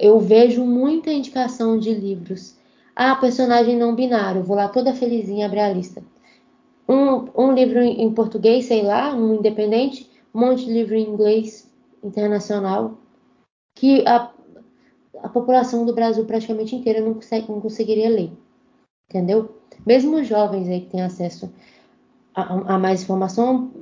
eu 0.00 0.18
vejo 0.18 0.64
muita 0.64 1.12
indicação 1.12 1.78
de 1.78 1.92
livros. 1.92 2.56
Ah, 2.96 3.14
personagem 3.16 3.76
não 3.76 3.94
binário, 3.94 4.42
vou 4.42 4.56
lá 4.56 4.68
toda 4.68 4.94
felizinha 4.94 5.46
abrir 5.46 5.60
a 5.60 5.72
lista. 5.72 6.02
Um, 6.88 7.28
um 7.36 7.52
livro 7.52 7.80
em 7.80 8.12
português, 8.12 8.64
sei 8.66 8.82
lá, 8.82 9.14
um 9.14 9.36
independente, 9.36 10.10
um 10.34 10.40
monte 10.40 10.64
de 10.64 10.72
livro 10.72 10.94
em 10.94 11.08
inglês. 11.08 11.70
internacional 12.02 12.98
que 13.74 14.06
a, 14.06 14.30
a 15.22 15.28
população 15.28 15.84
do 15.84 15.94
Brasil 15.94 16.24
praticamente 16.24 16.74
inteira 16.74 17.00
não, 17.00 17.14
consegue, 17.14 17.50
não 17.50 17.60
conseguiria 17.60 18.08
ler. 18.08 18.32
Entendeu? 19.08 19.54
Mesmo 19.86 20.16
os 20.16 20.26
jovens 20.26 20.68
aí 20.68 20.80
que 20.80 20.90
têm 20.90 21.02
acesso 21.02 21.52
a, 22.34 22.74
a, 22.74 22.78
mais 22.78 23.02
informação, 23.02 23.72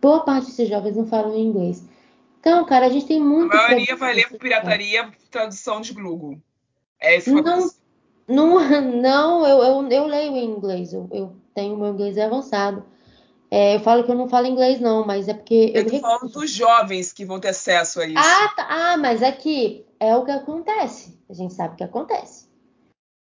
boa 0.00 0.24
parte 0.24 0.46
desses 0.46 0.68
jovens 0.68 0.96
não 0.96 1.06
falam 1.06 1.36
inglês. 1.36 1.84
Então, 2.40 2.64
cara, 2.64 2.86
a 2.86 2.88
gente 2.90 3.06
tem 3.06 3.20
muito. 3.20 3.54
A 3.54 3.68
maioria 3.68 3.96
vai 3.96 4.14
ler 4.14 4.28
por 4.28 4.38
pirataria, 4.38 5.10
tradução 5.34 5.80
de 5.80 5.92
Google. 5.92 6.38
É 7.00 7.16
esse 7.16 7.30
não, 7.30 7.70
não, 8.26 8.60
não 8.80 9.46
eu, 9.46 9.62
eu, 9.62 9.88
eu 9.88 10.06
leio 10.06 10.36
em 10.36 10.44
inglês. 10.44 10.92
Eu, 10.92 11.08
eu 11.12 11.36
tenho 11.54 11.76
meu 11.76 11.88
inglês 11.88 12.16
avançado. 12.18 12.84
É, 13.50 13.76
eu 13.76 13.80
falo 13.80 14.02
que 14.02 14.10
eu 14.10 14.16
não 14.16 14.28
falo 14.28 14.46
inglês, 14.46 14.80
não, 14.80 15.06
mas 15.06 15.28
é 15.28 15.34
porque. 15.34 15.72
Eu, 15.74 15.82
eu 15.82 15.90
tô 15.90 16.00
falando 16.00 16.28
dos 16.32 16.50
jovens 16.50 17.12
que 17.12 17.24
vão 17.24 17.38
ter 17.38 17.48
acesso 17.48 18.00
a 18.00 18.06
isso. 18.06 18.18
Ah, 18.18 18.48
tá, 18.56 18.66
ah, 18.68 18.96
mas 18.96 19.22
aqui 19.22 19.84
é 20.00 20.16
o 20.16 20.24
que 20.24 20.30
acontece. 20.30 21.18
A 21.28 21.34
gente 21.34 21.54
sabe 21.54 21.74
o 21.74 21.76
que 21.76 21.84
acontece. 21.84 22.48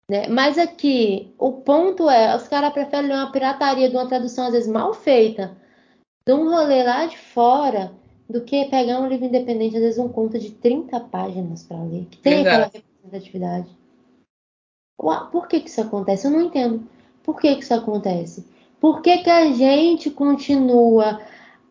Né? 0.10 0.28
Mas 0.28 0.58
aqui, 0.58 1.34
o 1.38 1.54
ponto 1.54 2.10
é, 2.10 2.36
os 2.36 2.48
caras 2.48 2.74
preferem 2.74 3.10
ler 3.10 3.16
uma 3.16 3.32
pirataria 3.32 3.90
de 3.90 3.96
uma 3.96 4.08
tradução, 4.08 4.48
às 4.48 4.54
vezes, 4.54 4.70
mal 4.70 4.94
feita, 4.94 5.58
de 6.26 6.34
um 6.34 6.50
rolê 6.50 6.84
lá 6.84 7.06
de 7.06 7.18
fora, 7.18 7.94
do 8.34 8.42
que 8.42 8.66
pegar 8.66 9.00
um 9.00 9.08
livro 9.08 9.28
independente, 9.28 9.76
às 9.76 9.84
vezes 9.84 10.00
um 10.00 10.10
conto 10.10 10.40
de 10.40 10.50
30 10.50 11.00
páginas 11.02 11.64
para 11.64 11.78
ler, 11.84 12.08
que 12.10 12.18
tem 12.18 12.44
Verdade. 12.44 12.66
aquela 12.66 12.84
representatividade. 12.84 13.68
Por 14.98 15.48
que, 15.48 15.60
que 15.60 15.70
isso 15.70 15.82
acontece? 15.82 16.26
Eu 16.26 16.32
não 16.32 16.42
entendo. 16.42 16.84
Por 17.22 17.40
que, 17.40 17.56
que 17.56 17.64
isso 17.64 17.74
acontece? 17.76 18.44
Por 18.80 19.04
que, 19.04 19.20
que 19.20 19.30
a 19.30 19.52
gente 19.52 20.10
continua 20.10 21.22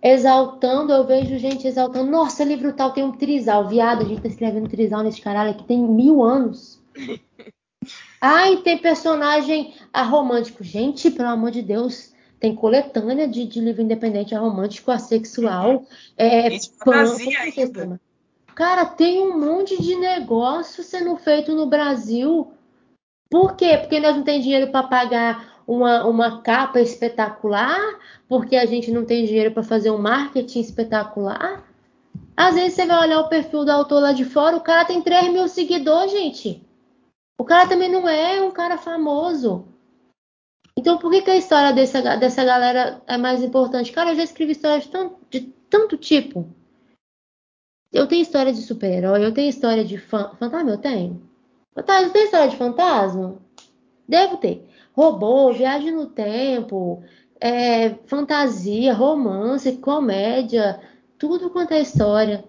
exaltando? 0.01 0.93
Eu 0.93 1.05
vejo 1.05 1.37
gente 1.37 1.67
exaltando. 1.67 2.09
Nossa, 2.09 2.45
livro 2.45 2.73
tal 2.73 2.93
tem 2.93 3.03
um 3.03 3.13
trisal. 3.13 3.67
Viado, 3.69 4.03
a 4.03 4.05
gente 4.05 4.23
tá 4.23 4.29
escrevendo 4.29 4.69
trisal 4.69 5.03
nesse 5.03 5.21
caralho 5.21 5.51
aqui 5.51 5.65
tem 5.65 5.81
mil 5.81 6.23
anos. 6.23 6.81
Ai, 8.21 8.59
tem 8.59 8.79
personagem 8.79 9.75
aromântico. 9.93 10.63
Gente, 10.63 11.11
pelo 11.11 11.29
amor 11.29 11.51
de 11.51 11.61
Deus, 11.61 12.12
tem 12.43 12.55
coletânea 12.55 13.29
de, 13.29 13.47
de 13.47 13.61
livro 13.61 13.83
independente 13.83 14.35
aromântico, 14.35 14.91
assexual. 14.91 15.77
Uhum. 15.77 15.87
É, 16.19 16.51
pan, 16.85 17.07
Cara, 18.55 18.85
tem 18.85 19.23
um 19.23 19.39
monte 19.39 19.81
de 19.81 19.95
negócio 19.95 20.83
sendo 20.83 21.17
feito 21.17 21.55
no 21.55 21.67
Brasil 21.67 22.53
por 23.33 23.57
quê? 23.57 23.79
Porque 23.79 23.99
nós 23.99 24.15
não 24.15 24.23
temos 24.25 24.43
dinheiro 24.43 24.71
para 24.71 24.87
pagar 24.87 25.63
uma, 25.67 26.05
uma 26.05 26.43
capa 26.43 26.79
espetacular? 26.81 27.81
Porque 28.29 28.57
a 28.57 28.67
gente 28.67 28.91
não 28.91 29.07
tem 29.07 29.25
dinheiro 29.25 29.53
para 29.53 29.63
fazer 29.63 29.91
um 29.91 29.97
marketing 29.97 30.61
espetacular? 30.61 31.65
Às 32.37 32.57
vezes 32.57 32.75
você 32.75 32.85
vai 32.85 33.07
olhar 33.07 33.21
o 33.21 33.29
perfil 33.31 33.65
do 33.65 33.71
autor 33.71 34.03
lá 34.03 34.13
de 34.13 34.27
fora, 34.27 34.55
o 34.55 34.61
cara 34.61 34.85
tem 34.85 35.01
3 35.01 35.33
mil 35.33 35.49
seguidores, 35.49 36.13
gente. 36.13 36.63
O 37.39 37.45
cara 37.45 37.67
também 37.67 37.91
não 37.91 38.07
é 38.07 38.43
um 38.43 38.51
cara 38.51 38.77
famoso. 38.77 39.65
Então 40.77 40.99
por 40.99 41.11
que, 41.11 41.23
que 41.23 41.31
a 41.31 41.37
história 41.37 41.73
dessa, 41.73 42.17
dessa 42.17 42.45
galera 42.45 43.03
é 43.07 43.17
mais 43.17 43.43
importante? 43.43 43.93
Cara, 43.93 44.11
eu 44.11 44.17
já 44.17 44.25
escrevi 44.25 44.53
histórias 44.53 44.85
de 44.85 44.91
tanto, 44.91 45.17
de 45.31 45.41
tanto 45.69 45.97
tipo. 45.97 46.49
Eu 47.93 48.07
tenho 48.07 48.23
história 48.23 48.53
de 48.53 48.63
super-herói, 48.63 49.25
eu 49.25 49.35
tenho 49.35 49.51
história 49.51 49.85
de 49.85 49.99
fan... 49.99 50.35
fantasma, 50.39 50.71
eu 50.71 50.79
tenho. 50.79 51.23
Fantasma, 51.75 52.11
tem 52.11 52.25
história 52.25 52.49
de 52.49 52.57
fantasma? 52.57 53.39
Devo 54.09 54.39
ter. 54.39 54.67
Robô, 54.95 55.53
viagem 55.53 55.91
no 55.91 56.07
tempo, 56.07 57.03
é, 57.41 57.91
fantasia, 58.07 58.95
romance, 58.95 59.77
comédia, 59.79 60.81
tudo 61.19 61.51
quanto 61.51 61.73
é 61.73 61.81
história. 61.81 62.45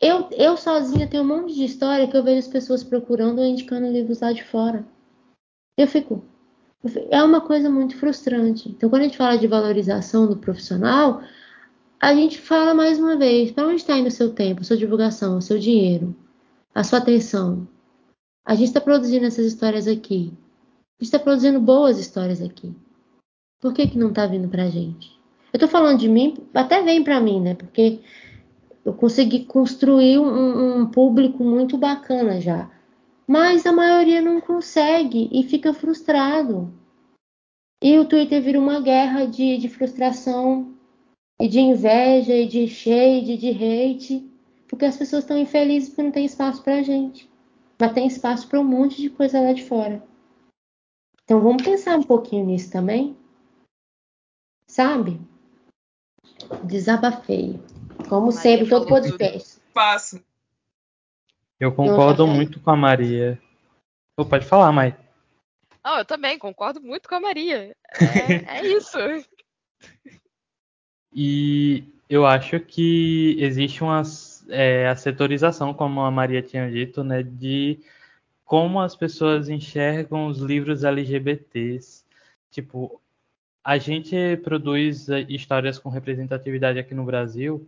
Eu, 0.00 0.28
eu 0.32 0.56
sozinha 0.56 1.08
tenho 1.08 1.22
um 1.22 1.26
monte 1.26 1.54
de 1.54 1.64
história 1.64 2.06
que 2.08 2.16
eu 2.16 2.22
vejo 2.22 2.40
as 2.40 2.48
pessoas 2.48 2.84
procurando 2.84 3.38
ou 3.38 3.44
indicando 3.44 3.86
livros 3.86 4.20
lá 4.20 4.32
de 4.32 4.44
fora. 4.44 4.84
Eu 5.78 5.86
fico. 5.86 6.22
É 7.10 7.22
uma 7.22 7.40
coisa 7.40 7.70
muito 7.70 7.96
frustrante. 7.96 8.68
Então, 8.68 8.90
quando 8.90 9.02
a 9.02 9.04
gente 9.04 9.16
fala 9.16 9.38
de 9.38 9.46
valorização 9.46 10.26
do 10.26 10.36
profissional, 10.36 11.22
a 12.00 12.14
gente 12.14 12.38
fala 12.38 12.74
mais 12.74 12.98
uma 12.98 13.16
vez: 13.16 13.50
para 13.50 13.66
onde 13.66 13.76
está 13.76 13.96
indo 13.96 14.08
o 14.08 14.12
seu 14.12 14.32
tempo, 14.32 14.60
a 14.60 14.64
sua 14.64 14.76
divulgação, 14.76 15.38
o 15.38 15.42
seu 15.42 15.58
dinheiro, 15.58 16.14
a 16.74 16.84
sua 16.84 16.98
atenção? 16.98 17.66
A 18.44 18.54
gente 18.54 18.68
está 18.68 18.80
produzindo 18.80 19.24
essas 19.24 19.46
histórias 19.46 19.88
aqui. 19.88 20.32
A 21.00 21.04
gente 21.04 21.14
está 21.14 21.18
produzindo 21.18 21.58
boas 21.58 21.98
histórias 21.98 22.42
aqui. 22.42 22.74
Por 23.60 23.72
que, 23.72 23.86
que 23.86 23.98
não 23.98 24.10
está 24.10 24.26
vindo 24.26 24.48
para 24.48 24.64
a 24.64 24.68
gente? 24.68 25.18
Eu 25.52 25.56
estou 25.56 25.68
falando 25.68 25.98
de 25.98 26.08
mim, 26.08 26.36
até 26.52 26.82
vem 26.82 27.02
para 27.02 27.20
mim, 27.20 27.40
né? 27.40 27.54
Porque 27.54 28.00
eu 28.84 28.92
consegui 28.92 29.44
construir 29.44 30.18
um, 30.18 30.80
um, 30.80 30.86
público 30.86 31.42
muito 31.42 31.78
bacana 31.78 32.40
já. 32.40 32.70
Mas 33.26 33.64
a 33.66 33.72
maioria 33.72 34.20
não 34.20 34.40
consegue 34.40 35.28
e 35.32 35.42
fica 35.44 35.72
frustrado. 35.72 36.72
E 37.82 37.98
o 37.98 38.06
Twitter 38.06 38.42
vira 38.42 38.58
uma 38.58 38.80
guerra 38.80 39.26
de, 39.26 39.56
de 39.58 39.68
frustração, 39.68 40.74
e 41.40 41.48
de 41.48 41.60
inveja, 41.60 42.34
e 42.34 42.46
de 42.46 42.68
shade, 42.68 43.36
de 43.36 43.50
hate, 43.50 44.30
porque 44.68 44.84
as 44.84 44.96
pessoas 44.96 45.24
estão 45.24 45.38
infelizes 45.38 45.88
porque 45.88 46.02
não 46.02 46.10
tem 46.10 46.24
espaço 46.24 46.62
pra 46.62 46.82
gente. 46.82 47.30
Mas 47.78 47.92
tem 47.92 48.06
espaço 48.06 48.48
para 48.48 48.60
um 48.60 48.64
monte 48.64 49.00
de 49.00 49.10
coisa 49.10 49.40
lá 49.40 49.52
de 49.52 49.64
fora. 49.64 50.02
Então 51.24 51.40
vamos 51.40 51.62
pensar 51.62 51.98
um 51.98 52.02
pouquinho 52.02 52.46
nisso 52.46 52.70
também. 52.70 53.16
Sabe? 54.68 55.20
Desabafei. 56.64 57.60
Como 58.08 58.26
Maria 58.26 58.40
sempre, 58.40 58.68
todo 58.68 58.86
podcast. 58.86 59.60
Passo. 59.72 60.22
Eu 61.58 61.72
concordo 61.72 62.26
muito 62.26 62.60
com 62.60 62.70
a 62.70 62.76
Maria. 62.76 63.40
Oh, 64.18 64.24
pode 64.24 64.46
falar, 64.46 64.72
Mai. 64.72 64.96
Oh, 65.86 65.98
eu 65.98 66.04
também 66.04 66.38
concordo 66.38 66.80
muito 66.80 67.08
com 67.08 67.14
a 67.14 67.20
Maria. 67.20 67.74
É, 68.48 68.58
é 68.58 68.66
isso. 68.66 68.98
E 71.12 71.84
eu 72.08 72.26
acho 72.26 72.58
que 72.58 73.36
existe 73.38 73.82
umas 73.82 74.44
é, 74.48 74.88
a 74.88 74.96
setorização, 74.96 75.72
como 75.72 76.00
a 76.00 76.10
Maria 76.10 76.42
tinha 76.42 76.70
dito, 76.70 77.04
né, 77.04 77.22
de 77.22 77.78
como 78.44 78.80
as 78.80 78.94
pessoas 78.96 79.48
enxergam 79.48 80.26
os 80.26 80.38
livros 80.38 80.84
LGBTs. 80.84 82.04
Tipo, 82.50 83.00
a 83.62 83.78
gente 83.78 84.36
produz 84.38 85.08
é, 85.08 85.20
histórias 85.22 85.78
com 85.78 85.88
representatividade 85.88 86.78
aqui 86.78 86.94
no 86.94 87.04
Brasil 87.04 87.66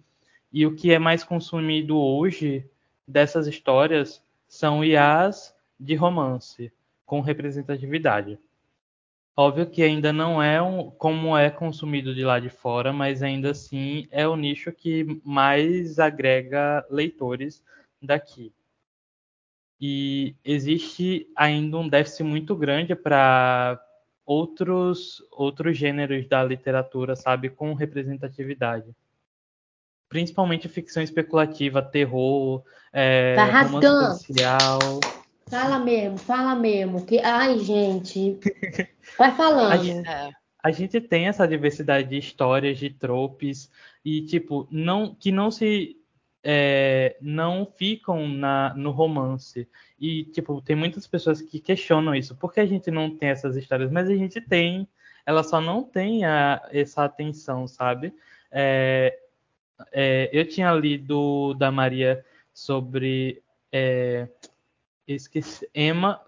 e 0.52 0.66
o 0.66 0.74
que 0.74 0.92
é 0.92 0.98
mais 0.98 1.24
consumido 1.24 1.98
hoje 1.98 2.64
dessas 3.06 3.46
histórias 3.46 4.22
são 4.48 4.84
IAs 4.84 5.54
de 5.78 5.94
romance 5.94 6.72
com 7.04 7.20
representatividade. 7.20 8.38
Óbvio 9.36 9.68
que 9.68 9.82
ainda 9.82 10.12
não 10.12 10.42
é 10.42 10.62
um, 10.62 10.90
como 10.90 11.36
é 11.36 11.50
consumido 11.50 12.14
de 12.14 12.24
lá 12.24 12.40
de 12.40 12.48
fora, 12.48 12.92
mas 12.92 13.22
ainda 13.22 13.50
assim 13.50 14.08
é 14.10 14.26
o 14.26 14.34
nicho 14.34 14.72
que 14.72 15.20
mais 15.22 15.98
agrega 15.98 16.86
leitores 16.90 17.62
daqui. 18.00 18.50
E 19.78 20.34
existe 20.42 21.30
ainda 21.36 21.76
um 21.76 21.88
déficit 21.88 22.22
muito 22.22 22.56
grande 22.56 22.94
para 22.94 23.78
outros 24.24 25.22
outros 25.30 25.76
gêneros 25.76 26.26
da 26.26 26.42
literatura, 26.42 27.14
sabe, 27.14 27.50
com 27.50 27.74
representatividade. 27.74 28.96
Principalmente 30.08 30.68
ficção 30.68 31.02
especulativa, 31.02 31.82
terror, 31.82 32.62
é, 32.92 33.34
tá 33.34 33.62
romance 33.62 34.24
policial. 34.26 35.00
Fala 35.48 35.78
mesmo, 35.78 36.18
fala 36.18 36.54
mesmo. 36.54 37.04
Que, 37.06 37.20
ai, 37.20 37.58
gente. 37.58 38.38
Vai 39.16 39.34
falando. 39.34 39.72
A 39.72 39.76
gente, 39.76 40.08
é. 40.08 40.30
a 40.62 40.70
gente 40.70 41.00
tem 41.00 41.28
essa 41.28 41.46
diversidade 41.46 42.08
de 42.08 42.18
histórias, 42.18 42.78
de 42.78 42.90
tropes, 42.90 43.70
e, 44.04 44.22
tipo, 44.22 44.66
não, 44.70 45.14
que 45.14 45.30
não 45.30 45.50
se. 45.50 45.96
É, 46.48 47.16
não 47.20 47.66
ficam 47.76 48.28
na, 48.28 48.72
no 48.74 48.92
romance. 48.92 49.68
E, 49.98 50.24
tipo, 50.24 50.60
tem 50.62 50.76
muitas 50.76 51.06
pessoas 51.06 51.42
que 51.42 51.60
questionam 51.60 52.14
isso. 52.14 52.36
Por 52.36 52.52
que 52.52 52.60
a 52.60 52.66
gente 52.66 52.90
não 52.90 53.16
tem 53.16 53.30
essas 53.30 53.56
histórias? 53.56 53.90
Mas 53.90 54.08
a 54.08 54.14
gente 54.14 54.40
tem. 54.40 54.88
Ela 55.24 55.42
só 55.42 55.60
não 55.60 55.82
tem 55.82 56.24
a, 56.24 56.62
essa 56.72 57.04
atenção, 57.04 57.66
sabe? 57.66 58.14
É, 58.50 59.16
é, 59.92 60.30
eu 60.32 60.46
tinha 60.48 60.72
lido 60.72 61.54
da 61.54 61.70
Maria 61.70 62.24
sobre 62.52 63.42
é, 63.72 64.28
esqueci, 65.06 65.68
Emma 65.74 66.20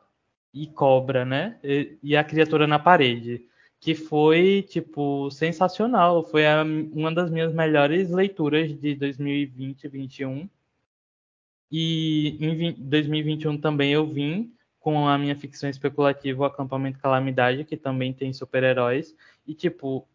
e 0.52 0.66
Cobra, 0.66 1.24
né? 1.24 1.58
E, 1.62 1.98
e, 2.02 2.16
a 2.16 2.24
criatura 2.24 2.66
na 2.66 2.78
parede, 2.78 3.44
que 3.80 3.94
foi 3.94 4.62
tipo 4.68 5.30
sensacional, 5.30 6.22
foi 6.22 6.46
a, 6.46 6.62
uma 6.92 7.12
das 7.12 7.30
minhas 7.30 7.52
melhores 7.52 8.10
leituras 8.10 8.68
de 8.78 8.94
2020 8.94 9.84
e 9.84 9.88
2021. 9.88 10.48
E 11.70 12.36
em 12.40 12.72
2021 12.72 13.58
também 13.58 13.92
eu 13.92 14.06
vim 14.06 14.52
com 14.80 15.06
a 15.06 15.18
minha 15.18 15.36
ficção 15.36 15.68
especulativa, 15.68 16.42
o 16.42 16.44
Acampamento 16.46 16.98
Calamidade, 16.98 17.64
que 17.64 17.76
também 17.76 18.12
tem 18.12 18.32
super-heróis. 18.32 19.14
E, 19.46 19.54
tipo, 19.54 20.06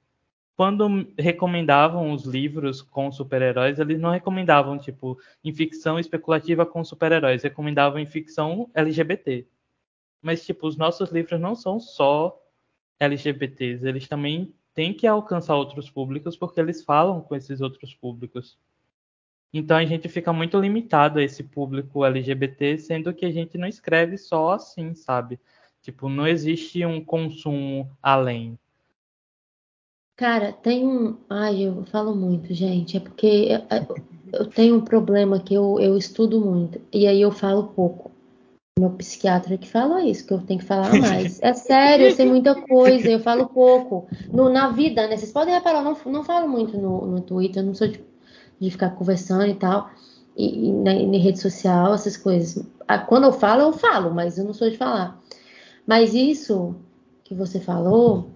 quando 0.56 1.08
recomendavam 1.18 2.12
os 2.12 2.26
livros 2.26 2.82
com 2.82 3.12
super-heróis, 3.12 3.80
eles 3.80 3.99
não 3.99 4.12
recomendavam, 4.12 4.78
tipo, 4.78 5.20
em 5.43 5.54
ficção 5.54 5.99
especulativa 5.99 6.66
com 6.66 6.84
super-heróis, 6.84 7.43
recomendavam 7.43 7.99
em 7.99 8.06
ficção 8.06 8.70
LGBT. 8.74 9.47
Mas, 10.22 10.45
tipo, 10.45 10.68
os 10.68 10.78
nossos 10.78 11.12
livros 11.12 11.39
não 11.39 11.56
são 11.56 11.80
só 11.80 12.39
LGBTs, 12.99 13.86
eles 13.88 14.08
também 14.08 14.54
têm 14.74 14.93
que 14.93 15.08
alcançar 15.08 15.56
outros 15.56 15.89
públicos 15.89 16.38
porque 16.38 16.60
eles 16.60 16.84
falam 16.84 17.22
com 17.22 17.36
esses 17.36 17.62
outros 17.62 17.93
públicos. 17.93 18.58
Então 19.54 19.78
a 19.78 19.86
gente 19.86 20.10
fica 20.10 20.34
muito 20.34 20.60
limitado 20.60 21.20
a 21.20 21.24
esse 21.24 21.43
público 21.43 22.04
LGBT, 22.04 22.78
sendo 22.80 23.14
que 23.14 23.26
a 23.26 23.32
gente 23.32 23.58
não 23.58 23.68
escreve 23.68 24.18
só 24.18 24.51
assim, 24.51 24.95
sabe? 24.95 25.39
Tipo, 25.82 26.10
não 26.10 26.28
existe 26.28 26.84
um 26.86 27.04
consumo 27.04 27.89
além. 28.01 28.58
Cara, 30.16 30.51
tem 30.51 30.88
um. 30.88 31.18
Ai, 31.30 31.64
eu 31.64 31.84
falo 31.86 32.16
muito, 32.16 32.53
gente. 32.53 32.97
É 32.97 32.99
porque 32.99 33.49
eu 34.32 34.45
tenho 34.45 34.76
um 34.76 34.82
problema 34.82 35.39
que 35.39 35.53
eu, 35.53 35.80
eu 35.80 35.97
estudo 35.97 36.39
muito. 36.39 36.80
E 36.91 37.07
aí 37.07 37.22
eu 37.22 37.32
falo 37.32 37.70
pouco. 37.70 38.11
Meu 38.80 38.89
psiquiatra 38.91 39.57
que 39.57 39.70
fala 39.70 40.03
isso, 40.03 40.26
que 40.26 40.34
eu 40.34 40.41
tenho 40.41 40.59
que 40.59 40.66
falar 40.66 40.93
mais. 40.99 41.41
É 41.41 41.53
sério, 41.53 42.07
eu 42.07 42.11
sei 42.11 42.28
muita 42.28 42.55
coisa, 42.55 43.09
eu 43.09 43.20
falo 43.20 43.47
pouco. 43.47 44.07
No, 44.32 44.49
na 44.49 44.70
vida, 44.70 45.07
né? 45.07 45.18
Vocês 45.18 45.32
podem 45.32 45.53
reparar, 45.53 45.80
eu 45.80 45.84
não, 45.84 46.11
não 46.11 46.24
falo 46.24 46.47
muito 46.47 46.78
no, 46.78 47.05
no 47.05 47.22
Twitter, 47.22 47.61
eu 47.61 47.68
não 47.68 47.74
sou 47.74 47.88
de, 47.88 48.03
de 48.59 48.72
ficar 48.72 48.91
conversando 48.91 49.47
e 49.47 49.55
tal. 49.55 49.89
E, 50.36 50.70
e 50.70 50.72
na, 50.72 50.93
na, 50.93 51.18
rede 51.18 51.39
social, 51.39 51.93
essas 51.93 52.18
coisas. 52.18 52.66
Ah, 52.88 52.99
quando 52.99 53.26
eu 53.26 53.34
falo, 53.34 53.61
eu 53.61 53.74
falo, 53.74 54.14
mas 54.14 54.38
eu 54.38 54.45
não 54.45 54.53
sou 54.53 54.70
de 54.70 54.78
falar. 54.78 55.20
Mas 55.86 56.14
isso 56.14 56.76
que 57.24 57.36
você 57.36 57.59
falou 57.59 58.32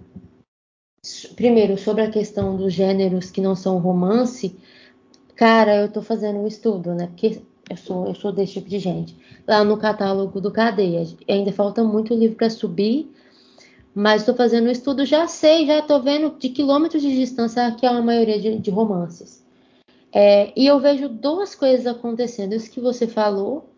primeiro, 1.36 1.78
sobre 1.78 2.03
a 2.03 2.12
questão 2.12 2.55
dos 2.55 2.74
gêneros 2.74 3.30
que 3.30 3.41
não 3.41 3.55
são 3.55 3.78
romance, 3.80 4.55
cara, 5.36 5.76
eu 5.78 5.91
tô 5.91 6.01
fazendo 6.01 6.39
um 6.39 6.47
estudo, 6.47 6.93
né? 6.93 7.08
Porque 7.08 7.41
eu 7.70 7.78
sou, 7.78 8.08
eu 8.08 8.16
sou 8.16 8.32
desse 8.32 8.53
tipo 8.53 8.70
de 8.70 8.80
gente. 8.80 9.16
Lá 9.47 9.64
no 9.64 9.78
catálogo 9.78 10.39
do 10.39 10.51
Cadeia, 10.51 11.05
ainda 11.30 11.51
falta 11.51 11.84
muito 11.84 12.14
livro 12.14 12.36
para 12.36 12.49
subir, 12.49 13.12
mas 13.93 14.22
estou 14.22 14.36
fazendo 14.36 14.68
um 14.68 14.72
estudo, 14.72 15.05
já 15.05 15.28
sei, 15.28 15.66
já 15.66 15.80
estou 15.80 16.01
vendo 16.01 16.38
de 16.38 16.49
quilômetros 16.49 17.01
de 17.01 17.16
distância 17.16 17.72
que 17.72 17.86
é 17.86 17.89
a 17.89 18.01
maioria 18.01 18.39
de, 18.39 18.60
de 18.60 18.72
romances. 18.72 19.45
É, 20.14 20.51
e 20.55 20.66
eu 20.66 20.80
vejo 20.80 21.10
duas 21.10 21.55
coisas 21.55 21.86
acontecendo. 21.86 22.53
Isso 22.53 22.72
que 22.72 22.80
você 22.80 23.08
falou, 23.08 23.70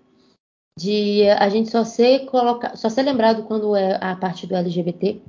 de 0.77 1.27
a 1.29 1.49
gente 1.49 1.69
só 1.69 1.83
ser, 1.83 2.25
colocar, 2.25 2.75
só 2.77 2.89
ser 2.89 3.03
lembrado 3.03 3.43
quando 3.43 3.75
é 3.75 3.97
a 4.01 4.15
parte 4.15 4.47
do 4.47 4.55
LGBT, 4.55 5.21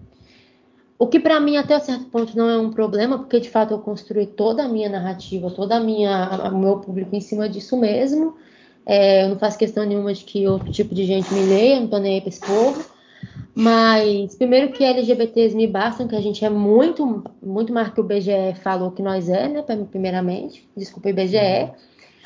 o 1.01 1.07
que 1.07 1.19
para 1.19 1.41
mim 1.41 1.57
até 1.57 1.81
certo 1.81 2.05
ponto 2.11 2.37
não 2.37 2.47
é 2.47 2.59
um 2.59 2.71
problema, 2.71 3.19
porque 3.19 3.41
de 3.41 3.49
fato 3.49 3.73
eu 3.73 3.79
construí 3.79 4.27
toda 4.27 4.65
a 4.65 4.69
minha 4.69 4.87
narrativa, 4.87 5.51
toda 5.51 5.77
a 5.77 5.81
minha, 5.81 6.29
o 6.53 6.59
meu 6.59 6.77
público 6.77 7.17
em 7.17 7.23
cima 7.23 7.49
disso 7.49 7.75
mesmo. 7.79 8.37
É, 8.85 9.25
eu 9.25 9.31
não 9.31 9.39
faço 9.39 9.57
questão 9.57 9.87
nenhuma 9.87 10.13
de 10.13 10.23
que 10.23 10.47
outro 10.47 10.71
tipo 10.71 10.95
de 10.95 11.07
gente 11.07 11.33
me 11.33 11.41
leia, 11.41 11.81
não 11.81 11.89
tô 11.89 11.97
nem 11.97 12.17
aí 12.17 12.21
pra 12.21 12.29
esse 12.29 12.41
povo. 12.43 12.85
Mas, 13.55 14.35
primeiro 14.35 14.73
que 14.73 14.85
LGBTs 14.85 15.57
me 15.57 15.67
bastam, 15.67 16.07
que 16.07 16.15
a 16.15 16.21
gente 16.21 16.45
é 16.45 16.51
muito, 16.51 17.25
muito 17.43 17.73
mais 17.73 17.89
que 17.95 18.01
o 18.03 18.05
BGE 18.05 18.55
falou 18.63 18.91
que 18.91 19.01
nós 19.01 19.31
é, 19.31 19.49
né? 19.49 19.65
Primeiramente. 19.91 20.69
Desculpa, 20.77 21.09
IBGE. 21.09 21.73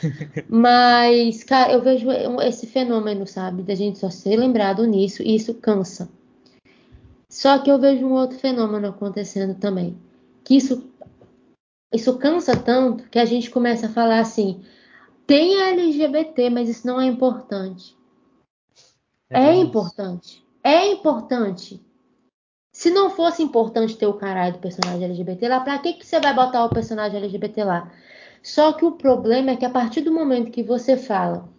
Mas, 0.50 1.44
cara, 1.44 1.72
eu 1.72 1.80
vejo 1.80 2.08
esse 2.42 2.66
fenômeno, 2.66 3.24
sabe? 3.24 3.62
Da 3.62 3.76
gente 3.76 4.00
só 4.00 4.10
ser 4.10 4.34
lembrado 4.36 4.84
nisso, 4.84 5.22
e 5.22 5.36
isso 5.36 5.54
cansa. 5.54 6.08
Só 7.34 7.58
que 7.58 7.68
eu 7.68 7.80
vejo 7.80 8.06
um 8.06 8.12
outro 8.12 8.38
fenômeno 8.38 8.86
acontecendo 8.86 9.58
também, 9.58 9.98
que 10.44 10.56
isso 10.56 10.88
isso 11.92 12.16
cansa 12.16 12.56
tanto 12.56 13.10
que 13.10 13.18
a 13.18 13.24
gente 13.24 13.50
começa 13.50 13.86
a 13.86 13.92
falar 13.92 14.20
assim: 14.20 14.64
tem 15.26 15.60
LGBT, 15.60 16.48
mas 16.48 16.68
isso 16.68 16.86
não 16.86 17.00
é 17.00 17.06
importante. 17.06 17.96
É, 19.28 19.48
é 19.48 19.54
importante. 19.56 20.46
É 20.62 20.86
importante. 20.92 21.84
Se 22.72 22.88
não 22.90 23.10
fosse 23.10 23.42
importante 23.42 23.96
ter 23.96 24.06
o 24.06 24.14
caralho 24.14 24.52
do 24.52 24.60
personagem 24.60 25.04
LGBT 25.04 25.48
lá, 25.48 25.58
pra 25.58 25.80
que, 25.80 25.94
que 25.94 26.06
você 26.06 26.20
vai 26.20 26.32
botar 26.32 26.64
o 26.64 26.70
personagem 26.70 27.18
LGBT 27.18 27.64
lá? 27.64 27.92
Só 28.44 28.72
que 28.74 28.84
o 28.84 28.92
problema 28.92 29.50
é 29.50 29.56
que 29.56 29.64
a 29.64 29.70
partir 29.70 30.02
do 30.02 30.14
momento 30.14 30.52
que 30.52 30.62
você 30.62 30.96
fala 30.96 31.52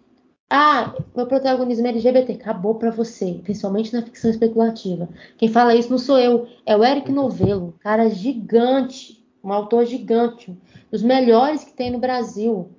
ah, 0.50 0.94
meu 1.16 1.26
protagonismo 1.26 1.88
é 1.88 1.90
LGBT. 1.90 2.34
Acabou 2.34 2.76
para 2.76 2.92
você, 2.92 3.40
principalmente 3.44 3.94
na 3.94 4.04
ficção 4.04 4.30
especulativa. 4.30 5.10
Quem 5.38 5.50
fala 5.50 5.76
isso 5.76 5.90
não 5.90 5.98
sou 5.98 6.20
eu, 6.20 6.48
é 6.66 6.76
o 6.76 6.84
Eric 6.84 7.12
Novello, 7.12 7.74
cara 7.80 8.10
gigante, 8.10 9.26
um 9.44 9.52
autor 9.52 9.86
gigante, 9.86 10.56
dos 10.92 11.02
melhores 11.02 11.64
que 11.64 11.74
tem 11.74 11.92
no 11.92 12.00
Brasil. 12.00 12.70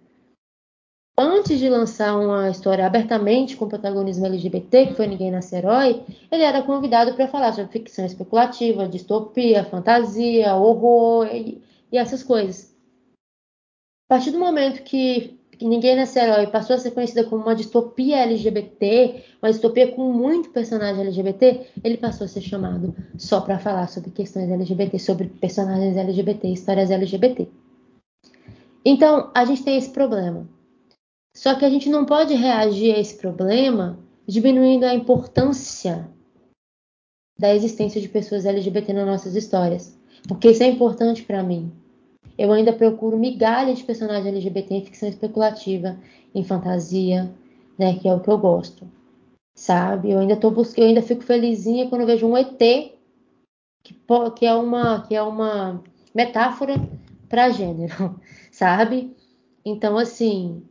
Antes 1.18 1.58
de 1.58 1.68
lançar 1.68 2.16
uma 2.18 2.50
história 2.50 2.86
abertamente 2.86 3.56
com 3.56 3.68
protagonismo 3.68 4.26
LGBT, 4.26 4.88
que 4.88 4.94
foi 4.94 5.06
Ninguém 5.06 5.30
Nasce 5.30 5.56
Herói, 5.56 6.04
ele 6.30 6.42
era 6.42 6.62
convidado 6.62 7.14
para 7.14 7.26
falar 7.26 7.52
sobre 7.52 7.72
ficção 7.72 8.04
especulativa, 8.04 8.86
distopia, 8.86 9.64
fantasia, 9.64 10.54
horror 10.54 11.26
e, 11.34 11.62
e 11.90 11.96
essas 11.96 12.22
coisas. 12.22 12.76
A 14.08 14.14
partir 14.14 14.30
do 14.30 14.38
momento 14.38 14.82
que 14.82 15.35
que 15.58 15.66
Ninguém 15.66 15.96
Nasce 15.96 16.18
Herói 16.18 16.46
passou 16.48 16.76
a 16.76 16.78
ser 16.78 16.90
conhecida 16.90 17.24
como 17.24 17.42
uma 17.42 17.54
distopia 17.54 18.18
LGBT, 18.18 19.24
uma 19.42 19.50
distopia 19.50 19.92
com 19.92 20.12
muito 20.12 20.50
personagem 20.50 21.02
LGBT, 21.02 21.66
ele 21.82 21.96
passou 21.96 22.24
a 22.24 22.28
ser 22.28 22.40
chamado 22.40 22.94
só 23.16 23.40
para 23.40 23.58
falar 23.58 23.88
sobre 23.88 24.10
questões 24.10 24.50
LGBT, 24.50 24.98
sobre 24.98 25.28
personagens 25.28 25.96
LGBT, 25.96 26.48
histórias 26.48 26.90
LGBT. 26.90 27.48
Então, 28.84 29.30
a 29.34 29.44
gente 29.44 29.64
tem 29.64 29.76
esse 29.76 29.90
problema. 29.90 30.48
Só 31.34 31.54
que 31.54 31.64
a 31.64 31.70
gente 31.70 31.88
não 31.88 32.06
pode 32.06 32.34
reagir 32.34 32.94
a 32.94 32.98
esse 32.98 33.16
problema 33.16 33.98
diminuindo 34.26 34.84
a 34.84 34.94
importância 34.94 36.08
da 37.38 37.54
existência 37.54 38.00
de 38.00 38.08
pessoas 38.08 38.46
LGBT 38.46 38.92
nas 38.92 39.06
nossas 39.06 39.34
histórias. 39.34 39.98
Porque 40.26 40.50
isso 40.50 40.62
é 40.62 40.66
importante 40.66 41.22
para 41.22 41.42
mim. 41.42 41.72
Eu 42.38 42.52
ainda 42.52 42.72
procuro 42.72 43.18
migalhas 43.18 43.78
de 43.78 43.84
personagem 43.84 44.28
LGBT 44.28 44.74
em 44.74 44.84
ficção 44.84 45.08
especulativa, 45.08 45.98
em 46.34 46.44
fantasia, 46.44 47.32
né, 47.78 47.98
que 47.98 48.08
é 48.08 48.14
o 48.14 48.20
que 48.20 48.28
eu 48.28 48.38
gosto. 48.38 48.86
Sabe? 49.56 50.10
Eu 50.10 50.18
ainda 50.18 50.36
tô 50.36 50.50
buscando, 50.50 50.82
eu 50.82 50.88
ainda 50.88 51.02
fico 51.02 51.22
felizinha 51.22 51.88
quando 51.88 52.06
vejo 52.06 52.26
um 52.26 52.36
ET 52.36 52.58
que, 53.82 53.94
que 54.36 54.46
é 54.46 54.54
uma 54.54 55.06
que 55.06 55.14
é 55.14 55.22
uma 55.22 55.82
metáfora 56.14 56.74
para 57.28 57.50
gênero, 57.50 58.20
sabe? 58.52 59.16
Então 59.64 59.96
assim, 59.96 60.62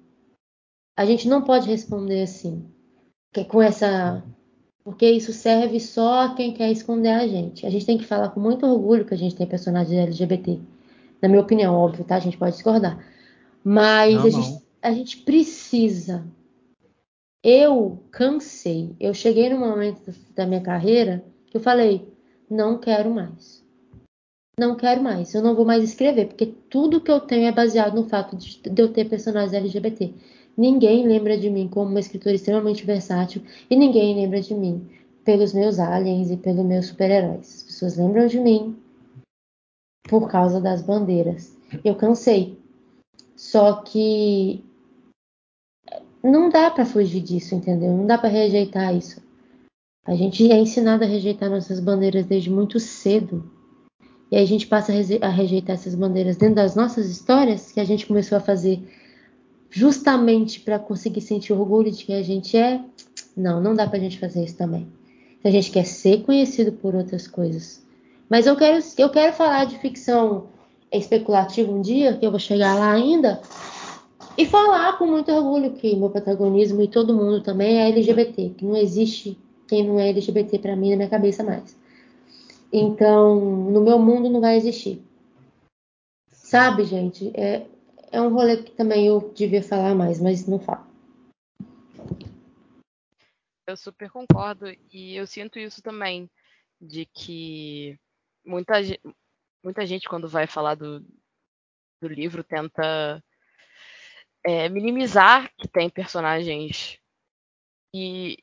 a 0.96 1.04
gente 1.06 1.28
não 1.28 1.42
pode 1.42 1.68
responder 1.68 2.22
assim, 2.22 2.64
que 3.34 3.44
com 3.44 3.62
essa 3.62 4.24
porque 4.84 5.10
isso 5.10 5.34
serve 5.34 5.80
só 5.80 6.26
a 6.26 6.36
quem 6.36 6.54
quer 6.54 6.72
esconder 6.72 7.10
a 7.10 7.28
gente. 7.28 7.66
A 7.66 7.72
gente 7.72 7.88
tem 7.88 7.98
que 7.98 8.06
falar 8.06 8.30
com 8.30 8.40
muito 8.40 8.68
orgulho 8.68 9.04
que 9.04 9.16
a 9.16 9.18
gente 9.18 9.36
tem 9.36 9.48
personagens 9.48 9.98
LGBT 9.98 10.62
na 11.26 11.30
minha 11.30 11.42
opinião, 11.42 11.74
óbvio, 11.74 12.06
tá? 12.06 12.18
A 12.18 12.20
gente 12.20 12.38
pode 12.38 12.54
discordar. 12.54 13.04
Mas 13.64 14.14
não, 14.14 14.26
a, 14.26 14.30
gente, 14.30 14.64
a, 14.82 14.92
gente, 14.94 15.18
precisa. 15.18 16.24
Eu 17.44 18.04
cansei. 18.12 18.96
Eu 19.00 19.12
cheguei 19.14 19.50
num 19.50 19.60
momento 19.60 20.14
da 20.36 20.46
minha 20.46 20.62
carreira 20.62 21.26
que 21.48 21.58
eu 21.58 21.62
falei: 21.62 22.08
não 22.48 22.78
quero 22.78 23.10
mais. 23.10 23.64
Não 24.58 24.76
quero 24.76 25.02
mais. 25.02 25.34
Eu 25.34 25.42
não 25.42 25.56
vou 25.56 25.66
mais 25.66 25.84
escrever, 25.84 26.28
porque 26.28 26.54
tudo 26.70 27.02
que 27.02 27.12
eu 27.12 27.20
tenho 27.20 27.48
é 27.48 27.52
baseado 27.52 27.96
no 27.96 28.08
fato 28.08 28.36
de, 28.36 28.62
de 28.62 28.82
eu 28.82 28.94
ter 28.94 29.10
personagens 29.10 29.54
LGBT. 29.54 30.14
Ninguém 30.56 31.08
lembra 31.08 31.38
de 31.38 31.50
mim 31.50 31.68
como 31.68 31.90
uma 31.90 32.00
escritora 32.00 32.36
extremamente 32.36 32.86
versátil 32.86 33.42
e 33.70 33.76
ninguém 33.76 34.16
lembra 34.16 34.40
de 34.40 34.54
mim 34.54 34.88
pelos 35.26 35.54
meus 35.54 35.80
aliens 35.80 36.30
e 36.30 36.38
pelos 36.38 36.64
meus 36.64 36.86
super-heróis. 36.86 37.56
As 37.58 37.64
pessoas 37.64 37.98
lembram 37.98 38.28
de 38.28 38.40
mim 38.40 38.78
por 40.08 40.30
causa 40.30 40.62
das 40.62 40.82
bandeiras. 40.82 41.56
Eu 41.84 41.96
cansei. 41.96 42.58
Só 43.36 43.74
que 43.82 44.64
não 46.24 46.50
dá 46.50 46.72
para 46.72 46.86
fugir 46.86 47.22
disso, 47.22 47.56
entendeu? 47.56 47.92
Não 47.92 48.06
dá 48.06 48.18
para 48.18 48.30
rejeitar 48.30 48.96
isso. 48.96 49.22
A 50.06 50.16
gente 50.16 50.52
é 50.52 50.58
ensinado 50.58 51.04
a 51.04 51.08
rejeitar 51.08 51.50
nossas 51.50 51.80
bandeiras 51.80 52.26
desde 52.26 52.50
muito 52.50 52.80
cedo. 52.80 53.52
E 54.32 54.36
aí 54.36 54.44
a 54.44 54.48
gente 54.48 54.68
passa 54.68 54.92
a 55.22 55.30
rejeitar 55.30 55.76
essas 55.76 55.96
bandeiras 55.96 56.38
dentro 56.38 56.56
das 56.56 56.76
nossas 56.76 57.10
histórias 57.10 57.72
que 57.72 57.80
a 57.80 57.84
gente 57.84 58.06
começou 58.06 58.38
a 58.38 58.42
fazer 58.42 58.82
justamente 59.70 60.60
para 60.60 60.80
conseguir 60.80 61.22
sentir 61.22 61.54
orgulho 61.54 61.92
de 61.92 62.06
quem 62.06 62.16
a 62.16 62.24
gente 62.24 62.56
é. 62.56 62.82
Não, 63.36 63.62
não 63.62 63.76
dá 63.76 63.88
pra 63.88 64.00
gente 64.00 64.20
fazer 64.20 64.44
isso 64.44 64.58
também. 64.58 64.88
A 65.44 65.52
gente 65.52 65.70
quer 65.70 65.86
ser 65.86 66.24
conhecido 66.24 66.72
por 66.72 66.96
outras 66.96 67.28
coisas, 67.28 67.85
mas 68.30 68.48
eu 68.48 68.56
quero, 68.56 68.84
eu 68.98 69.10
quero 69.10 69.34
falar 69.34 69.66
de 69.66 69.78
ficção 69.80 70.48
especulativa 70.92 71.72
um 71.72 71.82
dia, 71.82 72.18
que 72.18 72.26
eu 72.26 72.32
vou 72.32 72.40
chegar 72.40 72.76
lá 72.76 72.92
ainda, 72.92 73.42
e 74.38 74.46
falar 74.46 74.98
com 74.98 75.06
muito 75.06 75.32
orgulho 75.32 75.74
que 75.74 75.96
meu 75.96 76.10
protagonismo 76.10 76.82
e 76.82 76.88
todo 76.88 77.16
mundo 77.16 77.42
também 77.42 77.78
é 77.80 77.90
LGBT, 77.90 78.50
que 78.58 78.66
não 78.66 78.76
existe 78.76 79.38
quem 79.68 79.86
não 79.86 80.00
é 80.00 80.10
LGBT 80.10 80.60
para 80.60 80.76
mim 80.76 80.92
na 80.92 80.98
minha 80.98 81.10
cabeça 81.10 81.44
mais. 81.44 81.78
Então, 82.72 83.40
no 83.40 83.82
meu 83.82 83.98
mundo 83.98 84.30
não 84.30 84.42
vai 84.42 84.58
existir. 84.58 85.02
Sabe, 86.32 86.84
gente? 86.84 87.32
É, 87.34 87.66
é 88.12 88.22
um 88.22 88.34
rolê 88.34 88.58
que 88.58 88.72
também 88.72 89.08
eu 89.08 89.32
devia 89.36 89.64
falar 89.64 89.96
mais, 89.96 90.20
mas 90.20 90.46
não 90.46 90.60
falo. 90.60 90.86
Eu 93.68 93.76
super 93.76 94.12
concordo 94.12 94.68
e 94.94 95.16
eu 95.16 95.26
sinto 95.26 95.58
isso 95.58 95.82
também, 95.82 96.30
de 96.80 97.06
que 97.06 97.98
muita, 98.46 98.76
muita 99.64 99.86
gente 99.86 100.08
quando 100.08 100.28
vai 100.28 100.48
falar 100.48 100.76
do, 100.76 101.00
do 102.02 102.08
livro 102.08 102.44
tenta 102.44 103.24
é, 104.46 104.70
minimizar 104.70 105.52
que 105.58 105.68
tem 105.68 105.90
personagens 105.90 107.00
e 107.94 108.38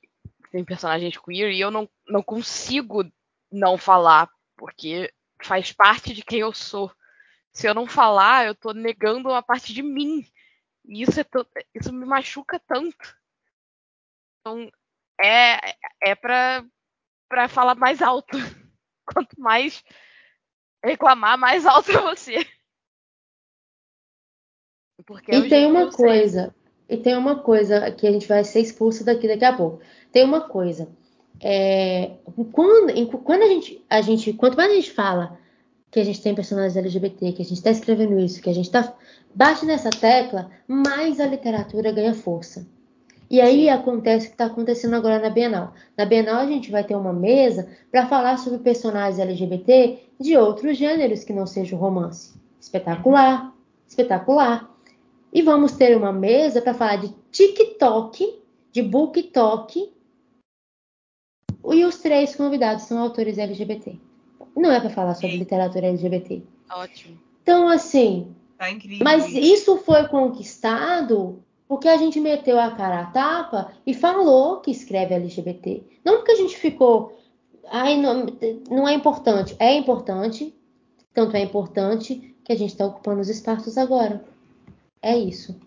tem 0.51 0.65
personagens 0.65 1.17
queer 1.17 1.53
e 1.53 1.61
eu 1.61 1.71
não, 1.71 1.89
não 2.07 2.23
consigo 2.23 3.05
não 3.51 3.79
falar, 3.79 4.29
porque 4.57 5.13
faz 5.43 5.73
parte 5.73 6.15
de 6.15 6.23
quem 6.23 6.41
eu 6.41 6.53
sou. 6.53 6.91
Se 7.53 7.69
eu 7.69 7.75
não 7.75 7.87
falar, 7.87 8.47
eu 8.47 8.55
tô 8.55 8.73
negando 8.73 9.29
uma 9.29 9.43
parte 9.43 9.75
de 9.75 9.83
mim. 9.83 10.27
E 10.85 11.03
isso, 11.03 11.21
é 11.21 11.25
isso 11.75 11.93
me 11.93 12.07
machuca 12.07 12.59
tanto. 12.61 13.17
Então, 14.41 14.71
é, 15.21 15.77
é 16.03 16.15
pra, 16.15 16.65
pra 17.29 17.49
falar 17.49 17.75
mais 17.75 18.03
alto. 18.03 18.37
Quanto 19.13 19.41
mais 19.41 19.83
reclamar, 20.85 21.39
mais 21.39 21.65
alto 21.67 21.91
é 21.91 22.01
você. 22.01 22.47
Porque 25.07 25.33
é 25.33 25.39
E 25.39 25.49
tem 25.49 25.51
jeito 25.51 25.73
que 25.73 25.79
uma 25.85 25.91
sei. 25.91 26.07
coisa, 26.07 26.55
e 26.89 26.97
tem 26.97 27.17
uma 27.17 27.39
coisa 27.41 27.91
que 27.91 28.07
a 28.07 28.13
gente 28.13 28.27
vai 28.27 28.45
ser 28.45 28.61
expulso 28.61 29.05
daqui 29.05 29.27
daqui 29.27 29.45
a 29.45 29.57
pouco. 29.57 29.81
Tem 30.13 30.25
uma 30.25 30.43
coisa, 30.43 30.89
é, 31.41 32.19
quando, 32.53 33.09
quando 33.23 33.43
a 33.43 33.49
gente, 33.49 33.85
a 33.89 34.01
gente, 34.01 34.33
quanto 34.33 34.57
mais 34.57 34.71
a 34.71 34.75
gente 34.75 34.91
fala 34.93 35.39
que 35.91 36.01
a 36.01 36.05
gente 36.05 36.23
tem 36.23 36.35
personagens 36.35 36.77
LGBT, 36.77 37.33
que 37.33 37.43
a 37.43 37.45
gente 37.45 37.59
está 37.59 37.71
escrevendo 37.71 38.19
isso, 38.19 38.41
que 38.41 38.49
a 38.49 38.55
gente 38.55 38.71
tá 38.71 38.97
bate 39.35 39.67
nessa 39.67 39.91
tecla, 39.91 40.51
mais 40.67 41.21
a 41.21 41.27
literatura 41.27 41.93
ganha 41.93 42.15
força. 42.15 42.67
E 43.33 43.41
aí 43.41 43.71
acontece 43.71 44.27
o 44.27 44.29
que 44.29 44.35
está 44.35 44.45
acontecendo 44.45 44.93
agora 44.95 45.19
na 45.19 45.31
Bienal. 45.31 45.73
Na 45.97 46.05
Bienal 46.05 46.41
a 46.41 46.47
gente 46.47 46.71
vai 46.71 46.85
ter 46.85 46.95
uma 46.95 47.15
mesa 47.15 47.67
para 47.91 48.07
falar 48.07 48.37
sobre 48.37 48.59
personagens 48.59 49.19
LGBT 49.19 50.01
de 50.21 50.37
outros 50.37 50.77
gêneros 50.77 51.25
que 51.25 51.33
não 51.33 51.47
seja 51.47 51.75
o 51.75 51.79
romance. 51.79 52.35
Espetacular, 52.61 53.51
espetacular. 53.89 54.71
E 55.33 55.41
vamos 55.41 55.73
ter 55.73 55.97
uma 55.97 56.13
mesa 56.13 56.61
para 56.61 56.75
falar 56.75 56.97
de 56.97 57.09
TikTok, 57.31 58.39
de 58.71 58.83
BookTok. 58.83 59.91
E 61.73 61.85
os 61.87 61.97
três 62.01 62.37
convidados 62.37 62.85
são 62.85 62.99
autores 62.99 63.39
LGBT. 63.39 63.97
Não 64.55 64.71
é 64.71 64.79
para 64.79 64.91
falar 64.91 65.15
sobre 65.15 65.39
literatura 65.39 65.87
LGBT. 65.87 66.43
Ótimo. 66.71 67.19
Então, 67.43 67.67
assim, 67.67 68.37
Tá 68.59 68.71
incrível. 68.71 69.03
mas 69.03 69.33
isso 69.33 69.79
foi 69.79 70.07
conquistado 70.09 71.43
porque 71.73 71.89
a 71.89 71.97
gente 71.97 72.21
meteu 72.21 72.61
a 72.61 72.71
cara 72.73 73.01
à 73.01 73.07
tapa 73.07 73.73
e 73.87 73.95
falou 73.95 74.61
que 74.61 74.71
escreve 74.71 75.15
LGBT. 75.15 75.83
Não 76.05 76.17
porque 76.17 76.33
a 76.33 76.37
gente 76.37 76.55
ficou. 76.55 77.19
Ai, 77.71 77.97
não, 77.97 78.27
não 78.69 78.87
é 78.87 78.93
importante. 78.93 79.57
É 79.59 79.73
importante. 79.75 80.55
Tanto 81.15 81.35
é 81.35 81.41
importante 81.41 82.37
que 82.45 82.53
a 82.53 82.55
gente 82.55 82.73
está 82.73 82.85
ocupando 82.85 83.23
os 83.23 83.31
espaços 83.31 83.79
agora. 83.79 84.23
É 85.01 85.17
isso. 85.17 85.59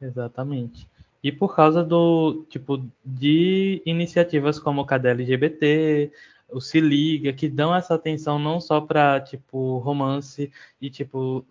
Exatamente. 0.00 0.88
E 1.20 1.32
por 1.32 1.56
causa 1.56 1.82
do 1.82 2.46
tipo 2.48 2.80
de 3.04 3.82
iniciativas 3.84 4.56
como 4.56 4.82
o 4.82 4.86
Cadê 4.86 5.08
LGBT, 5.08 6.12
o 6.48 6.60
Se 6.60 6.78
Liga, 6.78 7.32
que 7.32 7.48
dão 7.48 7.74
essa 7.74 7.96
atenção 7.96 8.38
não 8.38 8.60
só 8.60 8.80
para 8.80 9.20
tipo 9.20 9.78
romance 9.78 10.48
e 10.80 10.88
tipo 10.88 11.44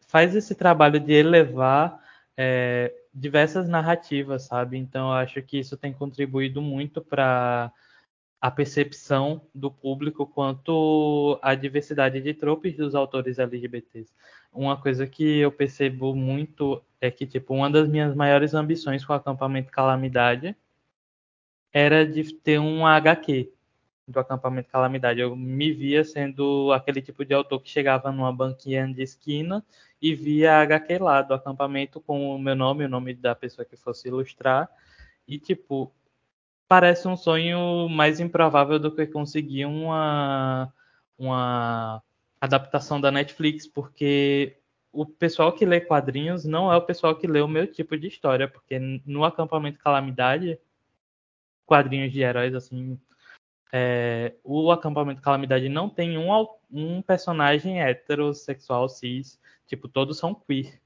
faz 0.00 0.34
esse 0.34 0.56
trabalho 0.56 0.98
de 0.98 1.12
elevar 1.12 2.09
é, 2.42 2.94
diversas 3.12 3.68
narrativas, 3.68 4.44
sabe? 4.44 4.78
Então 4.78 5.12
acho 5.12 5.42
que 5.42 5.58
isso 5.58 5.76
tem 5.76 5.92
contribuído 5.92 6.62
muito 6.62 7.02
para 7.02 7.70
a 8.40 8.50
percepção 8.50 9.42
do 9.54 9.70
público 9.70 10.26
quanto 10.26 11.38
à 11.42 11.54
diversidade 11.54 12.18
de 12.18 12.32
tropes 12.32 12.74
dos 12.74 12.94
autores 12.94 13.38
LGBTs. 13.38 14.10
Uma 14.50 14.80
coisa 14.80 15.06
que 15.06 15.40
eu 15.40 15.52
percebo 15.52 16.14
muito 16.14 16.82
é 16.98 17.10
que, 17.10 17.26
tipo, 17.26 17.52
uma 17.52 17.68
das 17.68 17.86
minhas 17.86 18.14
maiores 18.14 18.54
ambições 18.54 19.04
com 19.04 19.12
o 19.12 19.16
acampamento 19.16 19.70
Calamidade 19.70 20.56
era 21.70 22.06
de 22.06 22.32
ter 22.32 22.58
um 22.58 22.86
HQ 22.86 23.52
do 24.08 24.18
acampamento 24.18 24.70
Calamidade. 24.70 25.20
Eu 25.20 25.36
me 25.36 25.72
via 25.72 26.04
sendo 26.04 26.72
aquele 26.72 27.02
tipo 27.02 27.22
de 27.22 27.34
autor 27.34 27.60
que 27.60 27.68
chegava 27.68 28.10
numa 28.10 28.32
banquinha 28.32 28.86
de 28.88 29.02
esquina 29.02 29.62
e 30.00 30.14
via 30.14 30.54
a 30.54 30.62
HQ 30.62 30.98
lá 30.98 31.22
do 31.22 31.34
acampamento 31.34 32.00
com 32.00 32.34
o 32.34 32.38
meu 32.38 32.54
nome, 32.54 32.84
o 32.84 32.88
nome 32.88 33.14
da 33.14 33.34
pessoa 33.34 33.64
que 33.64 33.76
fosse 33.76 34.08
ilustrar. 34.08 34.68
E, 35.28 35.38
tipo, 35.38 35.92
parece 36.66 37.06
um 37.06 37.16
sonho 37.16 37.88
mais 37.88 38.20
improvável 38.20 38.78
do 38.78 38.94
que 38.94 39.06
conseguir 39.06 39.66
uma, 39.66 40.72
uma 41.18 42.02
adaptação 42.40 43.00
da 43.00 43.10
Netflix, 43.10 43.66
porque 43.66 44.56
o 44.92 45.04
pessoal 45.04 45.52
que 45.52 45.66
lê 45.66 45.80
quadrinhos 45.80 46.44
não 46.44 46.72
é 46.72 46.76
o 46.76 46.82
pessoal 46.82 47.14
que 47.16 47.26
lê 47.26 47.40
o 47.40 47.48
meu 47.48 47.66
tipo 47.66 47.96
de 47.96 48.08
história, 48.08 48.48
porque 48.48 48.78
no 49.04 49.24
acampamento 49.24 49.78
Calamidade, 49.78 50.58
quadrinhos 51.66 52.12
de 52.12 52.22
heróis, 52.22 52.54
assim, 52.54 52.98
é, 53.72 54.34
o 54.42 54.70
acampamento 54.70 55.22
Calamidade 55.22 55.68
não 55.68 55.88
tem 55.88 56.18
um, 56.18 56.30
um 56.70 57.02
personagem 57.02 57.80
heterossexual 57.80 58.88
cis, 58.88 59.38
tipo, 59.66 59.88
todos 59.88 60.18
são 60.18 60.34
queer. 60.34 60.80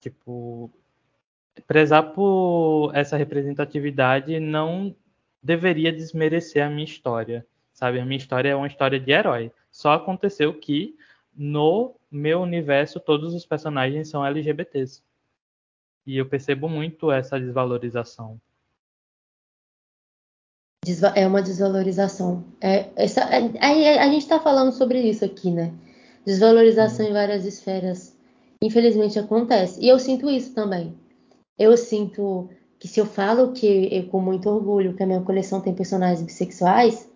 Tipo, 0.00 0.70
prezar 1.66 2.12
por 2.12 2.90
essa 2.94 3.16
representatividade 3.16 4.38
não 4.38 4.94
deveria 5.42 5.92
desmerecer 5.92 6.64
a 6.64 6.68
minha 6.68 6.84
história, 6.84 7.46
sabe? 7.72 8.00
A 8.00 8.04
minha 8.04 8.18
história 8.18 8.50
é 8.50 8.56
uma 8.56 8.66
história 8.66 9.00
de 9.00 9.10
herói. 9.10 9.52
Só 9.70 9.92
aconteceu 9.92 10.52
que 10.58 10.96
no 11.34 11.94
meu 12.10 12.40
universo 12.40 13.00
todos 13.00 13.34
os 13.34 13.46
personagens 13.46 14.08
são 14.08 14.24
LGBTs. 14.24 15.02
E 16.06 16.16
eu 16.16 16.26
percebo 16.26 16.68
muito 16.68 17.10
essa 17.10 17.38
desvalorização. 17.38 18.40
É 21.14 21.26
uma 21.26 21.42
desvalorização. 21.42 22.44
É, 22.60 22.86
essa, 22.96 23.22
é- 23.22 23.98
a 23.98 24.08
gente 24.08 24.22
está 24.22 24.38
falando 24.38 24.72
sobre 24.72 25.00
isso 25.00 25.24
aqui, 25.24 25.50
né? 25.50 25.72
Desvalorização 26.24 27.06
em 27.06 27.12
várias 27.12 27.44
esferas. 27.44 28.16
Infelizmente 28.62 29.18
acontece. 29.18 29.80
E 29.80 29.88
eu 29.88 29.98
sinto 29.98 30.30
isso 30.30 30.54
também. 30.54 30.94
Eu 31.58 31.76
sinto 31.76 32.48
que 32.78 32.88
se 32.88 33.00
eu 33.00 33.06
falo 33.06 33.52
que 33.52 33.88
eu, 33.90 34.06
com 34.08 34.20
muito 34.20 34.48
orgulho 34.48 34.94
que 34.94 35.02
a 35.02 35.06
minha 35.06 35.20
coleção 35.20 35.60
tem 35.60 35.74
personagens 35.74 36.22
bissexuais, 36.22 37.08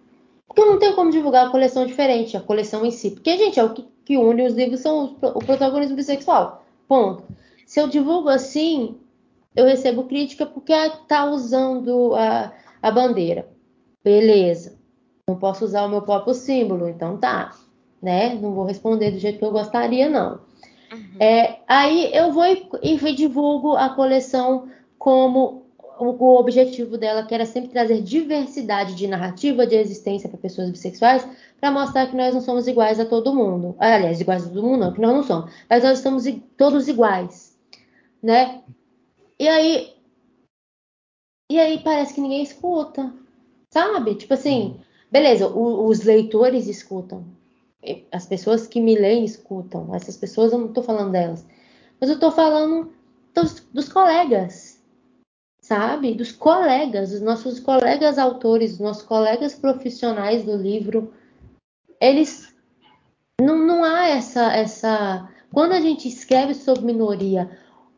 porque 0.47 0.62
eu 0.62 0.66
não 0.66 0.79
tenho 0.79 0.95
como 0.95 1.11
divulgar 1.11 1.47
a 1.47 1.51
coleção 1.51 1.87
diferente, 1.87 2.37
a 2.37 2.41
coleção 2.41 2.85
em 2.85 2.91
si. 2.91 3.12
Porque, 3.12 3.37
gente, 3.37 3.61
é 3.61 3.64
o 3.64 3.73
que, 3.73 3.87
que 4.05 4.16
une 4.16 4.47
os 4.47 4.55
livros 4.55 4.81
são 4.81 5.16
o 5.23 5.39
protagonismo 5.39 5.97
bissexual. 5.97 6.64
Ponto. 6.89 7.23
Se 7.66 7.81
eu 7.81 7.89
divulgo 7.89 8.29
assim, 8.29 8.97
eu 9.55 9.64
recebo 9.64 10.05
crítica 10.05 10.45
porque 10.45 10.73
tá 11.07 11.25
usando 11.27 12.14
a, 12.16 12.53
a 12.83 12.91
bandeira. 12.91 13.49
Beleza. 14.03 14.79
Não 15.29 15.37
posso 15.37 15.65
usar 15.65 15.85
o 15.85 15.89
meu 15.89 16.03
próprio 16.03 16.35
símbolo, 16.35 16.89
então 16.89 17.17
tá. 17.17 17.55
Né? 18.03 18.35
Não 18.35 18.55
vou 18.55 18.65
responder 18.65 19.11
do 19.11 19.19
jeito 19.19 19.39
que 19.39 19.45
eu 19.45 19.53
gostaria, 19.53 20.09
não. 20.09 20.41
É, 21.19 21.59
aí 21.69 22.11
eu 22.13 22.33
vou 22.33 22.45
e, 22.45 22.69
e 22.83 23.15
divulgo 23.15 23.77
a 23.77 23.91
coleção 23.91 24.69
como 24.99 25.61
o, 26.01 26.37
objetivo 26.39 26.97
dela, 26.97 27.25
que 27.25 27.35
era 27.35 27.45
sempre 27.45 27.71
trazer 27.71 28.01
diversidade 28.01 28.95
de 28.95 29.07
narrativa, 29.07 29.67
de 29.67 29.77
existência 29.77 30.29
para 30.29 30.39
pessoas 30.39 30.71
bissexuais, 30.71 31.27
para 31.61 31.71
mostrar 31.71 32.07
que 32.07 32.17
nós 32.17 32.35
não 32.35 32.41
somos 32.41 32.67
iguais 32.67 32.99
a 32.99 33.05
todo 33.05 33.35
mundo. 33.35 33.77
Aliás, 33.79 34.21
iguais 34.21 34.45
a 34.45 34.49
todo 34.49 34.63
mundo, 34.63 34.81
não, 34.81 34.93
que 34.93 35.01
nós 35.01 35.15
não 35.15 35.23
somos. 35.23 35.53
Mas 35.69 35.85
nós 35.85 35.99
estamos 35.99 36.25
todos 36.57 36.89
iguais, 36.89 37.57
né? 38.23 38.63
E 39.39 39.47
aí, 39.47 39.95
e 41.51 41.59
aí 41.59 41.79
parece 41.85 42.15
que 42.15 42.21
ninguém 42.21 42.43
escuta, 42.43 43.13
sabe? 43.73 44.14
Tipo 44.14 44.35
assim, 44.35 44.81
beleza, 45.11 45.49
o- 45.49 45.87
os 45.87 46.03
leitores 46.03 46.66
escutam, 46.66 47.25
as 48.12 48.27
pessoas 48.27 48.66
que 48.66 48.81
me 48.81 48.95
leem 48.97 49.25
escutam. 49.25 49.95
Essas 49.95 50.16
pessoas 50.16 50.53
eu 50.53 50.59
não 50.59 50.73
tô 50.73 50.83
falando 50.83 51.12
delas. 51.12 51.47
Mas 52.01 52.11
eu 52.11 52.18
tô 52.18 52.31
falando 52.31 52.93
dos, 53.35 53.61
dos 53.73 53.89
colegas, 53.89 54.83
sabe? 55.61 56.14
Dos 56.14 56.33
colegas, 56.33 57.11
dos 57.11 57.21
nossos 57.21 57.61
colegas 57.61 58.18
autores, 58.18 58.73
dos 58.73 58.81
nossos 58.81 59.03
colegas 59.03 59.55
profissionais 59.55 60.45
do 60.45 60.57
livro. 60.57 61.12
Eles. 62.01 62.55
Não, 63.41 63.57
não 63.57 63.85
há 63.85 64.09
essa, 64.09 64.53
essa. 64.53 65.29
Quando 65.53 65.73
a 65.73 65.81
gente 65.81 66.07
escreve 66.09 66.55
sobre 66.55 66.85
minoria, 66.85 67.51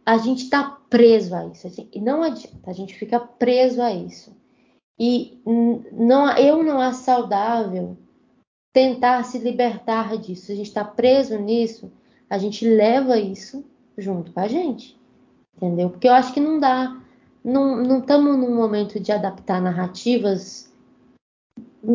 a 0.07 0.17
gente 0.17 0.49
tá 0.49 0.79
preso 0.89 1.35
a 1.35 1.47
isso. 1.47 1.69
não 1.97 2.23
adianta, 2.23 2.71
a 2.71 2.73
gente 2.73 2.95
fica 2.95 3.19
preso 3.19 3.83
a 3.83 3.93
isso. 3.93 4.35
E 4.99 5.41
não, 5.93 6.31
eu 6.37 6.63
não 6.63 6.81
acho 6.81 7.01
saudável 7.01 7.97
tentar 8.73 9.23
se 9.25 9.39
libertar 9.39 10.17
disso. 10.17 10.53
A 10.53 10.55
gente 10.55 10.69
está 10.69 10.85
preso 10.85 11.39
nisso, 11.39 11.93
a 12.29 12.39
gente 12.39 12.67
leva 12.67 13.19
isso 13.19 13.65
junto 13.97 14.33
com 14.33 14.41
a 14.41 14.49
gente. 14.49 14.99
Entendeu? 15.57 15.91
Porque 15.91 16.09
eu 16.09 16.13
acho 16.15 16.33
que 16.33 16.41
não 16.41 16.59
dá. 16.59 17.01
Não 17.45 17.99
estamos 17.99 18.37
num 18.37 18.55
momento 18.55 19.01
de 19.01 19.11
adaptar 19.11 19.61
narrativas, 19.61 20.73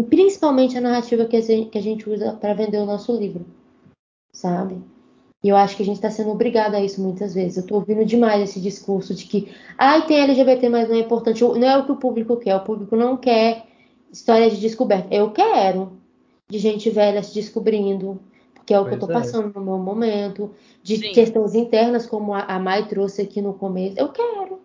principalmente 0.09 0.77
a 0.77 0.81
narrativa 0.81 1.25
que 1.25 1.37
a 1.37 1.41
gente, 1.41 1.69
que 1.69 1.77
a 1.77 1.81
gente 1.81 2.09
usa 2.09 2.33
para 2.33 2.53
vender 2.53 2.79
o 2.79 2.85
nosso 2.85 3.17
livro, 3.17 3.45
sabe? 4.31 4.81
E 5.43 5.49
eu 5.49 5.55
acho 5.55 5.75
que 5.75 5.83
a 5.83 5.85
gente 5.85 5.97
está 5.97 6.09
sendo 6.09 6.31
obrigado 6.31 6.75
a 6.75 6.83
isso 6.83 7.01
muitas 7.01 7.33
vezes. 7.33 7.57
Eu 7.57 7.61
estou 7.61 7.77
ouvindo 7.77 8.03
demais 8.03 8.41
esse 8.41 8.59
discurso 8.59 9.13
de 9.13 9.25
que, 9.25 9.53
ai, 9.77 10.05
tem 10.05 10.21
LGBT, 10.21 10.67
mas 10.69 10.89
não 10.89 10.95
é 10.95 10.99
importante. 10.99 11.43
Não 11.43 11.67
é 11.67 11.77
o 11.77 11.85
que 11.85 11.91
o 11.91 11.97
público 11.97 12.37
quer. 12.37 12.55
O 12.55 12.63
público 12.63 12.95
não 12.95 13.15
quer 13.15 13.67
história 14.11 14.49
de 14.49 14.59
descoberta. 14.59 15.13
Eu 15.13 15.31
quero. 15.31 15.97
De 16.49 16.57
gente 16.59 16.89
velha 16.89 17.21
se 17.21 17.33
descobrindo, 17.33 18.21
que 18.65 18.73
é 18.73 18.79
o 18.79 18.83
pois 18.83 18.97
que 18.97 19.03
eu 19.03 19.07
tô 19.07 19.11
é. 19.11 19.15
passando 19.15 19.53
no 19.53 19.65
meu 19.65 19.77
momento, 19.77 20.51
de 20.81 20.95
Sim. 20.95 21.11
questões 21.11 21.53
internas, 21.53 22.05
como 22.05 22.33
a, 22.33 22.43
a 22.43 22.57
Mai 22.57 22.87
trouxe 22.87 23.21
aqui 23.21 23.41
no 23.41 23.53
começo. 23.53 23.99
Eu 23.99 24.09
quero. 24.09 24.61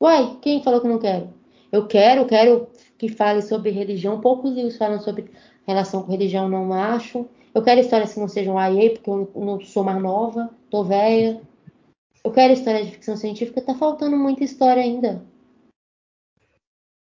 Uai, 0.00 0.36
quem 0.42 0.64
falou 0.64 0.80
que 0.80 0.88
não 0.88 0.98
quero? 0.98 1.32
Eu 1.70 1.86
quero, 1.86 2.26
quero 2.26 2.66
que 2.98 3.08
fale 3.08 3.40
sobre 3.40 3.70
religião. 3.70 4.20
Poucos 4.20 4.52
livros 4.52 4.76
falam 4.76 5.00
sobre 5.00 5.30
relação 5.66 6.02
com 6.02 6.10
religião, 6.10 6.48
não 6.48 6.72
acho. 6.72 7.26
Eu 7.56 7.62
quero 7.62 7.80
histórias 7.80 8.12
que 8.12 8.20
não 8.20 8.28
sejam 8.28 8.58
AE, 8.58 8.90
porque 8.90 9.08
eu 9.08 9.30
não 9.34 9.58
sou 9.62 9.82
mais 9.82 9.98
nova, 10.02 10.50
tô 10.68 10.84
velha. 10.84 11.40
Eu 12.22 12.30
quero 12.30 12.52
história 12.52 12.84
de 12.84 12.90
ficção 12.90 13.16
científica, 13.16 13.62
tá 13.62 13.74
faltando 13.74 14.14
muita 14.14 14.44
história 14.44 14.82
ainda. 14.82 15.24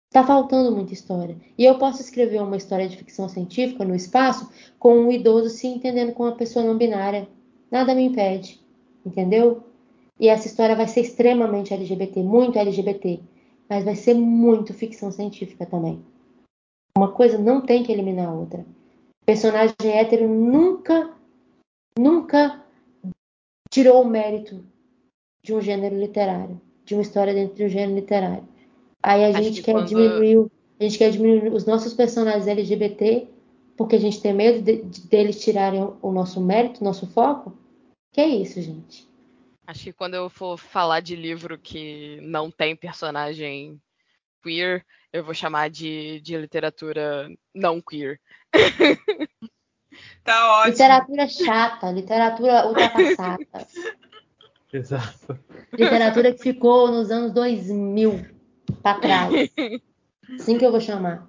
Tá 0.09 0.25
faltando 0.25 0.73
muita 0.73 0.93
história. 0.93 1.35
E 1.57 1.65
eu 1.65 1.77
posso 1.77 2.01
escrever 2.01 2.41
uma 2.41 2.55
história 2.55 2.87
de 2.87 2.95
ficção 2.95 3.27
científica 3.27 3.83
no 3.83 3.93
espaço 3.93 4.49
com 4.79 4.97
um 4.97 5.11
idoso 5.11 5.49
se 5.49 5.67
entendendo 5.67 6.13
com 6.13 6.23
uma 6.23 6.37
pessoa 6.37 6.63
não 6.63 6.77
binária. 6.77 7.27
Nada 7.69 7.93
me 7.93 8.05
impede. 8.05 8.63
Entendeu? 9.05 9.61
E 10.17 10.29
essa 10.29 10.47
história 10.47 10.73
vai 10.73 10.87
ser 10.87 11.01
extremamente 11.01 11.73
LGBT, 11.73 12.23
muito 12.23 12.57
LGBT. 12.57 13.19
Mas 13.69 13.83
vai 13.83 13.95
ser 13.97 14.13
muito 14.13 14.73
ficção 14.73 15.11
científica 15.11 15.65
também. 15.65 16.01
Uma 16.97 17.11
coisa 17.11 17.37
não 17.37 17.59
tem 17.59 17.83
que 17.83 17.91
eliminar 17.91 18.29
a 18.29 18.33
outra. 18.33 18.65
Personagem 19.25 19.75
hétero 19.83 20.27
nunca, 20.27 21.13
nunca 21.97 22.63
tirou 23.69 24.01
o 24.01 24.07
mérito 24.07 24.63
de 25.43 25.53
um 25.53 25.61
gênero 25.61 25.97
literário, 25.99 26.61
de 26.83 26.93
uma 26.93 27.01
história 27.01 27.33
dentro 27.33 27.55
de 27.55 27.65
um 27.65 27.69
gênero 27.69 27.95
literário. 27.95 28.47
Aí 29.01 29.23
a 29.23 29.31
gente 29.31 29.57
que 29.57 29.63
quer 29.63 29.73
quando... 29.73 29.87
diminuir, 29.87 30.47
a 30.79 30.83
gente 30.83 30.97
quer 30.97 31.11
diminuir 31.11 31.53
os 31.53 31.65
nossos 31.65 31.93
personagens 31.93 32.47
LGBT 32.47 33.27
porque 33.77 33.95
a 33.95 33.99
gente 33.99 34.21
tem 34.21 34.33
medo 34.33 34.61
de, 34.61 34.83
de, 34.83 35.01
deles 35.07 35.43
tirarem 35.43 35.81
o 36.01 36.11
nosso 36.11 36.39
mérito, 36.41 36.81
o 36.81 36.83
nosso 36.83 37.07
foco. 37.07 37.57
Que 38.13 38.21
é 38.21 38.27
isso, 38.27 38.61
gente. 38.61 39.07
Acho 39.67 39.83
que 39.85 39.93
quando 39.93 40.13
eu 40.13 40.29
for 40.29 40.57
falar 40.57 41.01
de 41.01 41.15
livro 41.15 41.57
que 41.57 42.19
não 42.21 42.49
tem 42.49 42.75
personagem 42.75 43.81
queer, 44.45 44.85
eu 45.11 45.23
vou 45.23 45.33
chamar 45.33 45.69
de, 45.69 46.21
de 46.21 46.37
literatura 46.37 47.27
não 47.53 47.81
queer. 47.81 48.19
tá 50.23 50.59
ótimo. 50.59 50.71
Literatura 50.71 51.27
chata, 51.27 51.91
literatura 51.91 52.67
ultrapassada. 52.67 53.45
Exato. 54.71 55.39
Literatura 55.71 56.33
que 56.33 56.43
ficou 56.43 56.91
nos 56.91 57.09
anos 57.09 57.31
2000 57.31 58.25
para 58.83 58.99
trás. 58.99 59.33
Assim 60.35 60.57
que 60.57 60.65
eu 60.65 60.71
vou 60.71 60.81
chamar. 60.81 61.27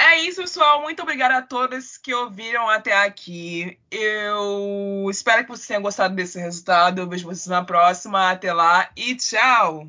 É 0.00 0.20
isso, 0.20 0.40
pessoal. 0.40 0.80
Muito 0.80 1.02
obrigada 1.02 1.36
a 1.36 1.42
todos 1.42 1.98
que 1.98 2.14
ouviram 2.14 2.68
até 2.68 2.92
aqui. 3.04 3.78
Eu 3.90 5.06
espero 5.10 5.42
que 5.42 5.50
vocês 5.50 5.66
tenham 5.66 5.82
gostado 5.82 6.14
desse 6.14 6.38
resultado. 6.38 7.00
Eu 7.00 7.08
vejo 7.08 7.26
vocês 7.26 7.46
na 7.46 7.64
próxima. 7.64 8.30
Até 8.30 8.52
lá 8.52 8.88
e 8.96 9.16
tchau! 9.16 9.88